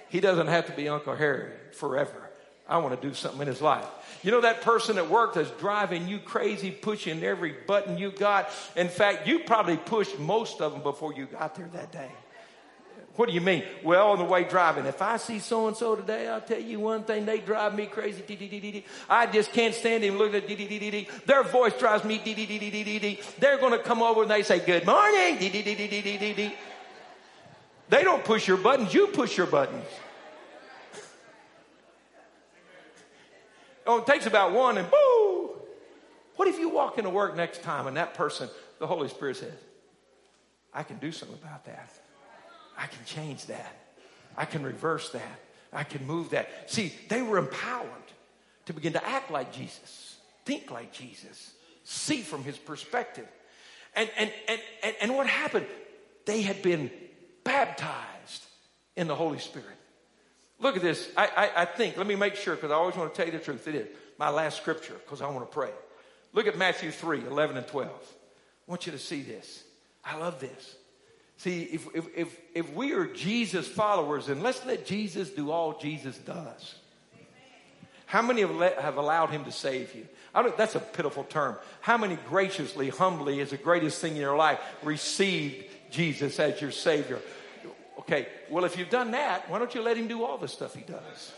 He 0.09 0.19
doesn't 0.19 0.47
have 0.47 0.65
to 0.65 0.73
be 0.73 0.89
Uncle 0.89 1.15
Harry 1.15 1.51
forever. 1.73 2.29
I 2.67 2.77
want 2.77 2.99
to 2.99 3.07
do 3.07 3.13
something 3.13 3.41
in 3.41 3.47
his 3.47 3.61
life. 3.61 3.85
You 4.23 4.31
know 4.31 4.41
that 4.41 4.61
person 4.61 4.97
at 4.97 5.09
work 5.09 5.33
that's 5.33 5.49
driving 5.51 6.07
you 6.07 6.19
crazy, 6.19 6.71
pushing 6.71 7.23
every 7.23 7.53
button 7.65 7.97
you 7.97 8.11
got? 8.11 8.49
In 8.75 8.87
fact, 8.87 9.27
you 9.27 9.39
probably 9.39 9.77
pushed 9.77 10.19
most 10.19 10.61
of 10.61 10.73
them 10.73 10.83
before 10.83 11.13
you 11.13 11.25
got 11.25 11.55
there 11.55 11.69
that 11.73 11.91
day. 11.91 12.09
What 13.15 13.27
do 13.27 13.33
you 13.33 13.41
mean? 13.41 13.63
Well, 13.83 14.11
on 14.11 14.19
the 14.19 14.23
way 14.23 14.45
driving, 14.45 14.85
if 14.85 15.01
I 15.01 15.17
see 15.17 15.39
so 15.39 15.67
and 15.67 15.75
so 15.75 15.95
today, 15.95 16.27
I'll 16.29 16.39
tell 16.39 16.59
you 16.59 16.79
one 16.79 17.03
thing, 17.03 17.25
they 17.25 17.39
drive 17.39 17.75
me 17.75 17.85
crazy. 17.85 18.85
I 19.09 19.25
just 19.25 19.51
can't 19.51 19.75
stand 19.75 20.03
him 20.03 20.17
looking 20.17 20.35
at 20.35 21.25
Their 21.25 21.43
voice 21.43 21.77
drives 21.77 22.05
me. 22.05 22.21
They're 23.37 23.57
going 23.57 23.73
to 23.73 23.79
come 23.79 24.01
over 24.01 24.21
and 24.21 24.31
they 24.31 24.43
say, 24.43 24.59
Good 24.59 24.85
morning. 24.85 25.37
They 27.89 28.03
don't 28.03 28.23
push 28.23 28.47
your 28.47 28.57
buttons, 28.57 28.93
you 28.93 29.07
push 29.07 29.35
your 29.35 29.47
buttons. 29.47 29.85
Oh, 33.85 33.99
it 33.99 34.05
takes 34.05 34.25
about 34.25 34.53
one 34.53 34.77
and 34.77 34.89
boo. 34.89 35.49
What 36.35 36.47
if 36.47 36.59
you 36.59 36.69
walk 36.69 36.97
into 36.97 37.09
work 37.09 37.35
next 37.35 37.61
time 37.61 37.87
and 37.87 37.97
that 37.97 38.13
person, 38.13 38.49
the 38.79 38.87
Holy 38.87 39.09
Spirit 39.09 39.37
says, 39.37 39.53
I 40.73 40.83
can 40.83 40.97
do 40.97 41.11
something 41.11 41.37
about 41.41 41.65
that. 41.65 41.89
I 42.77 42.87
can 42.87 43.03
change 43.05 43.45
that. 43.47 43.75
I 44.37 44.45
can 44.45 44.63
reverse 44.63 45.09
that. 45.11 45.39
I 45.73 45.83
can 45.83 46.05
move 46.05 46.31
that. 46.31 46.71
See, 46.71 46.93
they 47.09 47.21
were 47.21 47.37
empowered 47.37 47.87
to 48.65 48.73
begin 48.73 48.93
to 48.93 49.05
act 49.05 49.31
like 49.31 49.53
Jesus, 49.53 50.17
think 50.45 50.71
like 50.71 50.93
Jesus, 50.93 51.53
see 51.83 52.21
from 52.21 52.43
his 52.43 52.57
perspective. 52.57 53.27
And, 53.95 54.09
and, 54.17 54.31
and, 54.47 54.61
and, 54.83 54.95
and 55.01 55.15
what 55.15 55.27
happened? 55.27 55.65
They 56.25 56.41
had 56.41 56.61
been 56.61 56.91
baptized 57.43 58.45
in 58.95 59.07
the 59.07 59.15
Holy 59.15 59.39
Spirit. 59.39 59.67
Look 60.61 60.75
at 60.75 60.81
this. 60.81 61.09
I, 61.17 61.27
I, 61.27 61.61
I 61.63 61.65
think, 61.65 61.97
let 61.97 62.07
me 62.07 62.15
make 62.15 62.35
sure 62.35 62.55
because 62.55 62.71
I 62.71 62.75
always 62.75 62.95
want 62.95 63.13
to 63.13 63.17
tell 63.17 63.25
you 63.25 63.37
the 63.37 63.43
truth. 63.43 63.67
It 63.67 63.75
is 63.75 63.87
my 64.17 64.29
last 64.29 64.57
scripture 64.57 64.93
because 64.93 65.21
I 65.21 65.27
want 65.27 65.39
to 65.49 65.53
pray. 65.53 65.71
Look 66.33 66.47
at 66.47 66.57
Matthew 66.57 66.91
3 66.91 67.25
11 67.25 67.57
and 67.57 67.67
12. 67.67 67.89
I 67.89 68.71
want 68.71 68.85
you 68.85 68.91
to 68.91 68.99
see 68.99 69.21
this. 69.21 69.63
I 70.05 70.17
love 70.17 70.39
this. 70.39 70.75
See, 71.37 71.63
if, 71.63 71.87
if, 71.95 72.05
if, 72.15 72.39
if 72.53 72.73
we 72.73 72.93
are 72.93 73.07
Jesus 73.07 73.67
followers, 73.67 74.27
then 74.27 74.41
let's 74.41 74.63
let 74.65 74.85
Jesus 74.85 75.29
do 75.31 75.49
all 75.49 75.79
Jesus 75.79 76.17
does. 76.19 76.75
How 78.05 78.21
many 78.21 78.41
have, 78.41 78.51
let, 78.51 78.79
have 78.79 78.97
allowed 78.97 79.31
him 79.31 79.45
to 79.45 79.51
save 79.51 79.95
you? 79.95 80.07
that's 80.57 80.75
a 80.75 80.79
pitiful 80.79 81.23
term. 81.23 81.57
How 81.81 81.97
many 81.97 82.17
graciously, 82.29 82.89
humbly, 82.89 83.39
is 83.39 83.49
the 83.49 83.57
greatest 83.57 83.99
thing 83.99 84.15
in 84.15 84.21
your 84.21 84.37
life, 84.37 84.59
received 84.83 85.65
Jesus 85.89 86.39
as 86.39 86.61
your 86.61 86.71
Savior? 86.71 87.19
Okay, 88.01 88.27
well, 88.49 88.65
if 88.65 88.77
you've 88.77 88.89
done 88.89 89.11
that, 89.11 89.49
why 89.49 89.59
don't 89.59 89.73
you 89.75 89.81
let 89.81 89.95
him 89.95 90.07
do 90.07 90.23
all 90.23 90.37
the 90.37 90.47
stuff 90.47 90.73
he 90.73 90.81
does? 90.81 91.33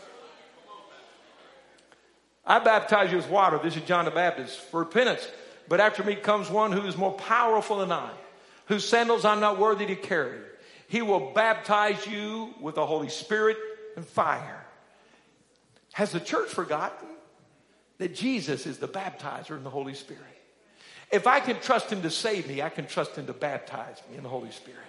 I 2.45 2.59
baptize 2.59 3.11
you 3.11 3.17
with 3.17 3.29
water. 3.29 3.59
This 3.61 3.75
is 3.75 3.83
John 3.83 4.05
the 4.05 4.11
Baptist 4.11 4.59
for 4.59 4.81
repentance. 4.81 5.27
But 5.67 5.79
after 5.79 6.03
me 6.03 6.15
comes 6.15 6.49
one 6.49 6.71
who 6.71 6.85
is 6.87 6.97
more 6.97 7.13
powerful 7.13 7.77
than 7.77 7.91
I, 7.91 8.11
whose 8.67 8.87
sandals 8.87 9.23
I'm 9.23 9.39
not 9.39 9.59
worthy 9.59 9.85
to 9.87 9.95
carry. 9.95 10.39
He 10.87 11.01
will 11.01 11.31
baptize 11.33 12.05
you 12.07 12.53
with 12.59 12.75
the 12.75 12.85
Holy 12.85 13.09
Spirit 13.09 13.57
and 13.95 14.05
fire. 14.05 14.65
Has 15.93 16.11
the 16.11 16.19
church 16.19 16.49
forgotten 16.49 17.07
that 17.97 18.15
Jesus 18.15 18.65
is 18.65 18.77
the 18.77 18.87
baptizer 18.87 19.55
in 19.55 19.63
the 19.63 19.69
Holy 19.69 19.93
Spirit? 19.93 20.23
If 21.11 21.27
I 21.27 21.39
can 21.39 21.59
trust 21.59 21.91
him 21.91 22.01
to 22.01 22.09
save 22.09 22.47
me, 22.47 22.61
I 22.61 22.69
can 22.69 22.87
trust 22.87 23.15
him 23.15 23.27
to 23.27 23.33
baptize 23.33 24.01
me 24.09 24.17
in 24.17 24.23
the 24.23 24.29
Holy 24.29 24.51
Spirit. 24.51 24.79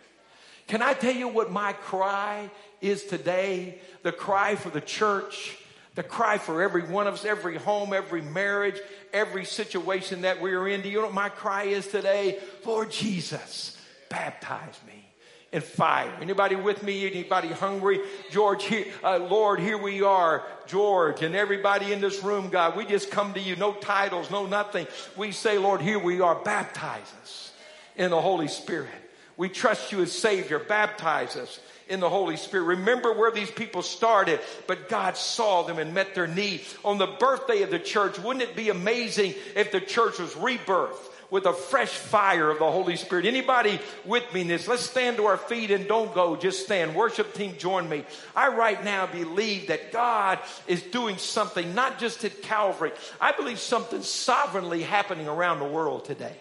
Can 0.67 0.83
I 0.83 0.95
tell 0.95 1.15
you 1.15 1.29
what 1.29 1.51
my 1.51 1.73
cry 1.73 2.51
is 2.81 3.05
today? 3.05 3.79
The 4.03 4.13
cry 4.13 4.57
for 4.57 4.71
the 4.71 4.81
church, 4.81 5.57
the 5.95 6.03
cry 6.03 6.39
for 6.39 6.63
every 6.63 6.83
one 6.83 7.07
of 7.07 7.15
us, 7.15 7.25
every 7.25 7.57
home, 7.57 7.93
every 7.93 8.23
marriage, 8.23 8.81
every 9.13 9.45
situation 9.45 10.23
that 10.23 10.41
we 10.41 10.53
are 10.53 10.67
in. 10.67 10.81
Do 10.81 10.89
you 10.89 10.99
know 10.99 11.07
what 11.07 11.15
my 11.15 11.29
cry 11.29 11.65
is 11.65 11.87
today? 11.87 12.39
Lord 12.65 12.91
Jesus, 12.91 13.79
baptize 14.09 14.79
me 14.87 15.05
in 15.53 15.61
fire. 15.61 16.13
Anybody 16.21 16.57
with 16.57 16.83
me? 16.83 17.07
Anybody 17.07 17.49
hungry? 17.49 18.01
George, 18.31 18.65
here, 18.65 18.87
uh, 19.05 19.19
Lord, 19.19 19.61
here 19.61 19.79
we 19.79 20.03
are, 20.03 20.45
George, 20.67 21.23
and 21.23 21.37
everybody 21.37 21.93
in 21.93 22.01
this 22.01 22.25
room, 22.25 22.49
God. 22.49 22.75
We 22.77 22.87
just 22.87 23.11
come 23.11 23.35
to 23.35 23.41
you, 23.41 23.55
no 23.55 23.75
titles, 23.75 24.31
no 24.31 24.47
nothing. 24.47 24.89
We 25.17 25.31
say, 25.31 25.59
Lord, 25.59 25.81
here 25.81 25.99
we 25.99 26.21
are. 26.21 26.35
Baptize 26.35 27.13
us 27.23 27.53
in 27.97 28.11
the 28.11 28.21
Holy 28.21 28.49
Spirit. 28.49 29.04
We 29.37 29.49
trust 29.49 29.93
you 29.93 30.01
as 30.03 30.13
Savior. 30.13 30.59
Baptize 30.59 31.37
us 31.37 31.61
in 31.89 32.01
the 32.01 32.09
Holy 32.09 32.37
Spirit. 32.37 32.65
Remember 32.65 33.13
where 33.13 33.31
these 33.31 33.51
people 33.51 33.83
started, 33.83 34.41
but 34.67 34.89
God 34.89 35.17
saw 35.17 35.63
them 35.63 35.79
and 35.79 35.93
met 35.93 36.15
their 36.15 36.27
need. 36.27 36.63
On 36.85 36.99
the 36.99 37.07
birthday 37.07 37.63
of 37.63 37.71
the 37.71 37.79
church, 37.79 38.19
wouldn't 38.19 38.49
it 38.49 38.57
be 38.57 38.71
amazing 38.71 39.35
if 39.55 39.73
the 39.73 39.81
church 39.81 40.19
was 40.19 40.33
rebirthed? 40.35 41.11
With 41.31 41.47
a 41.47 41.53
fresh 41.53 41.89
fire 41.89 42.49
of 42.49 42.61
the 42.61 42.71
Holy 42.71 42.95
Spirit. 42.95 43.25
Anybody 43.25 43.81
with 44.05 44.23
me 44.33 44.43
in 44.43 44.47
this? 44.47 44.69
Let's 44.69 44.85
stand 44.85 45.17
to 45.17 45.25
our 45.25 45.39
feet 45.39 45.73
and 45.73 45.89
don't 45.89 46.15
go. 46.15 46.37
Just 46.37 46.65
stand. 46.65 46.95
Worship 46.95 47.35
team, 47.35 47.57
join 47.59 47.89
me. 47.89 48.05
I 48.37 48.55
right 48.55 48.85
now 48.85 49.07
believe 49.07 49.67
that 49.67 49.91
God 49.91 50.39
is 50.69 50.81
doing 50.83 51.17
something, 51.17 51.75
not 51.75 51.99
just 51.99 52.25
at 52.25 52.43
Calvary. 52.43 52.93
I 53.21 53.33
believe 53.33 53.59
something 53.59 54.03
sovereignly 54.03 54.83
happening 54.83 55.27
around 55.27 55.59
the 55.59 55.65
world 55.65 56.05
today. 56.05 56.37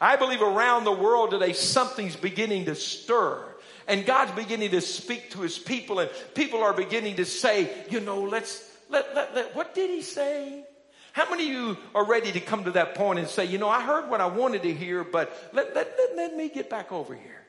I 0.00 0.16
believe 0.16 0.40
around 0.40 0.84
the 0.84 0.92
world 0.92 1.30
today 1.30 1.52
something's 1.52 2.16
beginning 2.16 2.64
to 2.66 2.74
stir. 2.74 3.44
And 3.86 4.06
God's 4.06 4.32
beginning 4.32 4.70
to 4.70 4.80
speak 4.80 5.30
to 5.32 5.40
his 5.40 5.58
people, 5.58 5.98
and 5.98 6.10
people 6.34 6.62
are 6.62 6.72
beginning 6.72 7.16
to 7.16 7.24
say, 7.24 7.70
you 7.90 8.00
know, 8.00 8.22
let's, 8.22 8.64
let, 8.88 9.14
let, 9.14 9.34
let, 9.34 9.56
what 9.56 9.74
did 9.74 9.90
he 9.90 10.00
say? 10.00 10.64
How 11.12 11.28
many 11.28 11.46
of 11.46 11.52
you 11.52 11.76
are 11.94 12.06
ready 12.06 12.30
to 12.32 12.40
come 12.40 12.64
to 12.64 12.70
that 12.72 12.94
point 12.94 13.18
and 13.18 13.26
say, 13.26 13.44
you 13.44 13.58
know, 13.58 13.68
I 13.68 13.82
heard 13.82 14.08
what 14.08 14.20
I 14.20 14.26
wanted 14.26 14.62
to 14.62 14.72
hear, 14.72 15.02
but 15.02 15.50
let, 15.52 15.74
let, 15.74 15.92
let, 15.98 16.16
let 16.16 16.36
me 16.36 16.48
get 16.48 16.70
back 16.70 16.92
over 16.92 17.14
here? 17.14 17.42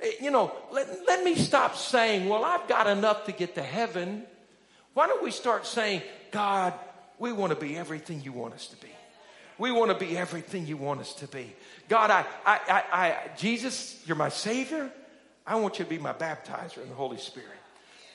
Eh, 0.00 0.12
you 0.22 0.30
know, 0.30 0.52
let, 0.72 0.88
let 1.06 1.22
me 1.22 1.34
stop 1.34 1.76
saying, 1.76 2.28
well, 2.28 2.44
I've 2.44 2.66
got 2.66 2.86
enough 2.86 3.26
to 3.26 3.32
get 3.32 3.54
to 3.56 3.62
heaven. 3.62 4.24
Why 4.94 5.06
don't 5.06 5.22
we 5.22 5.30
start 5.30 5.66
saying, 5.66 6.02
God, 6.30 6.72
we 7.18 7.30
want 7.30 7.52
to 7.52 7.58
be 7.58 7.76
everything 7.76 8.22
you 8.22 8.32
want 8.32 8.54
us 8.54 8.68
to 8.68 8.76
be. 8.76 8.88
We 9.58 9.72
want 9.72 9.90
to 9.90 9.98
be 9.98 10.16
everything 10.16 10.66
you 10.66 10.76
want 10.76 11.00
us 11.00 11.14
to 11.14 11.26
be. 11.26 11.52
God, 11.88 12.10
I, 12.10 12.24
I, 12.46 12.60
I, 12.68 12.82
I, 12.92 13.16
Jesus, 13.36 14.00
you're 14.06 14.16
my 14.16 14.28
Savior. 14.28 14.90
I 15.46 15.56
want 15.56 15.78
you 15.78 15.84
to 15.84 15.90
be 15.90 15.98
my 15.98 16.12
baptizer 16.12 16.82
in 16.82 16.88
the 16.88 16.94
Holy 16.94 17.18
Spirit. 17.18 17.48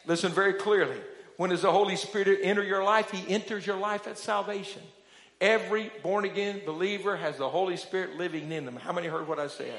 Listen 0.06 0.32
very 0.32 0.54
clearly. 0.54 0.98
When 1.38 1.50
does 1.50 1.64
the 1.64 1.72
Holy 1.72 1.96
Spirit 1.96 2.40
enter 2.44 2.64
your 2.64 2.84
life? 2.84 3.12
He 3.12 3.28
enters 3.34 3.66
your 3.66 3.78
life 3.78 4.08
at 4.08 4.18
salvation. 4.18 4.82
Every 5.42 5.92
born 6.04 6.26
again 6.26 6.62
believer 6.66 7.18
has 7.18 7.38
the 7.38 7.50
Holy 7.50 7.76
Spirit 7.76 8.18
living 8.18 8.52
in 8.52 8.66
them. 8.66 8.78
How 8.78 8.94
many 8.94 9.08
heard 9.08 9.28
what 9.28 9.40
I 9.40 9.48
said? 9.48 9.74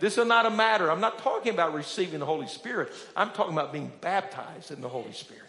This 0.00 0.16
is 0.16 0.26
not 0.26 0.46
a 0.46 0.50
matter. 0.50 0.90
I'm 0.90 1.00
not 1.00 1.18
talking 1.18 1.52
about 1.52 1.74
receiving 1.74 2.20
the 2.20 2.26
Holy 2.26 2.46
Spirit. 2.46 2.92
I'm 3.14 3.30
talking 3.30 3.52
about 3.52 3.72
being 3.72 3.90
baptized 4.00 4.70
in 4.70 4.80
the 4.80 4.88
Holy 4.88 5.12
Spirit. 5.12 5.42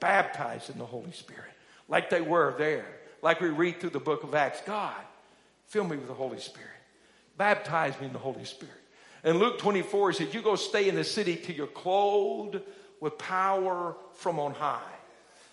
Baptized 0.00 0.68
in 0.70 0.78
the 0.78 0.84
Holy 0.84 1.12
Spirit. 1.12 1.50
Like 1.88 2.10
they 2.10 2.20
were 2.20 2.54
there 2.58 2.86
like 3.22 3.40
we 3.40 3.48
read 3.48 3.80
through 3.80 3.90
the 3.90 4.00
book 4.00 4.24
of 4.24 4.34
Acts 4.34 4.60
God, 4.66 5.00
fill 5.66 5.84
me 5.84 5.96
with 5.96 6.08
the 6.08 6.14
Holy 6.14 6.40
Spirit. 6.40 6.68
Baptize 7.38 7.98
me 8.00 8.06
in 8.06 8.12
the 8.12 8.18
Holy 8.18 8.44
Spirit. 8.44 8.74
And 9.24 9.38
Luke 9.38 9.58
24, 9.58 10.10
he 10.10 10.16
said, 10.16 10.34
You 10.34 10.42
go 10.42 10.56
stay 10.56 10.88
in 10.88 10.96
the 10.96 11.04
city 11.04 11.36
till 11.36 11.54
you're 11.54 11.66
clothed 11.68 12.60
with 13.00 13.16
power 13.18 13.96
from 14.14 14.38
on 14.38 14.52
high. 14.52 14.80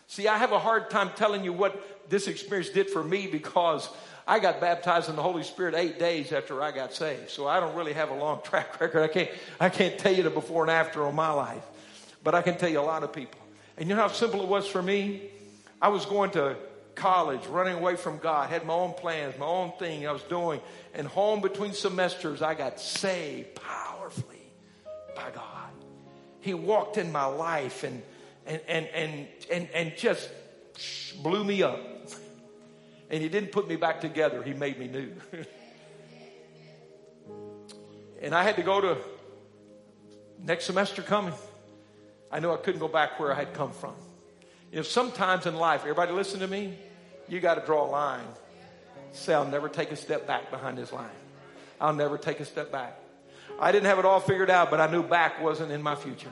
See, 0.08 0.28
I 0.28 0.38
have 0.38 0.52
a 0.52 0.60
hard 0.60 0.90
time 0.90 1.12
telling 1.16 1.44
you 1.44 1.54
what 1.54 2.10
this 2.10 2.28
experience 2.28 2.70
did 2.70 2.90
for 2.90 3.04
me 3.04 3.28
because 3.28 3.88
I 4.28 4.40
got 4.40 4.60
baptized 4.60 5.08
in 5.08 5.16
the 5.16 5.22
Holy 5.22 5.44
Spirit 5.44 5.76
eight 5.76 6.00
days 6.00 6.32
after 6.32 6.62
I 6.64 6.72
got 6.72 6.94
saved. 6.94 7.30
So 7.30 7.48
I 7.48 7.60
don't 7.60 7.76
really 7.76 7.94
have 7.94 8.10
a 8.10 8.16
long 8.16 8.42
track 8.44 8.82
record. 8.82 9.04
I 9.04 9.08
can't, 9.08 9.30
I 9.60 9.70
can't 9.70 10.00
tell 10.00 10.14
you 10.14 10.24
the 10.24 10.32
before 10.32 10.64
and 10.64 10.72
after 10.72 11.06
on 11.06 11.16
my 11.16 11.32
life. 11.32 11.64
But 12.24 12.36
I 12.36 12.42
can 12.42 12.58
tell 12.58 12.70
you 12.70 12.80
a 12.80 12.82
lot 12.82 13.04
of 13.04 13.14
people. 13.14 13.40
And 13.78 13.88
you 13.88 13.96
know 13.96 14.02
how 14.02 14.08
simple 14.10 14.42
it 14.42 14.48
was 14.48 14.68
for 14.68 14.82
me? 14.82 15.22
I 15.82 15.88
was 15.88 16.06
going 16.06 16.32
to 16.32 16.58
college, 17.00 17.46
running 17.48 17.76
away 17.76 17.96
from 17.96 18.18
God, 18.18 18.50
had 18.50 18.66
my 18.66 18.74
own 18.74 18.94
plans, 18.94 19.38
my 19.40 19.46
own 19.46 19.72
thing 19.80 20.06
I 20.08 20.12
was 20.12 20.22
doing. 20.24 20.60
And 20.94 21.08
home 21.08 21.42
between 21.42 21.74
semesters, 21.74 22.42
I 22.42 22.54
got 22.54 22.80
saved 22.80 23.56
powerfully. 23.56 24.52
by 25.16 25.32
God. 25.34 25.72
He 26.42 26.54
walked 26.54 26.98
in 26.98 27.12
my 27.12 27.26
life 27.26 27.84
and, 27.84 28.02
and, 28.46 28.62
and, 28.68 28.88
and, 28.88 29.28
and, 29.52 29.70
and 29.74 29.94
just 29.98 30.30
blew 31.24 31.44
me 31.44 31.64
up. 31.64 31.80
And 33.12 33.24
he 33.24 33.28
didn't 33.28 33.52
put 33.52 33.68
me 33.68 33.76
back 33.76 34.02
together. 34.02 34.44
He 34.44 34.54
made 34.54 34.78
me 34.78 34.88
new. 34.88 35.12
and 38.22 38.36
I 38.36 38.44
had 38.44 38.58
to 38.58 38.62
go 38.62 38.80
to 38.80 38.98
next 40.38 40.66
semester 40.66 41.02
coming. 41.02 41.34
I 42.32 42.40
knew 42.40 42.52
I 42.52 42.58
couldn't 42.58 42.80
go 42.80 42.88
back 42.88 43.20
where 43.20 43.34
I 43.34 43.36
had 43.36 43.56
come 43.56 43.72
from. 43.72 43.96
You 44.72 44.78
know, 44.78 44.84
sometimes 44.84 45.48
in 45.48 45.56
life, 45.56 45.82
everybody 45.82 46.12
listen 46.12 46.42
to 46.42 46.48
me, 46.48 46.78
you 47.30 47.40
got 47.40 47.56
to 47.56 47.66
draw 47.66 47.86
a 47.86 47.90
line. 47.90 48.26
Say, 49.12 49.34
I'll 49.34 49.46
never 49.46 49.70
take 49.70 49.92
a 49.92 49.96
step 49.96 50.28
back 50.28 50.52
behind 50.52 50.78
this 50.78 50.92
line. 50.92 51.10
I'll 51.80 51.94
never 51.94 52.18
take 52.18 52.40
a 52.40 52.46
step 52.46 52.72
back. 52.72 53.00
I 53.60 53.72
didn't 53.72 53.88
have 53.88 54.00
it 54.00 54.06
all 54.06 54.20
figured 54.20 54.50
out, 54.50 54.70
but 54.70 54.80
I 54.80 54.92
knew 54.92 55.04
back 55.04 55.42
wasn't 55.42 55.72
in 55.72 55.82
my 55.82 55.96
future. 55.96 56.30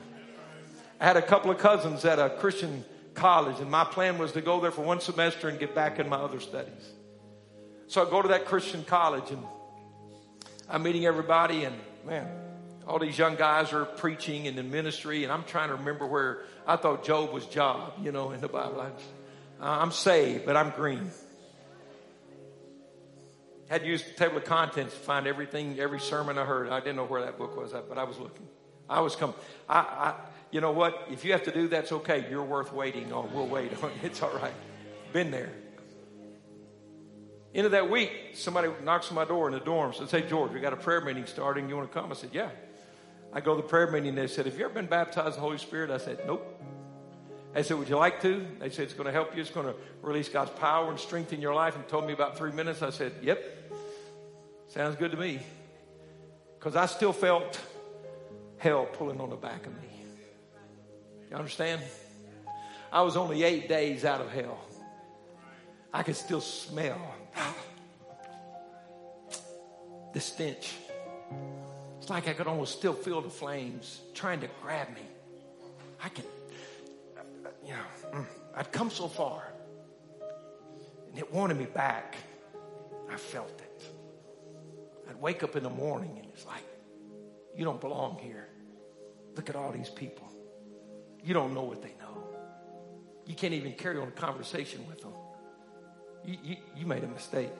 I 1.00 1.06
had 1.06 1.16
a 1.16 1.22
couple 1.22 1.50
of 1.50 1.58
cousins 1.58 2.04
at 2.04 2.18
a 2.18 2.30
Christian 2.30 2.84
college, 3.14 3.60
and 3.60 3.70
my 3.70 3.84
plan 3.84 4.18
was 4.18 4.32
to 4.32 4.40
go 4.40 4.60
there 4.60 4.70
for 4.70 4.82
one 4.82 5.00
semester 5.00 5.48
and 5.48 5.58
get 5.58 5.74
back 5.74 5.98
in 5.98 6.08
my 6.08 6.16
other 6.16 6.40
studies. 6.40 6.92
So 7.88 8.06
I 8.06 8.10
go 8.10 8.22
to 8.22 8.28
that 8.28 8.44
Christian 8.46 8.84
college, 8.84 9.30
and 9.30 9.42
I'm 10.68 10.82
meeting 10.82 11.06
everybody, 11.06 11.64
and 11.64 11.76
man, 12.06 12.28
all 12.86 12.98
these 12.98 13.18
young 13.18 13.36
guys 13.36 13.72
are 13.72 13.84
preaching 13.84 14.46
and 14.46 14.58
in 14.58 14.70
ministry, 14.70 15.24
and 15.24 15.32
I'm 15.32 15.44
trying 15.44 15.68
to 15.68 15.76
remember 15.76 16.06
where 16.06 16.44
I 16.66 16.76
thought 16.76 17.04
Job 17.04 17.32
was 17.32 17.46
Job, 17.46 17.92
you 18.02 18.12
know, 18.12 18.30
in 18.30 18.40
the 18.40 18.48
Bible. 18.48 18.80
I, 18.80 18.90
Uh, 19.60 19.82
am 19.82 19.90
saved, 19.90 20.46
but 20.46 20.56
I'm 20.56 20.70
green. 20.70 21.10
Had 23.68 23.82
to 23.82 23.86
use 23.86 24.02
the 24.02 24.12
table 24.12 24.38
of 24.38 24.44
contents 24.44 24.94
to 24.94 25.00
find 25.00 25.26
everything, 25.26 25.78
every 25.78 26.00
sermon 26.00 26.38
I 26.38 26.44
heard. 26.44 26.70
I 26.70 26.80
didn't 26.80 26.96
know 26.96 27.04
where 27.04 27.22
that 27.22 27.36
book 27.36 27.56
was 27.56 27.74
at, 27.74 27.88
but 27.88 27.98
I 27.98 28.04
was 28.04 28.18
looking. 28.18 28.46
I 28.88 29.00
was 29.00 29.14
coming. 29.14 29.36
I, 29.68 29.78
I, 29.78 30.14
you 30.50 30.60
know 30.60 30.72
what? 30.72 31.08
If 31.10 31.24
you 31.24 31.32
have 31.32 31.42
to 31.44 31.52
do 31.52 31.68
that's 31.68 31.92
okay. 31.92 32.26
You're 32.30 32.44
worth 32.44 32.72
waiting 32.72 33.12
on. 33.12 33.32
We'll 33.34 33.46
wait 33.46 33.72
on. 33.82 33.90
It's 34.02 34.22
all 34.22 34.34
right. 34.34 34.54
Been 35.12 35.30
there. 35.30 35.52
End 37.54 37.66
of 37.66 37.72
that 37.72 37.90
week, 37.90 38.12
somebody 38.34 38.68
knocks 38.84 39.08
on 39.08 39.14
my 39.14 39.24
door 39.24 39.48
in 39.48 39.54
the 39.54 39.60
dorm. 39.60 39.92
Says, 39.92 40.10
"Hey 40.10 40.22
George, 40.22 40.52
we 40.52 40.60
got 40.60 40.72
a 40.72 40.76
prayer 40.76 41.00
meeting 41.00 41.26
starting. 41.26 41.68
You 41.68 41.76
want 41.76 41.90
to 41.92 41.98
come?" 41.98 42.10
I 42.10 42.14
said, 42.14 42.30
"Yeah." 42.32 42.50
I 43.32 43.40
go 43.40 43.54
to 43.54 43.62
the 43.62 43.68
prayer 43.68 43.90
meeting. 43.90 44.14
They 44.14 44.26
said, 44.26 44.46
"Have 44.46 44.58
you 44.58 44.64
ever 44.64 44.74
been 44.74 44.86
baptized 44.86 45.36
the 45.36 45.40
Holy 45.40 45.58
Spirit?" 45.58 45.90
I 45.90 45.98
said, 45.98 46.20
"Nope." 46.26 46.62
I 47.54 47.62
said, 47.62 47.78
Would 47.78 47.88
you 47.88 47.96
like 47.96 48.20
to? 48.22 48.46
They 48.60 48.70
said, 48.70 48.84
It's 48.84 48.94
going 48.94 49.06
to 49.06 49.12
help 49.12 49.34
you. 49.34 49.40
It's 49.40 49.50
going 49.50 49.66
to 49.66 49.74
release 50.02 50.28
God's 50.28 50.50
power 50.50 50.90
and 50.90 50.98
strength 50.98 51.32
in 51.32 51.40
your 51.40 51.54
life. 51.54 51.76
And 51.76 51.86
told 51.88 52.06
me 52.06 52.12
about 52.12 52.36
three 52.36 52.52
minutes. 52.52 52.82
I 52.82 52.90
said, 52.90 53.12
Yep. 53.22 53.72
Sounds 54.68 54.96
good 54.96 55.12
to 55.12 55.16
me. 55.16 55.40
Because 56.58 56.76
I 56.76 56.86
still 56.86 57.12
felt 57.12 57.60
hell 58.58 58.86
pulling 58.86 59.20
on 59.20 59.30
the 59.30 59.36
back 59.36 59.66
of 59.66 59.72
me. 59.80 59.88
You 61.30 61.36
understand? 61.36 61.80
I 62.92 63.02
was 63.02 63.16
only 63.16 63.42
eight 63.42 63.68
days 63.68 64.04
out 64.04 64.20
of 64.20 64.30
hell. 64.30 64.58
I 65.92 66.02
could 66.02 66.16
still 66.16 66.40
smell 66.40 67.00
the 70.12 70.20
stench. 70.20 70.74
It's 71.98 72.10
like 72.10 72.28
I 72.28 72.32
could 72.32 72.46
almost 72.46 72.78
still 72.78 72.94
feel 72.94 73.20
the 73.20 73.30
flames 73.30 74.00
trying 74.14 74.40
to 74.40 74.48
grab 74.62 74.88
me. 74.94 75.02
I 76.02 76.08
could, 76.08 76.24
you 77.68 77.74
know, 77.74 78.18
mm, 78.20 78.26
I'd 78.54 78.72
come 78.72 78.90
so 78.90 79.06
far 79.08 79.42
and 81.08 81.18
it 81.18 81.32
wanted 81.32 81.58
me 81.58 81.66
back. 81.66 82.16
I 83.10 83.16
felt 83.16 83.60
it. 83.60 83.82
I'd 85.08 85.20
wake 85.20 85.42
up 85.42 85.54
in 85.54 85.62
the 85.62 85.70
morning 85.70 86.18
and 86.18 86.26
it's 86.32 86.46
like, 86.46 86.64
you 87.54 87.64
don't 87.64 87.80
belong 87.80 88.18
here. 88.22 88.48
Look 89.36 89.50
at 89.50 89.56
all 89.56 89.70
these 89.70 89.90
people. 89.90 90.32
You 91.22 91.34
don't 91.34 91.52
know 91.52 91.62
what 91.62 91.82
they 91.82 91.94
know. 92.00 92.24
You 93.26 93.34
can't 93.34 93.52
even 93.52 93.72
carry 93.72 93.98
on 93.98 94.08
a 94.08 94.12
conversation 94.12 94.86
with 94.86 95.02
them. 95.02 95.12
You, 96.24 96.38
you, 96.42 96.56
you 96.76 96.86
made 96.86 97.04
a 97.04 97.08
mistake 97.08 97.50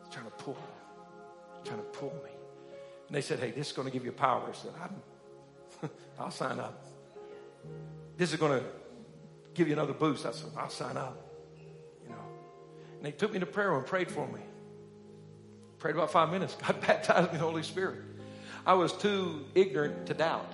It's 0.00 0.14
trying 0.14 0.26
to 0.26 0.30
pull, 0.32 0.58
trying 1.64 1.78
to 1.78 1.84
pull 1.84 2.12
me. 2.22 2.30
And 3.08 3.16
they 3.16 3.22
said, 3.22 3.38
hey, 3.38 3.50
this 3.50 3.68
is 3.68 3.72
going 3.72 3.86
to 3.86 3.92
give 3.92 4.04
you 4.04 4.12
power. 4.12 4.42
I 4.46 4.52
said, 4.52 4.72
I'm, 4.82 5.90
I'll 6.18 6.30
sign 6.30 6.58
up. 6.58 6.84
This 8.16 8.32
is 8.32 8.38
going 8.38 8.60
to 8.60 8.66
give 9.54 9.68
you 9.68 9.74
another 9.74 9.92
boost. 9.92 10.26
I 10.26 10.32
said, 10.32 10.50
I'll 10.56 10.70
sign 10.70 10.96
up. 10.96 11.16
You 12.02 12.10
know. 12.10 12.16
And 12.96 13.06
they 13.06 13.12
took 13.12 13.32
me 13.32 13.38
to 13.40 13.46
prayer 13.46 13.74
and 13.74 13.86
prayed 13.86 14.10
for 14.10 14.26
me. 14.26 14.40
Prayed 15.78 15.94
about 15.94 16.10
five 16.10 16.30
minutes. 16.30 16.56
God 16.66 16.80
baptized 16.80 17.28
me 17.28 17.34
in 17.34 17.38
the 17.38 17.44
Holy 17.44 17.62
Spirit. 17.62 17.98
I 18.66 18.74
was 18.74 18.92
too 18.92 19.44
ignorant 19.54 20.06
to 20.06 20.14
doubt. 20.14 20.50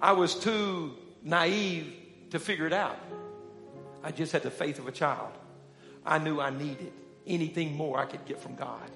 I 0.00 0.12
was 0.12 0.34
too 0.34 0.94
naive 1.22 1.92
to 2.30 2.38
figure 2.38 2.66
it 2.66 2.72
out. 2.72 2.98
I 4.02 4.10
just 4.10 4.32
had 4.32 4.42
the 4.42 4.50
faith 4.50 4.78
of 4.78 4.86
a 4.86 4.92
child. 4.92 5.32
I 6.04 6.18
knew 6.18 6.40
I 6.40 6.50
needed 6.50 6.92
anything 7.26 7.74
more 7.76 7.98
I 7.98 8.04
could 8.04 8.24
get 8.26 8.38
from 8.38 8.54
God. 8.54 8.90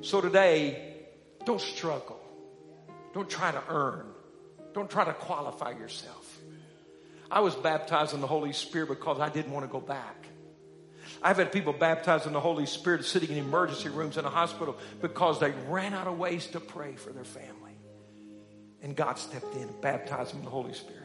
So 0.00 0.20
today, 0.20 0.94
don't 1.44 1.60
struggle. 1.60 2.18
Don't 3.12 3.28
try 3.28 3.50
to 3.50 3.62
earn. 3.68 4.06
Don't 4.72 4.90
try 4.90 5.04
to 5.04 5.12
qualify 5.12 5.70
yourself. 5.70 6.27
I 7.30 7.40
was 7.40 7.54
baptized 7.54 8.14
in 8.14 8.20
the 8.20 8.26
Holy 8.26 8.52
Spirit 8.52 8.88
because 8.88 9.20
I 9.20 9.28
didn't 9.28 9.52
want 9.52 9.66
to 9.66 9.72
go 9.72 9.80
back. 9.80 10.26
I've 11.22 11.36
had 11.36 11.52
people 11.52 11.72
baptized 11.72 12.26
in 12.26 12.32
the 12.32 12.40
Holy 12.40 12.66
Spirit 12.66 13.04
sitting 13.04 13.30
in 13.30 13.38
emergency 13.38 13.88
rooms 13.88 14.16
in 14.16 14.24
a 14.24 14.30
hospital 14.30 14.78
because 15.00 15.40
they 15.40 15.52
ran 15.68 15.94
out 15.94 16.06
of 16.06 16.18
ways 16.18 16.46
to 16.48 16.60
pray 16.60 16.94
for 16.94 17.10
their 17.10 17.24
family. 17.24 17.76
And 18.82 18.94
God 18.94 19.18
stepped 19.18 19.54
in 19.56 19.62
and 19.62 19.80
baptized 19.80 20.30
them 20.30 20.38
in 20.38 20.44
the 20.44 20.50
Holy 20.50 20.72
Spirit. 20.74 20.98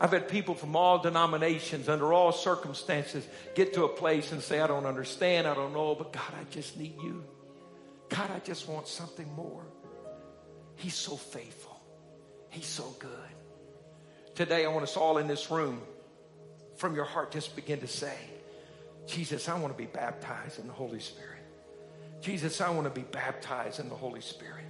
I've 0.00 0.12
had 0.12 0.28
people 0.28 0.54
from 0.54 0.76
all 0.76 0.98
denominations, 0.98 1.88
under 1.88 2.12
all 2.12 2.32
circumstances, 2.32 3.26
get 3.54 3.74
to 3.74 3.84
a 3.84 3.88
place 3.88 4.30
and 4.30 4.40
say, 4.40 4.60
I 4.60 4.66
don't 4.66 4.86
understand, 4.86 5.46
I 5.46 5.54
don't 5.54 5.72
know, 5.72 5.94
but 5.94 6.12
God, 6.12 6.32
I 6.40 6.44
just 6.50 6.76
need 6.76 6.94
you. 7.02 7.24
God, 8.08 8.30
I 8.30 8.38
just 8.40 8.68
want 8.68 8.86
something 8.86 9.30
more. 9.34 9.64
He's 10.76 10.94
so 10.94 11.16
faithful. 11.16 11.80
He's 12.50 12.66
so 12.66 12.84
good. 12.98 13.10
Today, 14.38 14.64
I 14.64 14.68
want 14.68 14.84
us 14.84 14.96
all 14.96 15.18
in 15.18 15.26
this 15.26 15.50
room, 15.50 15.82
from 16.76 16.94
your 16.94 17.04
heart, 17.04 17.32
just 17.32 17.56
begin 17.56 17.80
to 17.80 17.88
say, 17.88 18.14
Jesus, 19.04 19.48
I 19.48 19.58
want 19.58 19.76
to 19.76 19.76
be 19.76 19.90
baptized 19.90 20.60
in 20.60 20.68
the 20.68 20.72
Holy 20.72 21.00
Spirit. 21.00 21.42
Jesus, 22.20 22.60
I 22.60 22.70
want 22.70 22.84
to 22.84 22.90
be 22.90 23.02
baptized 23.02 23.80
in 23.80 23.88
the 23.88 23.96
Holy 23.96 24.20
Spirit. 24.20 24.64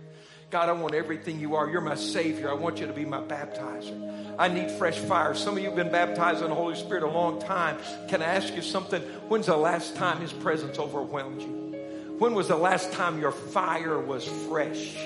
God, 0.49 0.71
I 0.71 0.73
want 0.73 0.95
everything 0.95 1.39
you 1.39 1.55
are. 1.55 1.69
You're 1.69 1.83
my 1.83 1.97
Savior. 1.97 2.49
I 2.49 2.55
want 2.55 2.81
you 2.81 2.87
to 2.87 2.95
be 2.95 3.05
my 3.05 3.21
baptizer. 3.21 4.35
I 4.39 4.49
need 4.49 4.71
fresh 4.71 4.97
fire. 5.01 5.35
Some 5.35 5.59
of 5.59 5.63
you 5.63 5.67
have 5.67 5.77
been 5.77 5.93
baptized 5.93 6.41
in 6.41 6.49
the 6.49 6.55
Holy 6.55 6.75
Spirit 6.75 7.03
a 7.03 7.07
long 7.07 7.39
time. 7.39 7.77
Can 8.09 8.23
I 8.23 8.37
ask 8.37 8.55
you 8.55 8.63
something? 8.63 9.03
When's 9.29 9.49
the 9.49 9.57
last 9.59 9.95
time 9.97 10.23
His 10.23 10.33
presence 10.33 10.79
overwhelmed 10.79 11.43
you? 11.43 12.17
When 12.19 12.33
was 12.33 12.49
the 12.49 12.57
last 12.57 12.91
time 12.95 13.21
your 13.21 13.33
fire 13.33 14.01
was 14.01 14.25
fresh? 14.49 14.97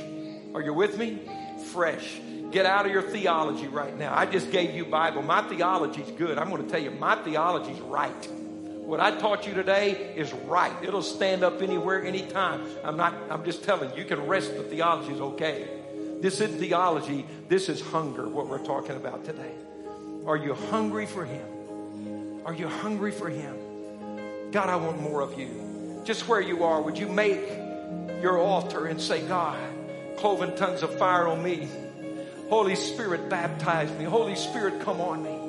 Are 0.55 0.63
you 0.63 0.73
with 0.73 0.99
me? 0.99 1.19
Fresh. 1.73 2.21
Get 2.53 2.67
out 2.67 2.87
of 2.87 2.93
your 2.93 3.03
theology 3.03 3.67
right 3.67 3.97
now. 3.99 4.17
I 4.17 4.27
just 4.27 4.51
gave 4.51 4.75
you 4.75 4.85
Bible. 4.85 5.23
My 5.23 5.43
theology's 5.43 6.11
good. 6.13 6.39
I'm 6.39 6.51
going 6.51 6.63
to 6.63 6.71
tell 6.71 6.83
you, 6.83 6.91
my 6.91 7.17
theology's 7.17 7.81
right. 7.81 8.29
What 8.93 9.01
I 9.01 9.19
taught 9.19 9.47
you 9.47 9.55
today 9.55 10.13
is 10.15 10.33
right. 10.33 10.73
It'll 10.83 11.03
stand 11.03 11.43
up 11.43 11.63
anywhere, 11.63 12.05
anytime. 12.05 12.63
I'm 12.85 12.97
not, 12.97 13.15
I'm 13.31 13.45
just 13.45 13.65
telling 13.65 13.91
you, 13.91 14.03
you 14.03 14.05
can 14.05 14.27
rest 14.27 14.55
the 14.55 14.63
theology 14.65 15.15
is 15.15 15.21
okay. 15.21 15.67
This 16.21 16.41
isn't 16.41 16.59
theology, 16.59 17.25
this 17.49 17.69
is 17.69 17.81
hunger, 17.81 18.29
what 18.29 18.49
we're 18.49 18.65
talking 18.65 18.97
about 18.97 19.25
today. 19.25 19.53
Are 20.27 20.37
you 20.37 20.55
hungry 20.55 21.07
for 21.07 21.25
Him? 21.25 22.43
Are 22.45 22.55
you 22.55 22.69
hungry 22.69 23.13
for 23.13 23.29
Him? 23.29 23.57
God, 24.53 24.69
I 24.69 24.77
want 24.77 25.01
more 25.01 25.23
of 25.23 25.39
you. 25.39 26.03
Just 26.05 26.29
where 26.29 26.41
you 26.41 26.65
are, 26.65 26.83
would 26.83 26.99
you 26.99 27.09
make 27.09 27.41
your 28.21 28.39
altar 28.39 28.87
and 28.87 29.01
say, 29.01 29.27
God, 29.27 29.59
cloven 30.17 30.55
tongues 30.55 30.83
of 30.83 30.97
fire 30.99 31.27
on 31.27 31.43
me. 31.43 31.69
Holy 32.49 32.75
Spirit, 32.75 33.29
baptize 33.29 33.91
me. 33.99 34.05
Holy 34.05 34.37
Spirit, 34.37 34.81
come 34.81 35.01
on 35.01 35.23
me. 35.23 35.43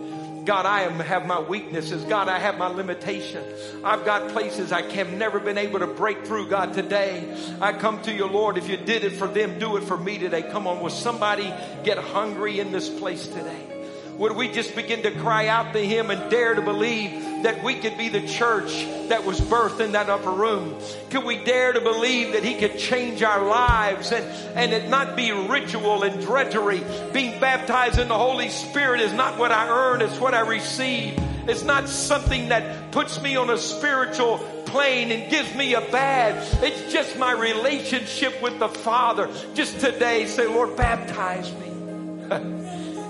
God, 0.46 0.66
I 0.66 0.82
am, 0.82 1.00
have 1.00 1.26
my 1.26 1.40
weaknesses. 1.40 2.04
God, 2.04 2.28
I 2.28 2.38
have 2.38 2.58
my 2.58 2.68
limitations. 2.68 3.48
I've 3.84 4.04
got 4.04 4.32
places 4.32 4.72
I 4.72 4.82
have 4.82 5.14
never 5.14 5.40
been 5.40 5.58
able 5.58 5.80
to 5.80 5.88
break 5.88 6.26
through. 6.26 6.50
God, 6.50 6.74
today 6.74 7.34
I 7.62 7.74
come 7.74 8.02
to 8.04 8.14
you, 8.14 8.26
Lord. 8.26 8.58
If 8.58 8.68
you 8.68 8.78
did 8.78 9.04
it 9.04 9.14
for 9.14 9.28
them, 9.28 9.58
do 9.60 9.78
it 9.78 9.84
for 9.84 9.98
me 9.98 10.18
today. 10.18 10.44
Come 10.44 10.68
on, 10.68 10.82
will 10.82 10.90
somebody 10.90 11.54
get 11.84 11.98
hungry 11.98 12.60
in 12.60 12.72
this 12.72 12.90
place 12.90 13.28
today? 13.28 13.73
Would 14.18 14.36
we 14.36 14.48
just 14.48 14.76
begin 14.76 15.02
to 15.04 15.12
cry 15.12 15.48
out 15.48 15.74
to 15.74 15.80
Him 15.80 16.12
and 16.12 16.30
dare 16.30 16.54
to 16.54 16.62
believe 16.62 17.44
that 17.44 17.64
we 17.64 17.76
could 17.76 17.98
be 17.98 18.10
the 18.10 18.26
church 18.28 18.86
that 19.10 19.26
was 19.26 19.42
birthed 19.42 19.80
in 19.80 19.94
that 19.94 20.10
upper 20.10 20.32
room? 20.32 20.76
Could 21.10 21.24
we 21.24 21.44
dare 21.44 21.74
to 21.74 21.82
believe 21.82 22.34
that 22.34 22.44
He 22.44 22.56
could 22.56 22.78
change 22.78 23.24
our 23.24 23.44
lives 23.44 24.12
and, 24.12 24.24
and 24.56 24.72
it 24.72 24.88
not 24.88 25.16
be 25.16 25.32
ritual 25.32 26.04
and 26.04 26.22
drudgery? 26.22 26.84
Being 27.12 27.40
baptized 27.40 27.98
in 27.98 28.08
the 28.08 28.18
Holy 28.18 28.50
Spirit 28.50 29.02
is 29.02 29.14
not 29.14 29.40
what 29.40 29.52
I 29.52 29.68
earn, 29.68 30.02
it's 30.02 30.20
what 30.20 30.36
I 30.36 30.42
receive. 30.42 31.18
It's 31.48 31.64
not 31.64 31.90
something 31.90 32.50
that 32.50 32.92
puts 32.92 33.22
me 33.22 33.36
on 33.36 33.50
a 33.50 33.58
spiritual 33.58 34.38
plane 34.66 35.12
and 35.12 35.30
gives 35.30 35.54
me 35.56 35.74
a 35.74 35.82
badge. 35.82 36.48
It's 36.64 36.94
just 36.94 37.18
my 37.18 37.32
relationship 37.34 38.42
with 38.42 38.60
the 38.60 38.70
Father. 38.70 39.30
Just 39.54 39.80
today 39.80 40.26
say, 40.28 40.48
Lord, 40.48 40.78
baptize 40.78 41.52
me 41.56 42.63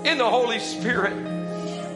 in 0.04 0.18
the 0.18 0.28
Holy 0.28 0.58
Spirit. 0.58 1.34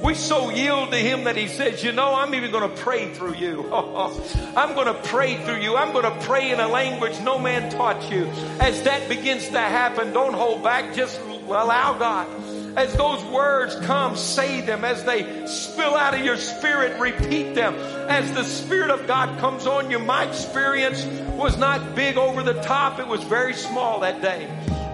We 0.02 0.14
so 0.14 0.50
yield 0.50 0.92
to 0.92 0.96
Him 0.96 1.24
that 1.24 1.36
He 1.36 1.48
says, 1.48 1.82
you 1.82 1.92
know, 1.92 2.14
I'm 2.14 2.34
even 2.34 2.50
going 2.50 2.68
to 2.68 2.76
pray 2.82 3.12
through 3.12 3.34
you. 3.34 3.72
I'm 3.72 4.74
going 4.74 4.86
to 4.86 5.00
pray 5.04 5.42
through 5.44 5.60
you. 5.60 5.76
I'm 5.76 5.92
going 5.92 6.04
to 6.04 6.26
pray 6.26 6.50
in 6.50 6.60
a 6.60 6.68
language 6.68 7.20
no 7.20 7.38
man 7.38 7.70
taught 7.70 8.10
you. 8.10 8.26
As 8.60 8.82
that 8.82 9.08
begins 9.08 9.48
to 9.48 9.58
happen, 9.58 10.12
don't 10.12 10.34
hold 10.34 10.62
back. 10.62 10.94
Just 10.94 11.20
allow 11.20 11.98
God. 11.98 12.28
As 12.76 12.94
those 12.94 13.24
words 13.24 13.74
come, 13.86 14.14
say 14.14 14.60
them. 14.60 14.84
As 14.84 15.02
they 15.02 15.46
spill 15.46 15.94
out 15.94 16.14
of 16.14 16.24
your 16.24 16.36
spirit, 16.36 17.00
repeat 17.00 17.54
them. 17.54 17.74
As 18.08 18.30
the 18.32 18.44
Spirit 18.44 18.90
of 18.90 19.06
God 19.06 19.38
comes 19.40 19.66
on 19.66 19.90
you, 19.90 19.98
my 19.98 20.24
experience 20.24 21.04
was 21.32 21.56
not 21.58 21.96
big 21.96 22.16
over 22.16 22.42
the 22.44 22.60
top. 22.62 23.00
It 23.00 23.08
was 23.08 23.22
very 23.24 23.54
small 23.54 24.00
that 24.00 24.22
day. 24.22 24.48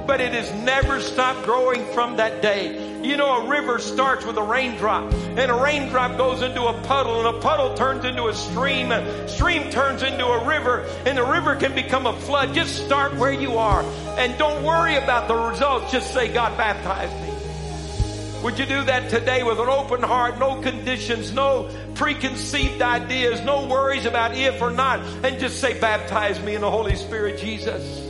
But 0.07 0.21
it 0.21 0.33
has 0.33 0.51
never 0.65 1.01
stopped 1.01 1.45
growing 1.45 1.85
from 1.93 2.17
that 2.17 2.41
day. 2.41 2.84
You 3.05 3.19
know, 3.19 3.45
a 3.45 3.49
river 3.49 3.79
starts 3.81 4.25
with 4.25 4.39
a 4.39 4.43
raindrop, 4.43 5.13
and 5.13 5.51
a 5.51 5.55
raindrop 5.55 6.17
goes 6.17 6.41
into 6.41 6.65
a 6.65 6.73
puddle, 6.85 7.19
and 7.19 7.37
a 7.37 7.41
puddle 7.41 7.75
turns 7.75 8.07
into 8.07 8.29
a 8.29 8.35
stream, 8.35 8.93
and 8.93 9.29
stream 9.29 9.71
turns 9.71 10.03
into 10.03 10.25
a 10.25 10.47
river, 10.47 10.87
and 11.05 11.19
the 11.19 11.23
river 11.23 11.55
can 11.55 11.75
become 11.75 12.07
a 12.07 12.19
flood. 12.21 12.55
Just 12.55 12.87
start 12.87 13.15
where 13.17 13.31
you 13.31 13.59
are, 13.59 13.83
and 14.17 14.39
don't 14.39 14.65
worry 14.65 14.97
about 14.97 15.29
the 15.29 15.35
results. 15.35 15.93
Just 15.93 16.15
say, 16.15 16.33
God, 16.33 16.57
baptize 16.57 17.13
me. 17.21 18.43
Would 18.43 18.59
you 18.59 18.65
do 18.65 18.83
that 18.85 19.11
today 19.11 19.43
with 19.43 19.61
an 19.61 19.69
open 19.69 20.03
heart, 20.03 20.39
no 20.39 20.63
conditions, 20.63 21.31
no 21.33 21.69
preconceived 21.95 22.81
ideas, 22.81 23.43
no 23.43 23.67
worries 23.67 24.07
about 24.07 24.35
if 24.35 24.63
or 24.63 24.71
not, 24.71 25.01
and 25.23 25.39
just 25.39 25.61
say, 25.61 25.79
baptize 25.79 26.41
me 26.41 26.55
in 26.55 26.63
the 26.63 26.71
Holy 26.71 26.97
Spirit, 26.97 27.39
Jesus. 27.39 28.01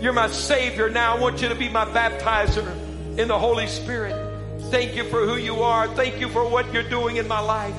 You're 0.00 0.14
my 0.14 0.28
Savior 0.28 0.88
now. 0.88 1.16
I 1.16 1.20
want 1.20 1.42
you 1.42 1.50
to 1.50 1.54
be 1.54 1.68
my 1.68 1.84
baptizer 1.84 3.18
in 3.18 3.28
the 3.28 3.38
Holy 3.38 3.66
Spirit. 3.66 4.21
Thank 4.72 4.96
you 4.96 5.04
for 5.04 5.26
who 5.26 5.36
you 5.36 5.56
are. 5.64 5.86
Thank 5.86 6.18
you 6.18 6.30
for 6.30 6.48
what 6.48 6.72
you're 6.72 6.88
doing 6.88 7.16
in 7.18 7.28
my 7.28 7.40
life. 7.40 7.76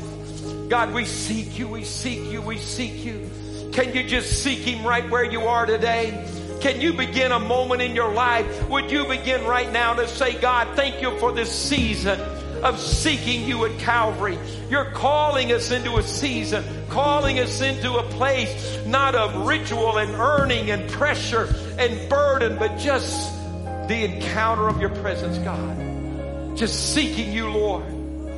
God, 0.69 0.93
we 0.93 1.05
seek 1.05 1.57
you, 1.57 1.67
we 1.67 1.85
seek 1.85 2.31
you, 2.31 2.39
we 2.39 2.59
seek 2.59 3.03
you. 3.03 3.31
Can 3.73 3.95
you 3.95 4.03
just 4.03 4.43
seek 4.43 4.59
Him 4.59 4.85
right 4.85 5.09
where 5.09 5.23
you 5.23 5.41
are 5.47 5.65
today? 5.65 6.23
Can 6.61 6.81
you 6.81 6.93
begin 6.93 7.31
a 7.31 7.39
moment 7.39 7.81
in 7.81 7.95
your 7.95 8.13
life? 8.13 8.69
Would 8.69 8.91
you 8.91 9.07
begin 9.07 9.43
right 9.45 9.71
now 9.71 9.95
to 9.95 10.07
say, 10.07 10.39
God, 10.39 10.67
thank 10.75 11.01
you 11.01 11.17
for 11.17 11.31
this 11.31 11.51
season 11.51 12.19
of 12.63 12.79
seeking 12.79 13.47
you 13.47 13.65
at 13.65 13.79
Calvary. 13.79 14.37
You're 14.69 14.91
calling 14.91 15.51
us 15.51 15.71
into 15.71 15.97
a 15.97 16.03
season, 16.03 16.63
calling 16.89 17.39
us 17.39 17.61
into 17.61 17.95
a 17.95 18.03
place 18.03 18.85
not 18.85 19.15
of 19.15 19.47
ritual 19.47 19.97
and 19.97 20.11
earning 20.11 20.69
and 20.69 20.87
pressure 20.91 21.51
and 21.79 22.07
burden, 22.07 22.59
but 22.59 22.77
just 22.77 23.33
the 23.87 24.03
encounter 24.03 24.67
of 24.67 24.79
your 24.79 24.91
presence, 24.91 25.39
God. 25.39 25.92
Just 26.55 26.93
seeking 26.93 27.31
you, 27.31 27.49
Lord. 27.49 27.85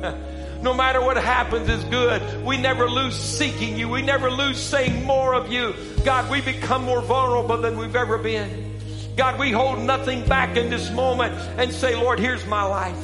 No 0.62 0.72
matter 0.72 1.00
what 1.00 1.16
happens 1.16 1.68
is 1.68 1.84
good. 1.84 2.44
We 2.44 2.56
never 2.56 2.88
lose 2.88 3.14
seeking 3.14 3.76
you. 3.76 3.88
We 3.88 4.02
never 4.02 4.30
lose 4.30 4.58
saying 4.58 5.04
more 5.04 5.34
of 5.34 5.52
you. 5.52 5.74
God, 6.02 6.30
we 6.30 6.40
become 6.40 6.82
more 6.82 7.02
vulnerable 7.02 7.58
than 7.58 7.76
we've 7.76 7.94
ever 7.94 8.18
been. 8.18 8.80
God, 9.16 9.38
we 9.38 9.52
hold 9.52 9.80
nothing 9.80 10.26
back 10.26 10.56
in 10.56 10.70
this 10.70 10.90
moment 10.90 11.34
and 11.58 11.72
say, 11.72 11.94
Lord, 11.94 12.18
here's 12.18 12.44
my 12.46 12.62
life. 12.62 12.96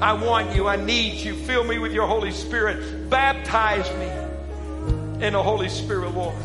I 0.00 0.12
want 0.12 0.54
you. 0.54 0.68
I 0.68 0.76
need 0.76 1.14
you. 1.24 1.34
Fill 1.34 1.64
me 1.64 1.78
with 1.78 1.92
your 1.92 2.06
Holy 2.06 2.32
Spirit. 2.32 3.08
Baptize 3.08 3.90
me 3.96 5.26
in 5.26 5.32
the 5.32 5.42
Holy 5.42 5.68
Spirit, 5.68 6.14
Lord. 6.14 6.36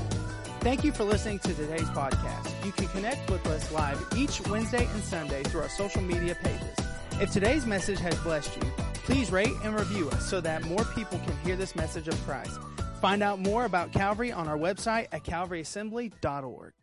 Thank 0.61 0.83
you 0.83 0.91
for 0.91 1.03
listening 1.03 1.39
to 1.39 1.53
today's 1.53 1.89
podcast. 1.89 2.65
You 2.65 2.71
can 2.71 2.87
connect 2.87 3.29
with 3.29 3.45
us 3.47 3.71
live 3.71 4.01
each 4.15 4.41
Wednesday 4.47 4.85
and 4.85 5.03
Sunday 5.03 5.43
through 5.43 5.61
our 5.61 5.69
social 5.69 6.01
media 6.01 6.35
pages. 6.35 6.92
If 7.21 7.31
today's 7.31 7.65
message 7.65 7.99
has 7.99 8.15
blessed 8.19 8.55
you, 8.55 8.69
please 9.05 9.31
rate 9.31 9.53
and 9.63 9.75
review 9.75 10.09
us 10.09 10.27
so 10.27 10.41
that 10.41 10.63
more 10.65 10.83
people 10.83 11.19
can 11.19 11.37
hear 11.45 11.55
this 11.55 11.75
message 11.75 12.07
of 12.07 12.19
Christ. 12.25 12.59
Find 13.01 13.21
out 13.21 13.39
more 13.39 13.65
about 13.65 13.91
Calvary 13.91 14.31
on 14.31 14.47
our 14.47 14.57
website 14.57 15.07
at 15.11 15.23
calvaryassembly.org. 15.23 16.73